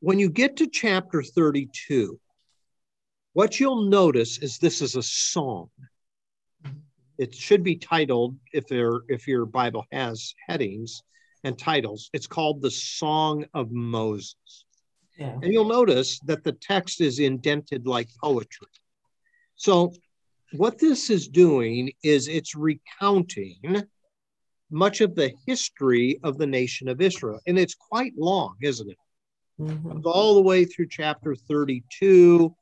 When 0.00 0.18
you 0.18 0.28
get 0.28 0.56
to 0.58 0.66
chapter 0.66 1.22
32, 1.22 2.20
what 3.32 3.58
you'll 3.58 3.88
notice 3.88 4.36
is 4.38 4.58
this 4.58 4.82
is 4.82 4.94
a 4.94 5.02
song. 5.02 5.70
It 7.16 7.34
should 7.34 7.62
be 7.62 7.76
titled, 7.76 8.36
if, 8.52 8.66
there, 8.66 9.00
if 9.08 9.26
your 9.26 9.46
Bible 9.46 9.86
has 9.90 10.34
headings 10.46 11.02
and 11.44 11.58
titles, 11.58 12.10
it's 12.12 12.26
called 12.26 12.60
the 12.60 12.70
Song 12.70 13.46
of 13.54 13.70
Moses. 13.70 14.63
Yeah. 15.16 15.38
And 15.42 15.52
you'll 15.52 15.68
notice 15.68 16.18
that 16.20 16.42
the 16.42 16.52
text 16.52 17.00
is 17.00 17.18
indented 17.18 17.86
like 17.86 18.08
poetry. 18.20 18.68
So, 19.56 19.92
what 20.52 20.78
this 20.78 21.10
is 21.10 21.28
doing 21.28 21.92
is 22.02 22.28
it's 22.28 22.54
recounting 22.54 23.84
much 24.70 25.00
of 25.00 25.14
the 25.14 25.32
history 25.46 26.18
of 26.22 26.38
the 26.38 26.46
nation 26.46 26.88
of 26.88 27.00
Israel. 27.00 27.40
And 27.46 27.58
it's 27.58 27.74
quite 27.74 28.12
long, 28.16 28.56
isn't 28.60 28.90
it? 28.90 28.98
Mm-hmm. 29.60 30.00
All 30.04 30.34
the 30.34 30.42
way 30.42 30.64
through 30.64 30.88
chapter 30.88 31.34
32. 31.34 32.54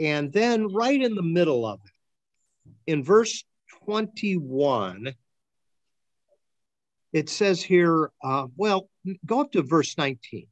And 0.00 0.32
then, 0.32 0.72
right 0.72 1.00
in 1.00 1.16
the 1.16 1.22
middle 1.22 1.66
of 1.66 1.80
it, 1.84 2.92
in 2.92 3.02
verse 3.02 3.44
21, 3.84 5.12
it 7.12 7.28
says 7.28 7.62
here, 7.62 8.10
uh, 8.22 8.46
well, 8.56 8.88
go 9.26 9.40
up 9.40 9.52
to 9.52 9.62
verse 9.62 9.96
19. 9.98 10.46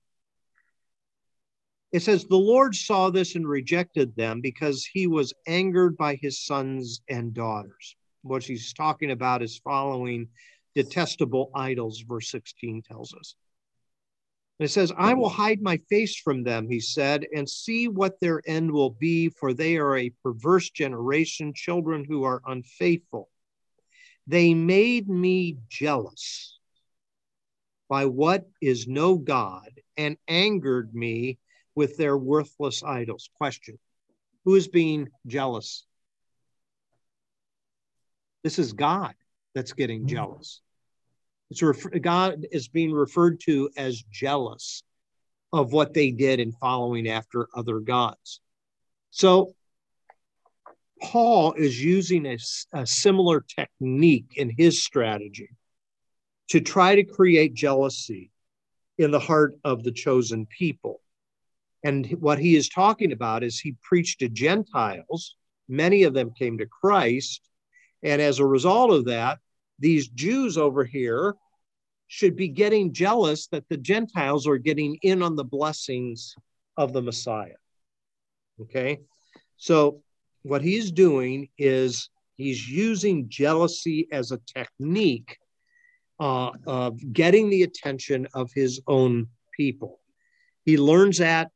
It 1.92 2.00
says, 2.00 2.24
The 2.24 2.36
Lord 2.36 2.74
saw 2.74 3.10
this 3.10 3.36
and 3.36 3.48
rejected 3.48 4.14
them 4.16 4.40
because 4.40 4.84
he 4.84 5.06
was 5.06 5.32
angered 5.46 5.96
by 5.96 6.16
his 6.16 6.44
sons 6.44 7.00
and 7.08 7.32
daughters. 7.32 7.96
What 8.22 8.42
he's 8.42 8.72
talking 8.72 9.12
about 9.12 9.42
is 9.42 9.58
following 9.58 10.28
detestable 10.74 11.50
idols, 11.54 12.00
verse 12.00 12.30
16 12.30 12.82
tells 12.82 13.14
us. 13.14 13.34
And 14.58 14.66
it 14.66 14.72
says, 14.72 14.92
I 14.96 15.14
will 15.14 15.28
hide 15.28 15.60
my 15.60 15.76
face 15.88 16.16
from 16.16 16.42
them, 16.42 16.68
he 16.68 16.80
said, 16.80 17.26
and 17.34 17.48
see 17.48 17.88
what 17.88 18.18
their 18.20 18.42
end 18.46 18.72
will 18.72 18.90
be, 18.90 19.28
for 19.28 19.52
they 19.52 19.76
are 19.76 19.96
a 19.96 20.12
perverse 20.22 20.70
generation, 20.70 21.52
children 21.54 22.04
who 22.04 22.24
are 22.24 22.42
unfaithful. 22.46 23.28
They 24.26 24.54
made 24.54 25.08
me 25.08 25.58
jealous 25.68 26.58
by 27.88 28.06
what 28.06 28.48
is 28.60 28.88
no 28.88 29.16
God 29.16 29.70
and 29.96 30.16
angered 30.26 30.94
me 30.94 31.38
with 31.76 31.96
their 31.96 32.16
worthless 32.16 32.82
idols. 32.82 33.30
Question 33.36 33.78
Who 34.44 34.56
is 34.56 34.66
being 34.66 35.08
jealous? 35.26 35.84
This 38.42 38.58
is 38.58 38.72
God 38.72 39.14
that's 39.54 39.72
getting 39.72 40.00
hmm. 40.00 40.08
jealous. 40.08 40.60
It's 41.50 41.62
refer- 41.62 41.90
God 41.90 42.46
is 42.50 42.66
being 42.66 42.92
referred 42.92 43.38
to 43.42 43.70
as 43.76 44.02
jealous 44.10 44.82
of 45.52 45.72
what 45.72 45.94
they 45.94 46.10
did 46.10 46.40
in 46.40 46.50
following 46.50 47.08
after 47.08 47.46
other 47.54 47.78
gods. 47.78 48.40
So 49.10 49.54
Paul 51.00 51.52
is 51.52 51.82
using 51.82 52.26
a, 52.26 52.36
a 52.72 52.86
similar 52.86 53.42
technique 53.42 54.32
in 54.36 54.50
his 54.56 54.82
strategy 54.82 55.50
to 56.48 56.60
try 56.60 56.96
to 56.96 57.04
create 57.04 57.54
jealousy 57.54 58.30
in 58.98 59.10
the 59.10 59.20
heart 59.20 59.54
of 59.64 59.84
the 59.84 59.92
chosen 59.92 60.46
people. 60.46 61.00
And 61.84 62.06
what 62.20 62.38
he 62.38 62.56
is 62.56 62.68
talking 62.68 63.12
about 63.12 63.44
is 63.44 63.60
he 63.60 63.76
preached 63.82 64.20
to 64.20 64.28
Gentiles. 64.28 65.36
Many 65.68 66.04
of 66.04 66.14
them 66.14 66.32
came 66.36 66.58
to 66.58 66.66
Christ. 66.66 67.40
And 68.02 68.20
as 68.20 68.38
a 68.38 68.46
result 68.46 68.92
of 68.92 69.06
that, 69.06 69.38
these 69.78 70.08
Jews 70.08 70.56
over 70.56 70.84
here 70.84 71.34
should 72.08 72.36
be 72.36 72.48
getting 72.48 72.92
jealous 72.92 73.48
that 73.48 73.68
the 73.68 73.76
Gentiles 73.76 74.46
are 74.46 74.58
getting 74.58 74.96
in 75.02 75.22
on 75.22 75.36
the 75.36 75.44
blessings 75.44 76.34
of 76.76 76.92
the 76.92 77.02
Messiah. 77.02 77.56
Okay. 78.60 78.98
So 79.56 80.02
what 80.42 80.62
he's 80.62 80.92
doing 80.92 81.48
is 81.58 82.08
he's 82.36 82.68
using 82.68 83.28
jealousy 83.28 84.08
as 84.12 84.30
a 84.30 84.40
technique 84.46 85.36
uh, 86.20 86.50
of 86.66 87.12
getting 87.12 87.50
the 87.50 87.62
attention 87.62 88.26
of 88.34 88.50
his 88.54 88.80
own 88.86 89.28
people. 89.56 90.00
He 90.64 90.78
learns 90.78 91.18
that 91.18 91.50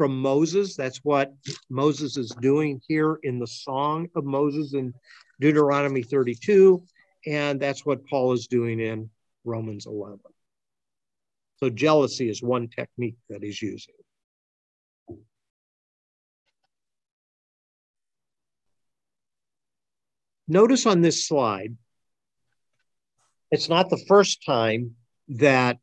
from 0.00 0.18
Moses. 0.18 0.76
That's 0.76 1.04
what 1.04 1.34
Moses 1.68 2.16
is 2.16 2.30
doing 2.40 2.80
here 2.88 3.18
in 3.22 3.38
the 3.38 3.46
Song 3.46 4.08
of 4.16 4.24
Moses 4.24 4.72
in 4.72 4.94
Deuteronomy 5.40 6.02
32. 6.02 6.82
And 7.26 7.60
that's 7.60 7.84
what 7.84 8.06
Paul 8.06 8.32
is 8.32 8.46
doing 8.46 8.80
in 8.80 9.10
Romans 9.44 9.84
11. 9.84 10.20
So 11.56 11.68
jealousy 11.68 12.30
is 12.30 12.42
one 12.42 12.68
technique 12.68 13.18
that 13.28 13.42
he's 13.42 13.60
using. 13.60 13.92
Notice 20.48 20.86
on 20.86 21.02
this 21.02 21.26
slide, 21.28 21.76
it's 23.50 23.68
not 23.68 23.90
the 23.90 24.02
first 24.08 24.46
time 24.46 24.96
that 25.28 25.76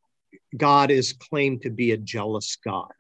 God 0.58 0.90
is 0.90 1.14
claimed 1.14 1.62
to 1.62 1.70
be 1.70 1.92
a 1.92 1.98
jealous 1.98 2.58
God. 2.66 2.97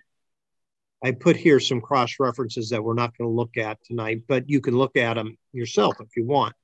I 1.04 1.12
put 1.12 1.36
here 1.36 1.60
some 1.60 1.82
cross 1.82 2.16
references 2.20 2.70
that 2.70 2.84
we're 2.84 2.94
not 2.94 3.16
going 3.18 3.30
to 3.30 3.36
look 3.36 3.58
at 3.58 3.84
tonight, 3.84 4.24
but 4.28 4.50
you 4.50 4.62
can 4.62 4.78
look 4.78 4.98
at 4.98 5.14
them 5.14 5.38
yourself 5.54 5.96
if 6.00 6.16
you 6.16 6.26
want. 6.26 6.56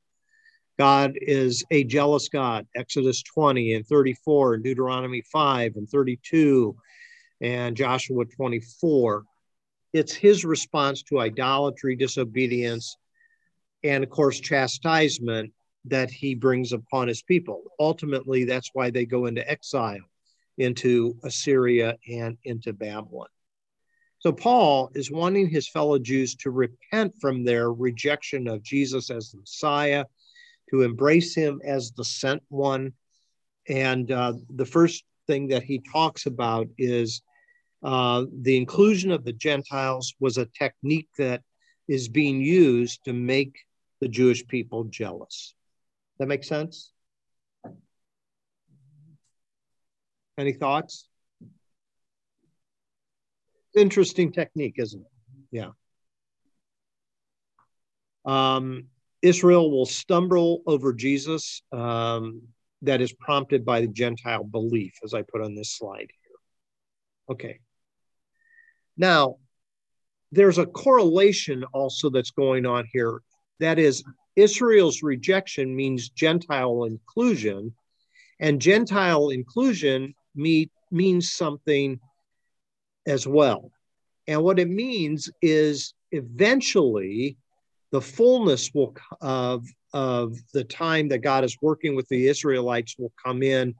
God 0.79 1.13
is 1.21 1.63
a 1.69 1.83
jealous 1.83 2.29
God, 2.29 2.65
Exodus 2.75 3.21
20 3.21 3.73
and 3.73 3.85
34, 3.85 4.55
and 4.55 4.63
Deuteronomy 4.63 5.21
5 5.21 5.75
and 5.75 5.87
32, 5.87 6.75
and 7.41 7.77
Joshua 7.77 8.25
24. 8.25 9.23
It's 9.93 10.13
his 10.13 10.43
response 10.43 11.03
to 11.03 11.19
idolatry, 11.19 11.95
disobedience, 11.95 12.97
and 13.83 14.03
of 14.03 14.09
course, 14.09 14.39
chastisement 14.39 15.53
that 15.85 16.09
he 16.09 16.33
brings 16.33 16.73
upon 16.73 17.07
his 17.07 17.21
people. 17.21 17.61
Ultimately, 17.79 18.45
that's 18.45 18.71
why 18.73 18.89
they 18.89 19.05
go 19.05 19.27
into 19.27 19.47
exile 19.47 19.99
into 20.57 21.17
Assyria 21.23 21.97
and 22.09 22.37
into 22.43 22.73
Babylon. 22.73 23.27
So 24.23 24.31
Paul 24.31 24.89
is 24.95 25.11
wanting 25.11 25.49
his 25.49 25.67
fellow 25.67 25.99
Jews 25.99 26.33
to 26.35 26.49
repent 26.49 27.13
from 27.19 27.43
their 27.43 27.73
rejection 27.73 28.47
of 28.47 28.63
Jesus 28.63 29.09
as 29.09 29.31
the 29.31 29.39
Messiah, 29.39 30.05
to 30.69 30.83
embrace 30.83 31.35
him 31.35 31.59
as 31.65 31.91
the 31.91 32.05
sent 32.05 32.41
one. 32.47 32.93
And 33.67 34.09
uh, 34.09 34.35
the 34.55 34.65
first 34.65 35.03
thing 35.27 35.49
that 35.49 35.63
he 35.63 35.79
talks 35.91 36.25
about 36.25 36.69
is 36.77 37.21
uh, 37.83 38.23
the 38.41 38.55
inclusion 38.55 39.11
of 39.11 39.25
the 39.25 39.33
Gentiles 39.33 40.13
was 40.21 40.37
a 40.37 40.45
technique 40.57 41.09
that 41.17 41.41
is 41.89 42.07
being 42.07 42.39
used 42.39 43.03
to 43.03 43.11
make 43.11 43.57
the 43.99 44.07
Jewish 44.07 44.47
people 44.47 44.85
jealous. 44.85 45.53
That 46.19 46.29
makes 46.29 46.47
sense? 46.47 46.93
Any 50.37 50.53
thoughts? 50.53 51.09
Interesting 53.75 54.31
technique, 54.31 54.75
isn't 54.77 55.01
it? 55.01 55.07
Yeah. 55.51 55.69
Um, 58.25 58.85
Israel 59.21 59.71
will 59.71 59.85
stumble 59.85 60.63
over 60.65 60.93
Jesus. 60.93 61.61
Um, 61.71 62.41
that 62.83 63.01
is 63.01 63.13
prompted 63.13 63.65
by 63.65 63.81
the 63.81 63.87
Gentile 63.87 64.43
belief, 64.43 64.93
as 65.03 65.13
I 65.13 65.21
put 65.21 65.41
on 65.41 65.55
this 65.55 65.71
slide 65.71 66.09
here. 66.09 66.35
Okay. 67.29 67.59
Now, 68.97 69.37
there's 70.31 70.57
a 70.57 70.65
correlation 70.65 71.63
also 71.73 72.09
that's 72.09 72.31
going 72.31 72.65
on 72.65 72.85
here. 72.91 73.21
That 73.59 73.79
is, 73.79 74.03
Israel's 74.35 75.01
rejection 75.01 75.75
means 75.75 76.09
Gentile 76.09 76.83
inclusion, 76.83 77.73
and 78.39 78.61
Gentile 78.61 79.29
inclusion 79.29 80.13
meet, 80.35 80.71
means 80.91 81.31
something 81.31 81.99
as 83.05 83.27
well. 83.27 83.71
And 84.27 84.41
what 84.43 84.59
it 84.59 84.69
means 84.69 85.29
is 85.41 85.93
eventually 86.11 87.37
the 87.91 88.01
fullness 88.01 88.73
will 88.73 88.95
of 89.21 89.65
of 89.93 90.35
the 90.53 90.63
time 90.63 91.09
that 91.09 91.19
God 91.19 91.43
is 91.43 91.57
working 91.61 91.95
with 91.95 92.07
the 92.07 92.27
Israelites 92.27 92.95
will 92.97 93.13
come 93.23 93.43
in 93.43 93.75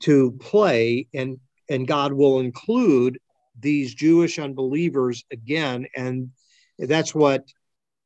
to 0.00 0.32
play 0.32 1.06
and 1.14 1.38
and 1.70 1.86
God 1.86 2.12
will 2.12 2.40
include 2.40 3.18
these 3.58 3.94
Jewish 3.94 4.38
unbelievers 4.38 5.24
again 5.30 5.86
and 5.96 6.30
that's 6.78 7.14
what 7.14 7.44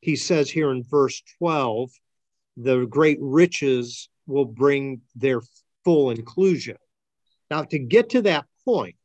he 0.01 0.14
says 0.14 0.49
here 0.49 0.71
in 0.71 0.85
verse 0.85 1.21
12 1.39 1.91
the 2.57 2.87
great 2.87 3.18
riches 3.21 4.09
will 4.27 4.45
bring 4.45 5.01
their 5.16 5.41
full 5.85 6.11
inclusion. 6.11 6.77
Now, 7.51 7.64
to 7.64 7.79
get 7.79 8.11
to 8.11 8.23
that 8.23 8.47
point, 8.64 8.97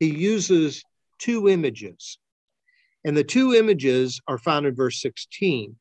he 0.00 0.06
uses 0.06 0.82
two 1.18 1.48
images. 1.48 2.18
And 3.04 3.16
the 3.16 3.24
two 3.24 3.54
images 3.54 4.20
are 4.26 4.38
found 4.38 4.66
in 4.66 4.74
verse 4.74 5.00
16. 5.00 5.76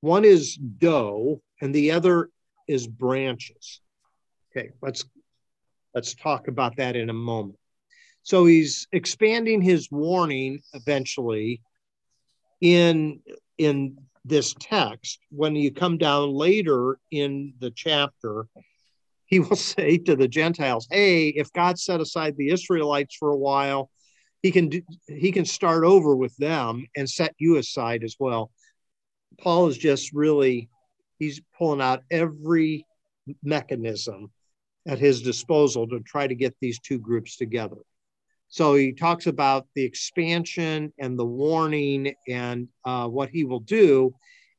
One 0.00 0.24
is 0.24 0.56
dough, 0.56 1.42
and 1.60 1.74
the 1.74 1.90
other 1.90 2.30
is 2.66 2.86
branches. 2.86 3.80
Okay, 4.50 4.70
let's 4.80 5.04
let's 5.94 6.14
talk 6.14 6.48
about 6.48 6.76
that 6.76 6.96
in 6.96 7.10
a 7.10 7.14
moment. 7.14 7.58
So 8.22 8.46
he's 8.46 8.86
expanding 8.92 9.60
his 9.60 9.90
warning 9.90 10.60
eventually 10.72 11.60
in 12.60 13.20
in 13.58 13.98
this 14.24 14.54
text 14.58 15.18
when 15.30 15.56
you 15.56 15.72
come 15.72 15.98
down 15.98 16.32
later 16.32 16.98
in 17.10 17.54
the 17.58 17.70
chapter 17.70 18.46
he 19.30 19.40
will 19.40 19.56
say 19.74 19.98
to 19.98 20.16
the 20.16 20.28
gentiles 20.28 20.86
hey 20.90 21.28
if 21.28 21.52
god 21.52 21.78
set 21.78 22.00
aside 22.00 22.36
the 22.36 22.50
israelites 22.50 23.16
for 23.16 23.30
a 23.30 23.36
while 23.36 23.90
he 24.42 24.50
can 24.50 24.68
do, 24.68 24.82
he 25.06 25.32
can 25.32 25.44
start 25.44 25.84
over 25.84 26.16
with 26.16 26.34
them 26.36 26.86
and 26.96 27.08
set 27.08 27.34
you 27.38 27.56
aside 27.56 28.04
as 28.04 28.16
well 28.18 28.50
paul 29.38 29.68
is 29.68 29.78
just 29.78 30.12
really 30.12 30.68
he's 31.18 31.40
pulling 31.56 31.80
out 31.80 32.02
every 32.10 32.84
mechanism 33.42 34.30
at 34.86 34.98
his 34.98 35.22
disposal 35.22 35.86
to 35.86 36.00
try 36.00 36.26
to 36.26 36.34
get 36.34 36.54
these 36.60 36.78
two 36.80 36.98
groups 36.98 37.36
together 37.36 37.76
so 38.50 38.74
he 38.74 38.92
talks 38.92 39.28
about 39.28 39.68
the 39.76 39.84
expansion 39.84 40.92
and 40.98 41.16
the 41.16 41.24
warning, 41.24 42.14
and 42.28 42.66
uh, 42.84 43.06
what 43.06 43.30
he 43.30 43.44
will 43.44 43.60
do 43.60 44.12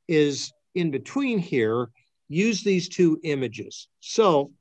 is 0.07 0.53
in 0.75 0.91
between 0.91 1.39
here, 1.39 1.89
use 2.29 2.63
these 2.63 2.87
two 2.87 3.19
images. 3.23 3.89
So 3.99 4.53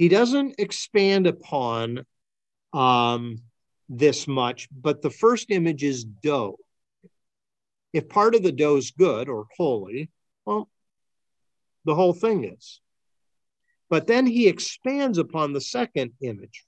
he 0.00 0.08
doesn't 0.08 0.54
expand 0.56 1.26
upon 1.26 2.06
um, 2.72 3.36
this 3.86 4.26
much, 4.26 4.66
but 4.72 5.02
the 5.02 5.10
first 5.10 5.50
image 5.50 5.84
is 5.84 6.04
dough. 6.04 6.56
If 7.92 8.08
part 8.08 8.34
of 8.34 8.42
the 8.42 8.50
dough 8.50 8.76
is 8.76 8.92
good 8.92 9.28
or 9.28 9.44
holy, 9.58 10.08
well, 10.46 10.70
the 11.84 11.94
whole 11.94 12.14
thing 12.14 12.44
is. 12.44 12.80
But 13.90 14.06
then 14.06 14.24
he 14.24 14.48
expands 14.48 15.18
upon 15.18 15.52
the 15.52 15.60
second 15.60 16.12
image 16.22 16.64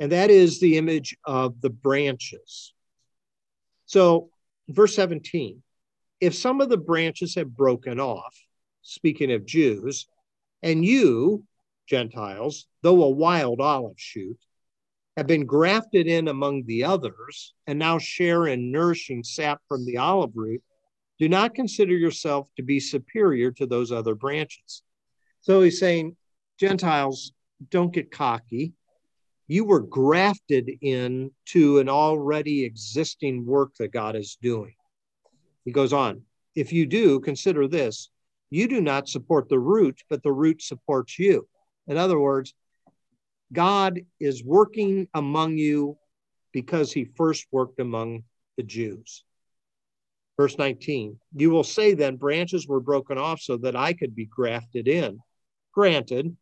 and 0.00 0.10
that 0.10 0.28
is 0.28 0.58
the 0.58 0.78
image 0.78 1.16
of 1.24 1.60
the 1.60 1.70
branches. 1.70 2.72
So, 3.86 4.30
verse 4.68 4.96
17 4.96 5.62
if 6.20 6.34
some 6.34 6.60
of 6.60 6.70
the 6.70 6.76
branches 6.76 7.36
have 7.36 7.56
broken 7.56 8.00
off, 8.00 8.36
speaking 8.82 9.30
of 9.30 9.46
Jews, 9.46 10.08
and 10.60 10.84
you, 10.84 11.44
Gentiles, 11.88 12.66
though 12.82 13.02
a 13.02 13.10
wild 13.10 13.60
olive 13.60 13.98
shoot, 13.98 14.38
have 15.16 15.26
been 15.26 15.46
grafted 15.46 16.06
in 16.06 16.28
among 16.28 16.64
the 16.66 16.84
others 16.84 17.54
and 17.66 17.78
now 17.78 17.98
share 17.98 18.46
in 18.46 18.70
nourishing 18.70 19.24
sap 19.24 19.60
from 19.68 19.84
the 19.84 19.96
olive 19.96 20.32
root, 20.34 20.62
do 21.18 21.28
not 21.28 21.54
consider 21.54 21.96
yourself 21.96 22.48
to 22.56 22.62
be 22.62 22.78
superior 22.78 23.50
to 23.50 23.66
those 23.66 23.90
other 23.90 24.14
branches. 24.14 24.82
So 25.40 25.62
he's 25.62 25.80
saying, 25.80 26.16
Gentiles, 26.58 27.32
don't 27.70 27.92
get 27.92 28.12
cocky 28.12 28.74
you 29.48 29.64
were 29.64 29.80
grafted 29.80 30.70
into 30.82 31.78
an 31.78 31.88
already 31.88 32.64
existing 32.64 33.46
work 33.46 33.74
that 33.78 33.92
God 33.92 34.14
is 34.14 34.36
doing. 34.40 34.74
He 35.64 35.72
goes 35.72 35.94
on, 35.94 36.22
if 36.54 36.72
you 36.72 36.86
do, 36.86 37.18
consider 37.20 37.66
this 37.66 38.10
you 38.50 38.66
do 38.66 38.80
not 38.80 39.08
support 39.08 39.48
the 39.50 39.58
root, 39.58 40.02
but 40.08 40.22
the 40.22 40.32
root 40.32 40.62
supports 40.62 41.18
you. 41.18 41.46
In 41.88 41.96
other 41.96 42.18
words, 42.18 42.54
God 43.52 44.00
is 44.20 44.44
working 44.44 45.08
among 45.14 45.56
you 45.56 45.96
because 46.52 46.92
he 46.92 47.04
first 47.16 47.46
worked 47.50 47.80
among 47.80 48.24
the 48.56 48.62
Jews. 48.62 49.24
Verse 50.36 50.56
19, 50.56 51.18
you 51.34 51.50
will 51.50 51.64
say 51.64 51.94
then, 51.94 52.16
branches 52.16 52.68
were 52.68 52.80
broken 52.80 53.18
off 53.18 53.40
so 53.40 53.56
that 53.56 53.74
I 53.74 53.92
could 53.92 54.14
be 54.14 54.26
grafted 54.26 54.86
in. 54.86 55.18
Granted, 55.72 56.36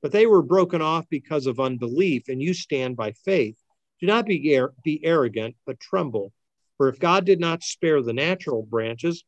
but 0.00 0.12
they 0.12 0.26
were 0.26 0.42
broken 0.42 0.80
off 0.80 1.04
because 1.10 1.46
of 1.46 1.60
unbelief, 1.60 2.28
and 2.28 2.40
you 2.40 2.54
stand 2.54 2.96
by 2.96 3.12
faith. 3.12 3.56
Do 4.00 4.06
not 4.06 4.26
be, 4.26 4.56
ar- 4.56 4.72
be 4.82 5.04
arrogant, 5.04 5.56
but 5.66 5.80
tremble. 5.80 6.32
For 6.76 6.88
if 6.88 6.98
God 6.98 7.24
did 7.24 7.40
not 7.40 7.62
spare 7.62 8.02
the 8.02 8.12
natural 8.12 8.62
branches, 8.62 9.24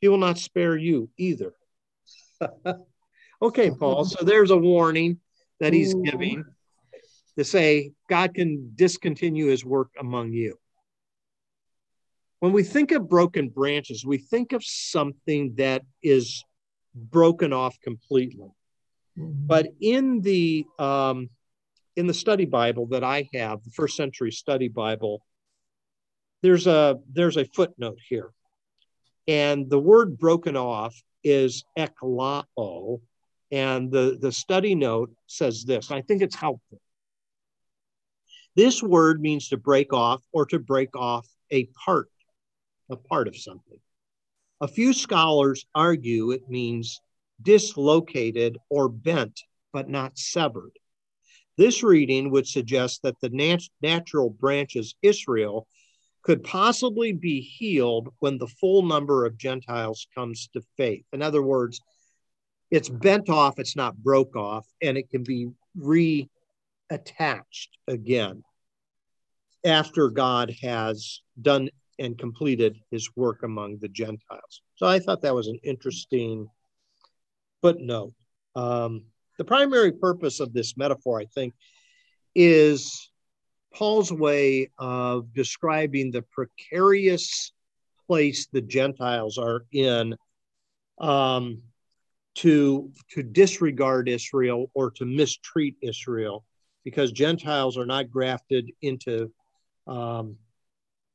he 0.00 0.08
will 0.08 0.18
not 0.18 0.38
spare 0.38 0.76
you 0.76 1.10
either. 1.18 1.54
okay, 3.42 3.70
Paul. 3.70 4.04
So 4.04 4.24
there's 4.24 4.50
a 4.50 4.56
warning 4.56 5.18
that 5.60 5.72
he's 5.72 5.94
giving 5.94 6.44
to 7.36 7.44
say 7.44 7.92
God 8.08 8.34
can 8.34 8.72
discontinue 8.74 9.46
his 9.46 9.64
work 9.64 9.88
among 9.98 10.32
you. 10.32 10.58
When 12.40 12.52
we 12.52 12.62
think 12.62 12.90
of 12.92 13.08
broken 13.08 13.50
branches, 13.50 14.04
we 14.04 14.18
think 14.18 14.52
of 14.52 14.64
something 14.64 15.54
that 15.56 15.82
is 16.02 16.42
broken 16.94 17.52
off 17.52 17.78
completely. 17.80 18.48
But 19.16 19.68
in 19.80 20.22
the 20.22 20.64
um, 20.78 21.28
in 21.96 22.06
the 22.06 22.14
study 22.14 22.46
Bible 22.46 22.86
that 22.86 23.04
I 23.04 23.28
have, 23.34 23.62
the 23.62 23.70
first 23.70 23.96
century 23.96 24.30
study 24.32 24.68
Bible, 24.68 25.22
there's 26.42 26.66
a 26.66 26.98
there's 27.12 27.36
a 27.36 27.44
footnote 27.44 27.98
here, 28.08 28.30
and 29.28 29.68
the 29.68 29.78
word 29.78 30.18
broken 30.18 30.56
off 30.56 30.94
is 31.22 31.64
eklao, 31.78 33.00
and 33.50 33.90
the 33.90 34.18
the 34.20 34.32
study 34.32 34.74
note 34.74 35.12
says 35.26 35.64
this. 35.64 35.90
I 35.90 36.02
think 36.02 36.22
it's 36.22 36.36
helpful. 36.36 36.80
This 38.56 38.82
word 38.82 39.20
means 39.20 39.48
to 39.48 39.56
break 39.56 39.92
off 39.92 40.22
or 40.32 40.46
to 40.46 40.58
break 40.58 40.96
off 40.96 41.26
a 41.50 41.66
part, 41.84 42.08
a 42.90 42.96
part 42.96 43.28
of 43.28 43.36
something. 43.36 43.78
A 44.60 44.68
few 44.68 44.92
scholars 44.92 45.64
argue 45.74 46.32
it 46.32 46.48
means 46.48 47.00
dislocated 47.42 48.58
or 48.68 48.88
bent, 48.88 49.40
but 49.72 49.88
not 49.88 50.18
severed. 50.18 50.72
This 51.56 51.82
reading 51.82 52.30
would 52.30 52.46
suggest 52.46 53.02
that 53.02 53.20
the 53.20 53.30
nat- 53.30 53.68
natural 53.82 54.30
branches 54.30 54.94
Israel 55.02 55.66
could 56.22 56.42
possibly 56.44 57.12
be 57.12 57.40
healed 57.40 58.08
when 58.18 58.38
the 58.38 58.46
full 58.46 58.82
number 58.82 59.24
of 59.24 59.38
Gentiles 59.38 60.06
comes 60.14 60.48
to 60.52 60.62
faith. 60.76 61.04
In 61.12 61.22
other 61.22 61.42
words, 61.42 61.80
it's 62.70 62.88
bent 62.88 63.28
off, 63.28 63.58
it's 63.58 63.76
not 63.76 63.96
broke 63.96 64.36
off, 64.36 64.66
and 64.80 64.96
it 64.96 65.10
can 65.10 65.22
be 65.22 65.50
reattached 65.78 66.28
again 67.88 68.42
after 69.64 70.08
God 70.08 70.54
has 70.62 71.20
done 71.40 71.68
and 71.98 72.16
completed 72.16 72.78
his 72.90 73.10
work 73.14 73.42
among 73.42 73.78
the 73.78 73.88
Gentiles. 73.88 74.62
So 74.76 74.86
I 74.86 75.00
thought 75.00 75.22
that 75.22 75.34
was 75.34 75.48
an 75.48 75.58
interesting 75.62 76.48
footnote. 77.60 78.14
Um, 78.56 79.04
the 79.36 79.44
primary 79.44 79.92
purpose 79.92 80.40
of 80.40 80.52
this 80.52 80.76
metaphor, 80.76 81.20
I 81.20 81.26
think, 81.26 81.54
is 82.34 83.10
Paul's 83.74 84.12
way 84.12 84.70
of 84.78 85.32
describing 85.34 86.10
the 86.10 86.22
precarious 86.22 87.52
place 88.06 88.48
the 88.52 88.62
Gentiles 88.62 89.38
are 89.38 89.64
in 89.72 90.16
um, 90.98 91.62
to, 92.40 92.90
to 93.10 93.22
disregard 93.22 94.08
Israel 94.08 94.70
or 94.74 94.90
to 94.92 95.04
mistreat 95.04 95.76
Israel 95.82 96.44
because 96.84 97.12
Gentiles 97.12 97.76
are 97.76 97.86
not 97.86 98.10
grafted 98.10 98.70
into, 98.80 99.30
um, 99.86 100.36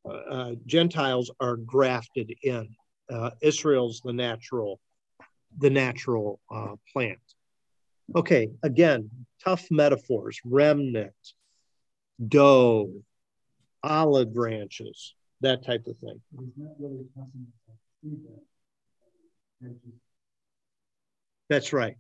uh, 0.10 0.52
Gentiles 0.66 1.32
are 1.40 1.56
grafted 1.56 2.32
in. 2.44 2.76
Uh, 3.12 3.32
Israel's 3.42 4.02
the 4.04 4.14
natural 4.14 4.80
the 5.58 5.70
natural 5.70 6.40
uh, 6.54 6.76
plant. 6.92 7.20
Okay, 8.16 8.50
again, 8.64 9.10
tough 9.44 9.66
metaphors, 9.72 10.40
remnant, 10.44 11.14
dough, 12.28 12.92
olive 13.84 14.34
branches, 14.34 15.14
that 15.42 15.66
type 15.66 15.88
of 15.88 15.98
thing. 16.00 16.22
That's 21.50 21.74
right. 21.74 21.96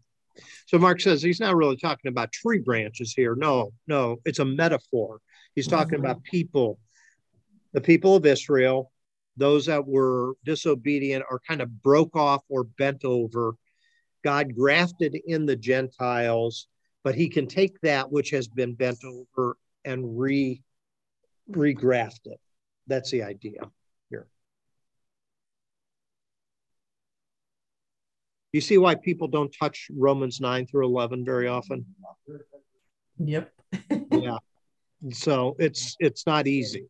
So 0.68 0.78
Mark 0.78 1.00
says 1.02 1.22
he's 1.22 1.40
not 1.40 1.56
really 1.56 1.78
talking 1.78 2.10
about 2.10 2.32
tree 2.32 2.60
branches 2.60 3.14
here. 3.16 3.36
No, 3.36 3.72
no, 3.88 4.18
it's 4.26 4.40
a 4.40 4.46
metaphor. 4.46 5.20
He's 5.56 5.68
talking 5.68 6.00
about 6.00 6.18
mm-hmm. 6.18 6.32
people, 6.32 6.80
the 7.74 7.82
people 7.82 8.16
of 8.16 8.26
Israel, 8.26 8.92
those 9.38 9.66
that 9.68 9.88
were 9.88 10.34
disobedient 10.44 11.24
or 11.30 11.40
kind 11.48 11.62
of 11.62 11.82
broke 11.82 12.16
off 12.16 12.44
or 12.50 12.64
bent 12.64 13.06
over. 13.06 13.56
God 14.24 14.56
grafted 14.56 15.16
in 15.28 15.46
the 15.46 15.56
Gentiles, 15.56 16.68
but 17.04 17.16
he 17.16 17.30
can 17.30 17.48
take 17.48 17.80
that 17.82 18.12
which 18.12 18.32
has 18.32 18.48
been 18.48 18.74
bent 18.74 19.00
over 19.04 19.58
and 19.86 20.20
re 20.20 20.62
regraft 21.52 22.26
it. 22.26 22.40
That's 22.88 23.12
the 23.12 23.24
idea 23.24 23.70
here. 24.10 24.28
You 28.56 28.62
see 28.62 28.78
why 28.78 28.96
people 28.96 29.28
don't 29.28 29.54
touch 29.54 29.92
Romans 29.94 30.40
9 30.40 30.66
through 30.68 30.86
11 30.86 31.26
very 31.26 31.50
often? 31.50 31.86
Yep. 33.18 33.52
yeah. 34.12 34.38
So 35.12 35.58
it's 35.60 35.98
it's 36.00 36.26
not 36.26 36.48
easy. 36.48 36.86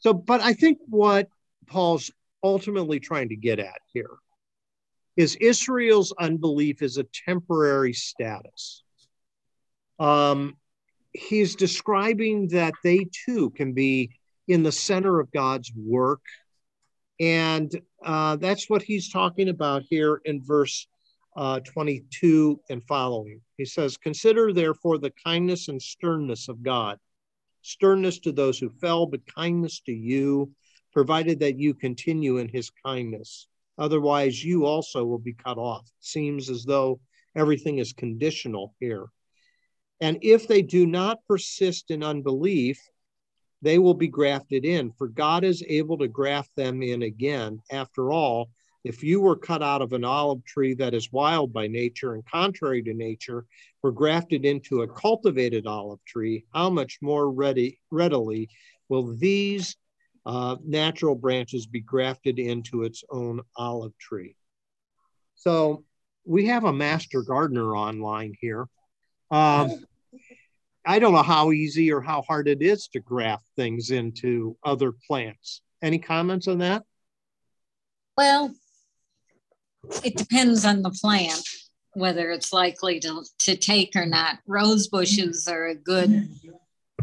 So, 0.00 0.12
but 0.12 0.40
I 0.40 0.54
think 0.54 0.78
what 0.88 1.28
Paul's 1.68 2.10
ultimately 2.42 2.98
trying 2.98 3.28
to 3.28 3.36
get 3.36 3.60
at 3.60 3.78
here 3.92 4.16
is 5.16 5.36
Israel's 5.36 6.12
unbelief 6.18 6.82
is 6.82 6.96
a 6.96 7.06
temporary 7.28 7.92
status. 7.92 8.82
Um, 10.00 10.56
he's 11.12 11.54
describing 11.54 12.48
that 12.48 12.74
they 12.82 13.06
too 13.24 13.50
can 13.50 13.72
be 13.72 14.18
in 14.48 14.64
the 14.64 14.72
center 14.72 15.20
of 15.20 15.30
God's 15.30 15.70
work. 15.76 16.22
And 17.20 17.70
uh, 18.04 18.36
that's 18.36 18.68
what 18.68 18.82
he's 18.82 19.12
talking 19.12 19.50
about 19.50 19.82
here 19.88 20.20
in 20.24 20.42
verse 20.42 20.88
uh, 21.36 21.60
22 21.60 22.60
and 22.70 22.82
following. 22.84 23.40
He 23.56 23.64
says, 23.64 23.96
Consider 23.96 24.52
therefore 24.52 24.98
the 24.98 25.12
kindness 25.22 25.68
and 25.68 25.80
sternness 25.80 26.48
of 26.48 26.62
God 26.62 26.98
sternness 27.62 28.18
to 28.20 28.32
those 28.32 28.58
who 28.58 28.70
fell, 28.70 29.06
but 29.06 29.26
kindness 29.34 29.80
to 29.80 29.92
you, 29.92 30.50
provided 30.92 31.38
that 31.40 31.58
you 31.58 31.74
continue 31.74 32.38
in 32.38 32.48
his 32.48 32.70
kindness. 32.84 33.46
Otherwise, 33.78 34.44
you 34.44 34.66
also 34.66 35.04
will 35.04 35.18
be 35.18 35.32
cut 35.32 35.58
off. 35.58 35.90
Seems 36.00 36.50
as 36.50 36.64
though 36.64 37.00
everything 37.36 37.78
is 37.78 37.92
conditional 37.92 38.74
here. 38.80 39.06
And 40.00 40.18
if 40.22 40.48
they 40.48 40.62
do 40.62 40.86
not 40.86 41.24
persist 41.28 41.90
in 41.90 42.02
unbelief, 42.02 42.80
they 43.62 43.78
will 43.78 43.94
be 43.94 44.08
grafted 44.08 44.64
in, 44.64 44.92
for 44.92 45.08
God 45.08 45.44
is 45.44 45.62
able 45.66 45.98
to 45.98 46.08
graft 46.08 46.50
them 46.56 46.82
in 46.82 47.02
again. 47.02 47.60
After 47.70 48.10
all, 48.10 48.50
if 48.84 49.02
you 49.02 49.20
were 49.20 49.36
cut 49.36 49.62
out 49.62 49.82
of 49.82 49.92
an 49.92 50.04
olive 50.04 50.44
tree 50.44 50.74
that 50.74 50.94
is 50.94 51.12
wild 51.12 51.52
by 51.52 51.66
nature 51.66 52.14
and 52.14 52.24
contrary 52.24 52.82
to 52.82 52.94
nature, 52.94 53.44
were 53.82 53.92
grafted 53.92 54.44
into 54.44 54.82
a 54.82 54.88
cultivated 54.88 55.66
olive 55.66 56.02
tree, 56.06 56.44
how 56.54 56.70
much 56.70 56.98
more 57.02 57.30
ready, 57.30 57.78
readily 57.90 58.48
will 58.88 59.14
these 59.16 59.76
uh, 60.24 60.56
natural 60.64 61.14
branches 61.14 61.66
be 61.66 61.80
grafted 61.80 62.38
into 62.38 62.84
its 62.84 63.04
own 63.10 63.40
olive 63.56 63.96
tree? 63.98 64.36
So 65.34 65.84
we 66.24 66.46
have 66.46 66.64
a 66.64 66.72
master 66.72 67.22
gardener 67.22 67.76
online 67.76 68.34
here. 68.40 68.66
Um, 69.30 69.84
I 70.86 70.98
don't 70.98 71.12
know 71.12 71.22
how 71.22 71.52
easy 71.52 71.92
or 71.92 72.00
how 72.00 72.22
hard 72.22 72.48
it 72.48 72.62
is 72.62 72.88
to 72.88 73.00
graft 73.00 73.44
things 73.56 73.90
into 73.90 74.56
other 74.64 74.92
plants. 74.92 75.62
Any 75.82 75.98
comments 75.98 76.48
on 76.48 76.58
that? 76.58 76.84
Well, 78.16 78.54
it 80.04 80.16
depends 80.16 80.64
on 80.64 80.82
the 80.82 80.90
plant 80.90 81.42
whether 81.94 82.30
it's 82.30 82.52
likely 82.52 83.00
to, 83.00 83.24
to 83.40 83.56
take 83.56 83.96
or 83.96 84.06
not. 84.06 84.38
Rose 84.46 84.88
bushes 84.88 85.48
are 85.48 85.66
a 85.66 85.74
good 85.74 86.28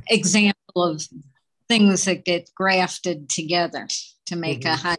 example 0.07 0.55
of 0.75 1.03
things 1.67 2.05
that 2.05 2.25
get 2.25 2.49
grafted 2.55 3.29
together 3.29 3.87
to 4.27 4.35
make 4.35 4.61
mm-hmm. 4.61 4.73
a 4.73 4.77
high. 4.77 4.97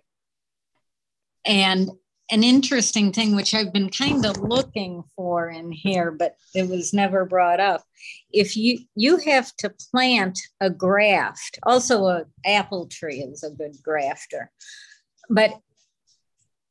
And 1.44 1.90
an 2.30 2.44
interesting 2.44 3.12
thing, 3.12 3.34
which 3.34 3.54
I've 3.54 3.72
been 3.72 3.90
kind 3.90 4.24
of 4.26 4.36
looking 4.38 5.02
for 5.16 5.48
in 5.48 5.72
here, 5.72 6.10
but 6.10 6.36
it 6.54 6.68
was 6.68 6.92
never 6.92 7.24
brought 7.24 7.60
up. 7.60 7.82
If 8.30 8.56
you 8.56 8.80
you 8.94 9.16
have 9.18 9.54
to 9.58 9.72
plant 9.90 10.38
a 10.60 10.70
graft, 10.70 11.58
also 11.62 12.06
a 12.06 12.24
apple 12.44 12.86
tree 12.86 13.20
is 13.20 13.42
a 13.42 13.50
good 13.50 13.76
grafter, 13.82 14.50
but 15.30 15.52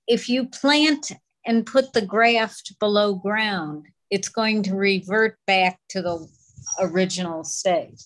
if 0.08 0.30
you 0.30 0.48
plant 0.48 1.12
and 1.46 1.66
put 1.66 1.94
the 1.94 2.06
graft 2.06 2.74
below 2.80 3.16
ground, 3.16 3.88
it's 4.10 4.30
going 4.30 4.64
to 4.64 4.76
revert 4.76 5.38
back 5.48 5.80
to 5.90 6.02
the 6.02 6.28
original 6.80 7.44
state. 7.44 8.02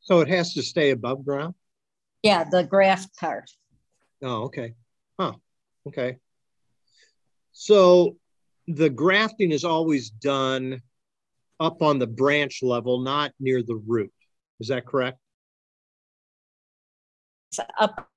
So 0.00 0.20
it 0.20 0.28
has 0.28 0.52
to 0.54 0.62
stay 0.62 0.90
above 0.90 1.24
ground? 1.24 1.54
Yeah, 2.22 2.44
the 2.44 2.64
graft 2.64 3.16
part. 3.16 3.50
Oh, 4.22 4.44
okay. 4.44 4.74
Huh. 5.18 5.34
Okay. 5.86 6.16
So 7.52 8.16
the 8.66 8.90
grafting 8.90 9.52
is 9.52 9.64
always 9.64 10.10
done 10.10 10.82
up 11.60 11.82
on 11.82 11.98
the 11.98 12.06
branch 12.06 12.62
level, 12.62 13.00
not 13.00 13.32
near 13.38 13.62
the 13.62 13.76
root. 13.76 14.12
Is 14.60 14.68
that 14.68 14.86
correct? 14.86 15.18
It's 17.50 17.60
up 17.78 18.08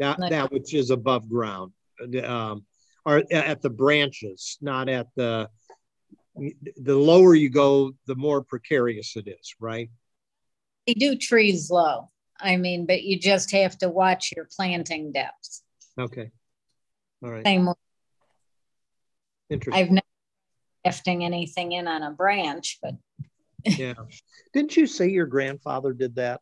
that 0.00 0.18
that 0.18 0.50
which 0.50 0.74
is 0.74 0.90
above 0.90 1.28
ground, 1.28 1.72
um, 2.24 2.64
or 3.04 3.22
at 3.30 3.62
the 3.62 3.70
branches, 3.70 4.58
not 4.60 4.88
at 4.88 5.06
the. 5.16 5.48
The 6.78 6.96
lower 6.96 7.36
you 7.36 7.48
go, 7.48 7.92
the 8.08 8.16
more 8.16 8.42
precarious 8.42 9.14
it 9.14 9.28
is, 9.28 9.54
right? 9.60 9.88
They 10.84 10.94
do 10.94 11.14
trees 11.14 11.70
low. 11.70 12.10
I 12.40 12.56
mean, 12.56 12.86
but 12.86 13.02
you 13.02 13.18
just 13.18 13.52
have 13.52 13.78
to 13.78 13.88
watch 13.88 14.32
your 14.34 14.48
planting 14.56 15.12
depths. 15.12 15.62
Okay. 15.98 16.30
All 17.22 17.30
right. 17.30 17.44
Same. 17.46 17.68
Interesting. 19.50 19.82
I've 19.82 19.90
never 19.90 20.06
lifting 20.84 21.24
anything 21.24 21.72
in 21.72 21.88
on 21.88 22.02
a 22.02 22.10
branch, 22.10 22.78
but. 22.82 22.94
yeah. 23.64 23.94
Didn't 24.52 24.76
you 24.76 24.86
say 24.86 25.08
your 25.08 25.26
grandfather 25.26 25.92
did 25.92 26.16
that? 26.16 26.40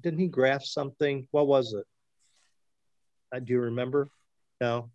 Didn't 0.00 0.20
he 0.20 0.28
graft 0.28 0.66
something? 0.66 1.28
What 1.30 1.46
was 1.46 1.74
it? 1.74 1.84
Uh, 3.34 3.40
do 3.40 3.52
you 3.52 3.60
remember? 3.60 4.08
No. 4.60 4.90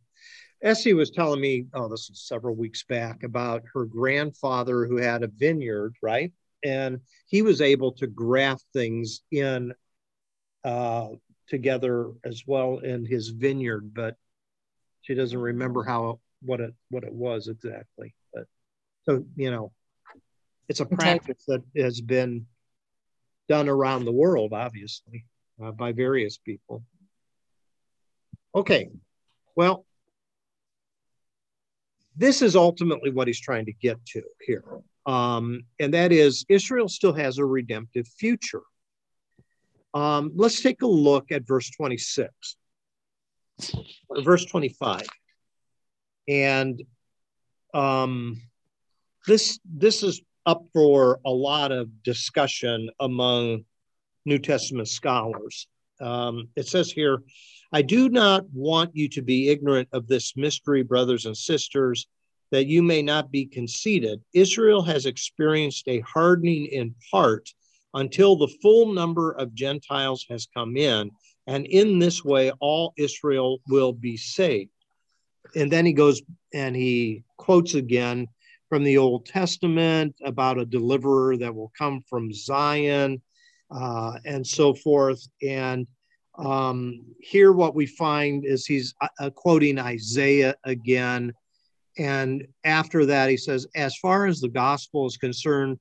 Essie 0.63 0.93
was 0.93 1.11
telling 1.11 1.39
me, 1.39 1.65
oh, 1.73 1.87
this 1.87 2.09
was 2.09 2.21
several 2.21 2.55
weeks 2.55 2.83
back, 2.83 3.23
about 3.23 3.63
her 3.73 3.85
grandfather 3.85 4.85
who 4.85 4.97
had 4.97 5.21
a 5.21 5.27
vineyard, 5.27 5.93
right? 6.01 6.31
And 6.63 6.99
he 7.27 7.43
was 7.43 7.61
able 7.61 7.91
to 7.93 8.07
graft 8.07 8.65
things 8.73 9.21
in 9.31 9.73
uh, 10.67 11.07
together 11.47 12.11
as 12.25 12.43
well 12.45 12.79
in 12.79 13.05
his 13.05 13.29
vineyard, 13.29 13.93
but 13.93 14.17
she 15.01 15.15
doesn't 15.15 15.39
remember 15.39 15.83
how 15.83 16.19
what 16.41 16.59
it 16.59 16.73
what 16.89 17.05
it 17.05 17.13
was 17.13 17.47
exactly. 17.47 18.13
But 18.33 18.45
so 19.03 19.23
you 19.37 19.49
know, 19.49 19.71
it's 20.67 20.81
a 20.81 20.85
practice 20.85 21.41
that 21.47 21.63
has 21.77 22.01
been 22.01 22.47
done 23.47 23.69
around 23.69 24.03
the 24.03 24.11
world, 24.11 24.51
obviously, 24.51 25.23
uh, 25.63 25.71
by 25.71 25.93
various 25.93 26.37
people. 26.37 26.83
Okay, 28.53 28.89
well, 29.55 29.85
this 32.17 32.41
is 32.41 32.57
ultimately 32.57 33.11
what 33.11 33.27
he's 33.27 33.39
trying 33.39 33.67
to 33.67 33.73
get 33.73 34.05
to 34.07 34.21
here. 34.45 34.65
Um, 35.05 35.61
and 35.79 35.93
that 35.93 36.11
is 36.11 36.45
Israel 36.49 36.89
still 36.89 37.13
has 37.13 37.37
a 37.37 37.45
redemptive 37.45 38.07
future. 38.19 38.63
Um, 39.97 40.31
let's 40.35 40.61
take 40.61 40.83
a 40.83 40.87
look 40.87 41.31
at 41.31 41.47
verse 41.47 41.71
26 41.71 42.29
or 44.09 44.21
verse 44.21 44.45
25. 44.45 45.07
And 46.27 46.83
um, 47.73 48.39
this, 49.25 49.59
this 49.65 50.03
is 50.03 50.21
up 50.45 50.61
for 50.71 51.19
a 51.25 51.31
lot 51.31 51.71
of 51.71 52.03
discussion 52.03 52.91
among 52.99 53.65
New 54.23 54.37
Testament 54.37 54.87
scholars. 54.87 55.67
Um, 55.99 56.49
it 56.55 56.67
says 56.67 56.91
here, 56.91 57.23
I 57.73 57.81
do 57.81 58.07
not 58.07 58.45
want 58.53 58.95
you 58.95 59.09
to 59.09 59.23
be 59.23 59.49
ignorant 59.49 59.89
of 59.93 60.07
this 60.07 60.37
mystery, 60.37 60.83
brothers 60.83 61.25
and 61.25 61.35
sisters, 61.35 62.05
that 62.51 62.67
you 62.67 62.83
may 62.83 63.01
not 63.01 63.31
be 63.31 63.47
conceited. 63.47 64.21
Israel 64.35 64.83
has 64.83 65.07
experienced 65.07 65.87
a 65.87 66.01
hardening 66.01 66.67
in 66.67 66.93
part 67.09 67.49
until 67.93 68.35
the 68.35 68.53
full 68.61 68.93
number 68.93 69.31
of 69.31 69.53
Gentiles 69.53 70.25
has 70.29 70.47
come 70.53 70.77
in. 70.77 71.11
And 71.47 71.65
in 71.65 71.99
this 71.99 72.23
way, 72.23 72.51
all 72.59 72.93
Israel 72.97 73.59
will 73.69 73.93
be 73.93 74.17
saved. 74.17 74.71
And 75.55 75.71
then 75.71 75.85
he 75.85 75.93
goes 75.93 76.21
and 76.53 76.75
he 76.75 77.23
quotes 77.37 77.73
again 77.73 78.27
from 78.69 78.83
the 78.83 78.97
Old 78.97 79.25
Testament 79.25 80.15
about 80.23 80.59
a 80.59 80.65
deliverer 80.65 81.37
that 81.37 81.55
will 81.55 81.71
come 81.77 82.01
from 82.09 82.33
Zion 82.33 83.21
uh, 83.71 84.17
and 84.25 84.45
so 84.45 84.73
forth. 84.73 85.25
And 85.41 85.87
um, 86.37 87.05
here, 87.19 87.53
what 87.53 87.75
we 87.75 87.85
find 87.85 88.45
is 88.45 88.65
he's 88.65 88.93
uh, 89.01 89.07
uh, 89.19 89.29
quoting 89.31 89.79
Isaiah 89.79 90.55
again. 90.65 91.33
And 91.97 92.47
after 92.63 93.05
that, 93.07 93.29
he 93.29 93.37
says, 93.37 93.65
As 93.75 93.95
far 93.97 94.27
as 94.27 94.39
the 94.39 94.49
gospel 94.49 95.07
is 95.07 95.17
concerned, 95.17 95.79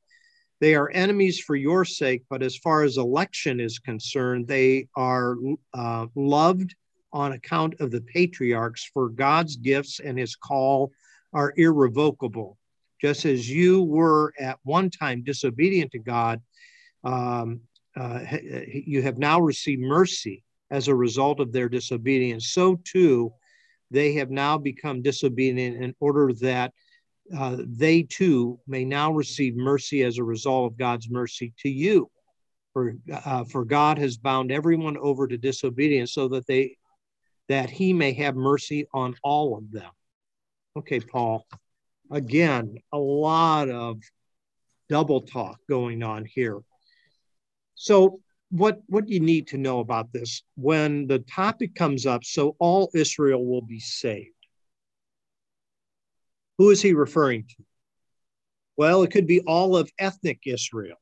they 0.61 0.75
are 0.75 0.91
enemies 0.91 1.41
for 1.41 1.55
your 1.55 1.85
sake, 1.85 2.23
but 2.31 2.43
as 2.43 2.57
far 2.57 2.83
as 2.83 2.97
election 2.97 3.61
is 3.61 3.79
concerned, 3.79 4.47
they 4.47 4.89
are 4.97 5.37
uh, 5.75 6.07
loved 6.15 6.75
on 7.13 7.33
account 7.33 7.75
of 7.81 7.91
the 7.91 8.01
patriarchs, 8.01 8.91
for 8.93 9.09
God's 9.09 9.57
gifts 9.57 10.01
and 10.01 10.19
his 10.19 10.35
call 10.37 10.93
are 11.33 11.53
irrevocable. 11.57 12.59
Just 13.01 13.25
as 13.25 13.49
you 13.49 13.83
were 13.83 14.33
at 14.41 14.59
one 14.63 14.91
time 14.91 15.23
disobedient 15.23 15.93
to 15.93 15.99
God, 15.99 16.41
um, 17.05 17.61
uh, 17.97 18.21
you 18.73 19.03
have 19.03 19.19
now 19.19 19.41
received 19.41 19.83
mercy 19.83 20.43
as 20.71 20.89
a 20.89 20.95
result 20.95 21.41
of 21.41 21.53
their 21.53 21.69
disobedience, 21.69 22.49
so 22.49 22.81
too 22.85 23.33
they 23.91 24.15
have 24.15 24.31
now 24.31 24.59
become 24.59 25.03
disobedient 25.03 25.83
in 25.83 25.95
order 26.01 26.33
that 26.33 26.73
uh, 27.37 27.57
they 27.61 28.03
too 28.03 28.59
may 28.67 28.85
now 28.85 29.13
receive 29.13 29.57
mercy 29.57 30.03
as 30.03 30.19
a 30.19 30.25
result 30.25 30.71
of 30.71 30.79
God's 30.79 31.09
mercy 31.11 31.53
to 31.61 31.69
you. 31.69 32.11
For, 32.73 32.95
uh, 33.11 33.45
for 33.45 33.65
God 33.65 33.99
has 33.99 34.19
bound 34.19 34.53
everyone 34.53 34.99
over 34.99 35.27
to 35.27 35.39
disobedience 35.39 36.13
so 36.13 36.29
that 36.29 36.47
they 36.47 36.77
that 37.49 37.71
he 37.71 37.93
may 37.93 38.13
have 38.13 38.35
mercy 38.35 38.87
on 38.93 39.15
all 39.23 39.57
of 39.57 39.71
them. 39.71 39.91
Okay, 40.77 41.01
Paul. 41.01 41.47
Again, 42.11 42.77
a 42.93 42.99
lot 42.99 43.69
of 43.69 44.01
double 44.89 45.23
talk 45.23 45.59
going 45.69 46.03
on 46.03 46.25
here. 46.25 46.61
So 47.75 48.21
what 48.51 48.81
what 48.87 49.09
you 49.09 49.21
need 49.21 49.49
to 49.49 49.59
know 49.59 49.81
about 49.81 50.13
this 50.13 50.43
when 50.57 51.07
the 51.07 51.19
topic 51.21 51.75
comes 51.75 52.07
up 52.07 52.25
so 52.25 52.57
all 52.59 52.91
Israel 52.95 53.45
will 53.45 53.63
be 53.63 53.81
saved. 53.81 54.36
Who 56.59 56.71
is 56.71 56.81
he 56.83 56.95
referring 56.95 57.45
to? 57.45 57.65
Well, 58.77 59.03
it 59.03 59.11
could 59.11 59.27
be 59.27 59.41
all 59.41 59.77
of 59.77 59.91
ethnic 59.99 60.41
Israel, 60.47 60.97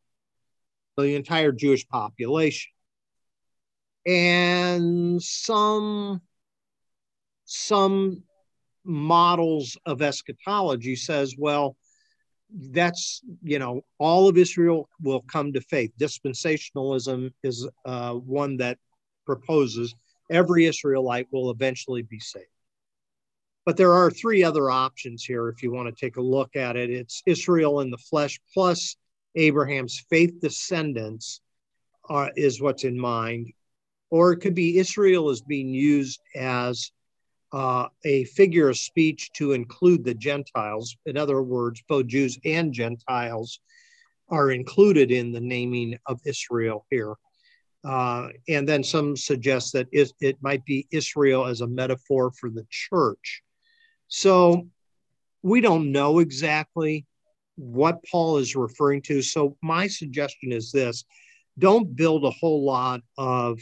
the 0.97 1.15
entire 1.15 1.53
Jewish 1.53 1.87
population. 1.89 2.71
And 4.07 5.23
some 5.23 6.21
some 7.47 8.23
models 8.85 9.79
of 9.87 10.03
eschatology 10.03 10.97
says, 10.97 11.35
well, 11.39 11.77
that's 12.71 13.23
you 13.43 13.59
know 13.59 13.85
all 13.99 14.29
of 14.29 14.39
israel 14.39 14.89
will 15.03 15.23
come 15.23 15.53
to 15.53 15.61
faith 15.61 15.93
dispensationalism 15.99 17.33
is 17.43 17.67
uh, 17.85 18.13
one 18.13 18.57
that 18.57 18.79
proposes 19.27 19.95
every 20.31 20.67
israelite 20.67 21.27
will 21.33 21.51
eventually 21.51 22.03
be 22.03 22.21
saved 22.21 22.47
but 23.67 23.77
there 23.77 23.93
are 23.93 24.11
three 24.11 24.45
other 24.45 24.71
options 24.71 25.25
here 25.25 25.49
if 25.49 25.63
you 25.63 25.73
want 25.73 25.89
to 25.89 26.05
take 26.05 26.17
a 26.17 26.23
look 26.23 26.57
at 26.57 26.77
it 26.77 26.91
it's 26.91 27.23
israel 27.27 27.81
in 27.81 27.91
the 27.91 27.99
flesh 27.99 28.39
plus 28.53 28.97
abraham's 29.35 30.05
faith 30.11 30.41
descendants 30.41 31.41
uh, 32.11 32.29
is 32.37 32.61
what's 32.61 32.85
in 32.85 32.99
mind 32.99 33.51
or 34.11 34.33
it 34.33 34.39
could 34.39 34.55
be 34.55 34.79
israel 34.79 35.31
is 35.31 35.41
being 35.43 35.69
used 35.69 36.21
as 36.35 36.91
uh, 37.55 37.89
a 38.05 38.25
figure 38.25 38.69
of 38.69 38.77
speech 38.77 39.31
to 39.33 39.53
include 39.53 40.03
the 40.03 40.15
Gentiles. 40.15 40.97
In 41.07 41.17
other 41.17 41.41
words, 41.41 41.85
both 41.89 42.09
Jews 42.09 42.37
and 42.45 42.73
Gentiles 42.73 43.61
are 44.29 44.51
included 44.51 45.13
in 45.13 45.31
the 45.31 45.41
naming 45.41 45.97
of 46.07 46.21
Israel 46.25 46.85
here. 46.91 47.15
Uh, 47.85 48.31
and 48.49 48.69
then 48.69 48.83
some 48.83 49.17
suggest 49.17 49.73
that 49.75 49.87
it, 49.93 50.11
it 50.21 50.37
might 50.41 50.65
be 50.65 50.89
Israel 50.91 51.47
as 51.47 51.61
a 51.61 51.67
metaphor 51.69 52.33
for 52.33 52.51
the 52.51 52.67
church. 52.71 53.43
So 54.09 54.69
we 55.43 55.61
don't 55.61 55.93
know 55.93 56.19
exactly 56.21 57.07
what 57.57 58.05
Paul 58.11 58.39
is 58.39 58.57
referring 58.57 59.03
to. 59.03 59.23
So 59.23 59.57
my 59.63 59.87
suggestion 59.87 60.53
is 60.53 60.73
this 60.73 61.05
don't 61.59 61.95
build 61.95 62.25
a 62.25 62.31
whole 62.31 62.65
lot 62.65 63.03
of 63.17 63.61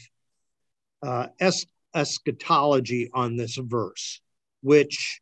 uh, 1.02 1.26
es- 1.40 1.66
eschatology 1.94 3.10
on 3.12 3.36
this 3.36 3.56
verse, 3.56 4.20
which, 4.62 5.20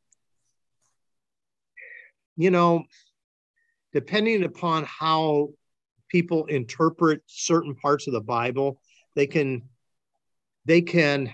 you 2.37 2.51
know, 2.51 2.85
depending 3.93 4.45
upon 4.45 4.85
how 4.85 5.49
people 6.09 6.47
interpret 6.47 7.23
certain 7.27 7.75
parts 7.75 8.07
of 8.07 8.13
the 8.13 8.21
Bible, 8.21 8.81
they 9.17 9.27
can 9.27 9.63
they 10.67 10.83
can 10.83 11.33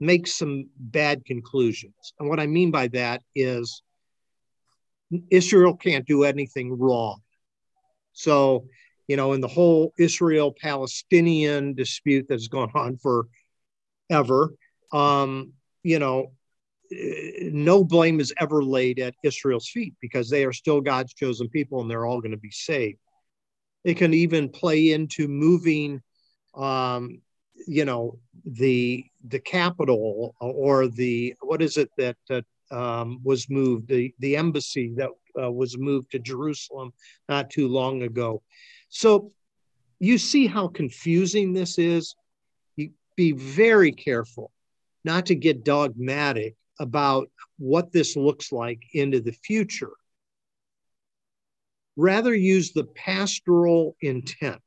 make 0.00 0.26
some 0.26 0.68
bad 0.78 1.24
conclusions. 1.24 2.14
And 2.18 2.28
what 2.28 2.40
I 2.40 2.46
mean 2.46 2.70
by 2.70 2.88
that 2.88 3.22
is 3.34 3.82
Israel 5.30 5.76
can't 5.76 6.06
do 6.06 6.24
anything 6.24 6.78
wrong. 6.78 7.20
So, 8.12 8.66
you 9.06 9.16
know, 9.16 9.32
in 9.32 9.40
the 9.40 9.48
whole 9.48 9.92
Israel 9.98 10.54
Palestinian 10.58 11.74
dispute 11.74 12.26
that's 12.28 12.48
gone 12.48 12.70
on 12.74 12.96
for 12.96 13.26
ever. 14.08 14.54
Um, 14.92 15.52
you 15.82 15.98
know, 15.98 16.32
no 16.90 17.84
blame 17.84 18.20
is 18.20 18.32
ever 18.38 18.62
laid 18.62 18.98
at 18.98 19.14
Israel's 19.22 19.68
feet 19.68 19.94
because 20.00 20.28
they 20.28 20.44
are 20.44 20.52
still 20.52 20.80
God's 20.80 21.14
chosen 21.14 21.48
people 21.48 21.80
and 21.80 21.90
they're 21.90 22.06
all 22.06 22.20
going 22.20 22.32
to 22.32 22.36
be 22.36 22.50
saved. 22.50 22.98
It 23.84 23.96
can 23.96 24.12
even 24.12 24.48
play 24.48 24.92
into 24.92 25.28
moving, 25.28 26.02
um, 26.54 27.20
you 27.66 27.84
know, 27.84 28.18
the 28.44 29.04
the 29.28 29.40
capital 29.40 30.34
or 30.40 30.88
the 30.88 31.34
what 31.40 31.62
is 31.62 31.76
it 31.76 31.90
that 31.96 32.16
uh, 32.30 32.40
um, 32.70 33.20
was 33.22 33.50
moved 33.50 33.88
the 33.88 34.14
the 34.20 34.36
embassy 34.36 34.92
that 34.96 35.10
uh, 35.40 35.50
was 35.50 35.76
moved 35.78 36.10
to 36.12 36.18
Jerusalem 36.18 36.92
not 37.28 37.50
too 37.50 37.68
long 37.68 38.02
ago. 38.02 38.42
So 38.88 39.32
you 39.98 40.18
see 40.18 40.46
how 40.46 40.68
confusing 40.68 41.52
this 41.52 41.78
is 41.78 42.14
be 43.16 43.32
very 43.32 43.92
careful 43.92 44.50
not 45.04 45.26
to 45.26 45.34
get 45.34 45.64
dogmatic 45.64 46.54
about 46.78 47.30
what 47.58 47.92
this 47.92 48.16
looks 48.16 48.50
like 48.50 48.82
into 48.94 49.20
the 49.20 49.32
future. 49.32 49.92
Rather, 51.96 52.34
use 52.34 52.72
the 52.72 52.84
pastoral 52.84 53.94
intent. 54.00 54.62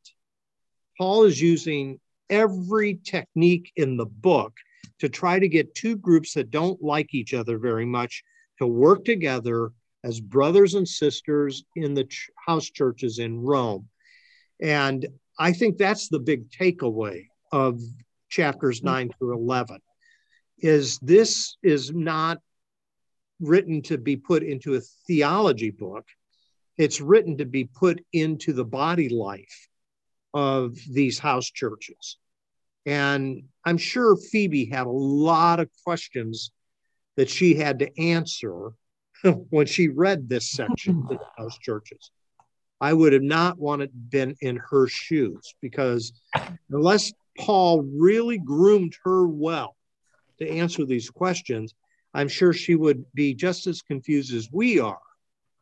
Paul 0.99 1.23
is 1.23 1.41
using 1.41 1.99
every 2.29 2.99
technique 3.03 3.71
in 3.75 3.97
the 3.97 4.05
book 4.05 4.53
to 4.99 5.09
try 5.09 5.39
to 5.39 5.47
get 5.47 5.75
two 5.75 5.95
groups 5.97 6.33
that 6.33 6.51
don't 6.51 6.81
like 6.81 7.13
each 7.13 7.33
other 7.33 7.57
very 7.57 7.85
much 7.85 8.23
to 8.59 8.67
work 8.67 9.03
together 9.05 9.71
as 10.03 10.19
brothers 10.19 10.73
and 10.75 10.87
sisters 10.87 11.63
in 11.75 11.93
the 11.93 12.03
ch- 12.05 12.29
house 12.45 12.69
churches 12.69 13.19
in 13.19 13.39
Rome. 13.39 13.87
And 14.61 15.07
I 15.39 15.53
think 15.53 15.77
that's 15.77 16.09
the 16.09 16.19
big 16.19 16.49
takeaway 16.49 17.27
of 17.51 17.79
chapters 18.29 18.81
mm. 18.81 18.85
9 18.85 19.11
through 19.17 19.35
11 19.35 19.79
is 20.59 20.99
this 20.99 21.57
is 21.63 21.91
not 21.91 22.39
written 23.39 23.81
to 23.81 23.97
be 23.97 24.15
put 24.15 24.43
into 24.43 24.75
a 24.75 24.81
theology 25.07 25.69
book 25.69 26.05
it's 26.77 27.01
written 27.01 27.37
to 27.37 27.45
be 27.45 27.65
put 27.65 28.03
into 28.13 28.53
the 28.53 28.63
body 28.63 29.09
life 29.09 29.67
of 30.33 30.75
these 30.89 31.19
house 31.19 31.49
churches 31.49 32.17
and 32.85 33.43
i'm 33.65 33.77
sure 33.77 34.15
phoebe 34.15 34.65
had 34.65 34.87
a 34.87 34.89
lot 34.89 35.59
of 35.59 35.69
questions 35.83 36.51
that 37.15 37.29
she 37.29 37.53
had 37.53 37.79
to 37.79 38.01
answer 38.01 38.71
when 39.49 39.65
she 39.65 39.87
read 39.87 40.27
this 40.27 40.49
section 40.51 41.03
of 41.03 41.09
the 41.09 41.19
house 41.37 41.57
churches 41.59 42.11
i 42.81 42.91
would 42.91 43.13
have 43.13 43.23
not 43.23 43.57
wanted 43.57 43.91
been 44.09 44.35
in 44.41 44.57
her 44.57 44.87
shoes 44.87 45.55
because 45.61 46.13
unless 46.69 47.13
Paul 47.37 47.81
really 47.81 48.37
groomed 48.37 48.95
her 49.03 49.27
well 49.27 49.75
to 50.39 50.49
answer 50.49 50.85
these 50.85 51.09
questions, 51.09 51.73
I'm 52.13 52.27
sure 52.27 52.53
she 52.53 52.75
would 52.75 53.05
be 53.13 53.33
just 53.33 53.67
as 53.67 53.81
confused 53.81 54.33
as 54.33 54.49
we 54.51 54.79
are 54.79 54.99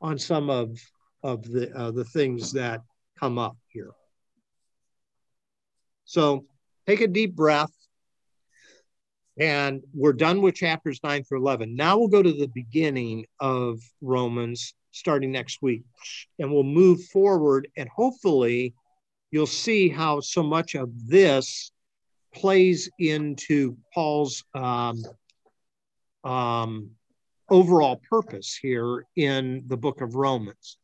on 0.01 0.17
some 0.17 0.49
of, 0.49 0.77
of 1.23 1.43
the, 1.43 1.75
uh, 1.75 1.91
the 1.91 2.05
things 2.05 2.51
that 2.53 2.81
come 3.19 3.37
up. 3.37 3.55
So 6.11 6.43
take 6.87 6.99
a 6.99 7.07
deep 7.07 7.37
breath. 7.37 7.71
And 9.39 9.81
we're 9.93 10.11
done 10.11 10.41
with 10.41 10.55
chapters 10.55 10.99
9 11.01 11.23
through 11.23 11.39
11. 11.39 11.73
Now 11.73 11.97
we'll 11.97 12.09
go 12.09 12.21
to 12.21 12.33
the 12.33 12.51
beginning 12.53 13.27
of 13.39 13.79
Romans 14.01 14.73
starting 14.91 15.31
next 15.31 15.61
week. 15.61 15.83
And 16.37 16.51
we'll 16.51 16.63
move 16.63 17.01
forward 17.05 17.69
and 17.77 17.87
hopefully 17.87 18.73
you'll 19.31 19.47
see 19.47 19.87
how 19.87 20.19
so 20.19 20.43
much 20.43 20.75
of 20.75 20.89
this 21.07 21.71
plays 22.35 22.89
into 22.99 23.77
Paul's 23.93 24.43
um, 24.53 25.01
um, 26.25 26.89
overall 27.49 28.01
purpose 28.09 28.59
here 28.61 29.05
in 29.15 29.63
the 29.67 29.77
book 29.77 30.01
of 30.01 30.15
Romans. 30.15 30.77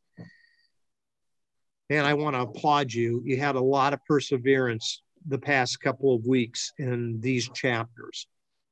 And 1.90 2.08
I 2.08 2.14
want 2.14 2.38
to 2.38 2.44
applaud 2.44 2.94
you. 2.94 3.22
You 3.26 3.36
had 3.36 3.56
a 3.56 3.62
lot 3.62 3.92
of 3.92 4.00
perseverance 4.06 5.02
the 5.28 5.38
past 5.38 5.80
couple 5.82 6.16
of 6.16 6.26
weeks 6.26 6.72
in 6.78 7.20
these 7.20 7.50
chapters. 7.50 8.28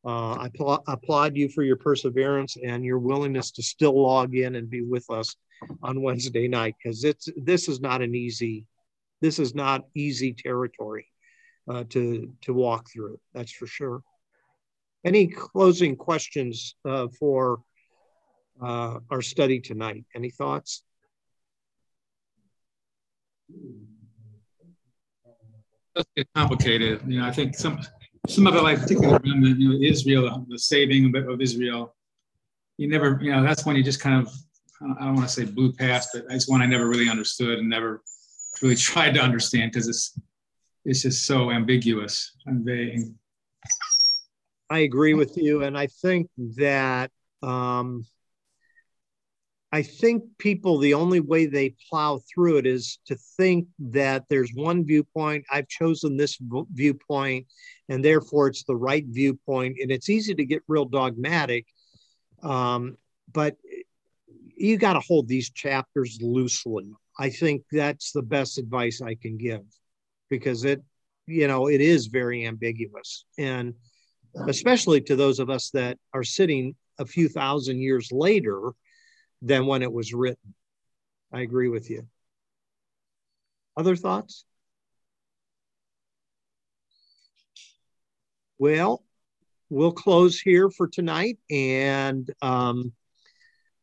Uh, 0.06 0.34
I 0.34 0.50
pl- 0.54 0.84
applaud 0.88 1.36
you 1.36 1.50
for 1.50 1.64
your 1.64 1.78
perseverance 1.78 2.58
and 2.64 2.86
your 2.86 3.00
willingness 3.00 3.52
to 3.52 3.64
still 3.64 4.00
log 4.00 4.36
in 4.36 4.56
and 4.56 4.70
be 4.70 4.82
with 4.82 5.10
us 5.10 5.36
on 5.82 6.02
Wednesday 6.02 6.48
night 6.48 6.76
because 6.82 7.04
it's 7.04 7.28
this 7.36 7.68
is 7.68 7.82
not 7.82 8.02
an 8.02 8.14
easy 8.14 8.66
this 9.22 9.40
is 9.40 9.56
not 9.56 9.86
easy 9.96 10.34
territory 10.34 11.08
uh, 11.70 11.84
to 11.90 12.32
to 12.42 12.54
walk 12.54 12.90
through. 12.92 13.20
That's 13.34 13.52
for 13.52 13.66
sure. 13.66 14.04
Any 15.04 15.28
closing 15.28 15.96
questions 15.96 16.76
uh, 16.86 17.08
for 17.20 17.62
uh, 18.62 19.00
our 19.10 19.22
study 19.22 19.60
tonight? 19.60 20.06
Any 20.16 20.30
thoughts? 20.30 20.84
It's 26.16 26.30
complicated. 26.36 27.02
You 27.08 27.20
know, 27.20 27.28
I 27.28 27.32
think 27.32 27.56
some 27.56 27.80
some 28.28 28.48
of 28.48 28.56
it, 28.56 28.64
like 28.64 28.80
particularly 28.80 29.20
you 29.30 29.70
know, 29.70 29.88
Israel, 29.88 30.46
the 30.50 30.58
saving 30.58 31.16
of, 31.16 31.28
of 31.28 31.42
Israel. 31.42 31.96
You 32.78 32.90
never, 32.90 33.20
you 33.22 33.32
know, 33.32 33.44
that's 33.44 33.66
when 33.66 33.76
you 33.76 33.84
just 33.84 34.02
kind 34.02 34.26
of, 34.28 34.34
I 35.00 35.06
don't 35.06 35.16
want 35.16 35.28
to 35.28 35.34
say 35.34 35.46
blew 35.46 35.72
past, 35.72 36.10
but 36.14 36.26
it's 36.30 36.50
one 36.50 36.62
I 36.62 36.66
never 36.66 36.88
really 36.88 37.10
understood 37.10 37.60
and 37.60 37.70
never 37.70 38.02
really 38.62 38.76
tried 38.90 39.14
to 39.14 39.22
understand 39.22 39.72
because 39.72 39.88
it's 39.88 40.20
it's 40.84 41.02
just 41.02 41.26
so 41.26 41.52
ambiguous 41.52 42.36
and 42.46 42.64
vague. 42.64 43.02
I 44.70 44.80
agree 44.80 45.14
with 45.14 45.38
you, 45.38 45.64
and 45.64 45.78
I 45.78 45.88
think 45.88 46.30
that 46.58 47.12
um, 47.42 48.06
I 49.76 49.82
think 49.82 50.24
people 50.38 50.78
the 50.78 50.94
only 50.94 51.20
way 51.20 51.48
they 51.48 51.76
plow 51.90 52.22
through 52.34 52.60
it 52.60 52.66
is 52.66 53.00
to 53.08 53.18
think 53.36 53.68
that 53.78 54.24
there's 54.30 54.54
one 54.54 54.86
viewpoint. 54.86 55.44
I've 55.52 55.68
chosen 55.68 56.16
this 56.16 56.38
viewpoint, 56.72 57.48
and 57.90 58.04
therefore 58.04 58.48
it's 58.48 58.64
the 58.64 58.78
right 58.78 59.04
viewpoint. 59.06 59.76
And 59.82 59.92
it's 59.92 60.10
easy 60.10 60.34
to 60.34 60.46
get 60.46 60.64
real 60.70 60.86
dogmatic, 60.86 61.66
um, 62.42 62.98
but 63.34 63.58
you 64.56 64.78
got 64.78 64.94
to 64.94 65.02
hold 65.02 65.28
these 65.28 65.50
chapters 65.50 66.20
loosely. 66.22 66.90
I 67.20 67.30
think 67.30 67.64
that's 67.70 68.14
the 68.14 68.24
best 68.24 68.58
advice 68.58 69.02
I 69.02 69.16
can 69.16 69.36
give 69.36 69.66
because 70.30 70.64
it, 70.64 70.82
you 71.28 71.50
know, 71.50 71.68
it 71.68 71.82
is 71.82 72.08
very 72.08 72.48
ambiguous. 72.48 73.26
And 73.38 73.74
especially 74.48 75.02
to 75.02 75.18
those 75.18 75.40
of 75.40 75.50
us 75.50 75.70
that 75.72 75.98
are 76.14 76.24
sitting 76.24 76.76
a 76.98 77.06
few 77.06 77.28
thousand 77.28 77.82
years 77.82 78.10
later 78.14 78.74
than 79.46 79.68
when 79.68 79.84
it 79.84 79.92
was 79.92 80.14
written. 80.14 80.56
I 81.32 81.42
agree 81.42 81.70
with 81.70 81.90
you. 81.90 82.08
Other 83.78 83.96
thoughts? 83.96 84.46
Well, 88.58 89.04
we'll 89.70 89.92
close 89.92 90.40
here 90.40 90.70
for 90.70 90.88
tonight 90.88 91.38
and 91.52 92.30
um, 92.42 92.94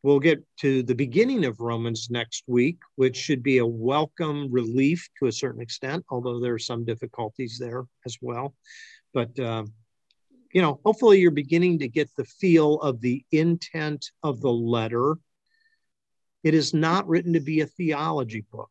we'll 0.03 0.19
get 0.19 0.43
to 0.61 0.83
the 0.83 0.95
beginning 0.95 1.45
of 1.45 1.61
Romans 1.61 2.09
next 2.11 2.45
week, 2.47 2.79
which 2.97 3.17
should 3.17 3.43
be 3.43 3.59
a 3.59 3.67
welcome 3.67 4.51
relief 4.51 5.09
to 5.19 5.27
a 5.27 5.33
certain 5.33 5.61
extent, 5.61 6.05
although 6.09 6.41
there 6.41 6.55
are 6.55 6.59
some 6.59 6.85
difficulties 6.85 7.57
there 7.61 7.85
as 8.05 8.17
well. 8.21 8.55
But 9.15 9.39
um, 9.39 9.73
you 10.53 10.61
know, 10.61 10.81
hopefully 10.85 11.21
you're 11.21 11.31
beginning 11.31 11.79
to 11.79 11.89
get 11.89 12.11
the 12.17 12.25
feel 12.25 12.81
of 12.81 13.01
the 13.01 13.25
intent 13.31 14.11
of 14.23 14.41
the 14.41 14.53
letter. 14.53 15.17
It 16.43 16.55
is 16.55 16.75
not 16.75 17.07
written 17.09 17.35
to 17.35 17.41
be 17.41 17.61
a 17.61 17.67
theology 17.67 18.45
book. 18.51 18.71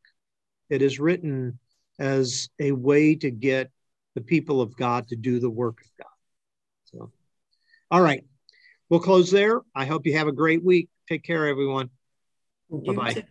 It 0.69 0.81
is 0.81 0.99
written 0.99 1.59
as 1.99 2.49
a 2.59 2.71
way 2.71 3.15
to 3.15 3.31
get 3.31 3.71
the 4.15 4.21
people 4.21 4.61
of 4.61 4.75
God 4.75 5.07
to 5.09 5.15
do 5.15 5.39
the 5.39 5.49
work 5.49 5.81
of 5.81 5.87
God. 5.97 6.07
So, 6.85 7.11
all 7.89 8.01
right, 8.01 8.25
we'll 8.89 8.99
close 8.99 9.31
there. 9.31 9.61
I 9.75 9.85
hope 9.85 10.05
you 10.05 10.17
have 10.17 10.27
a 10.27 10.33
great 10.33 10.63
week. 10.63 10.89
Take 11.07 11.23
care, 11.23 11.47
everyone. 11.47 11.89
Bye 12.69 12.93
bye. 12.93 13.25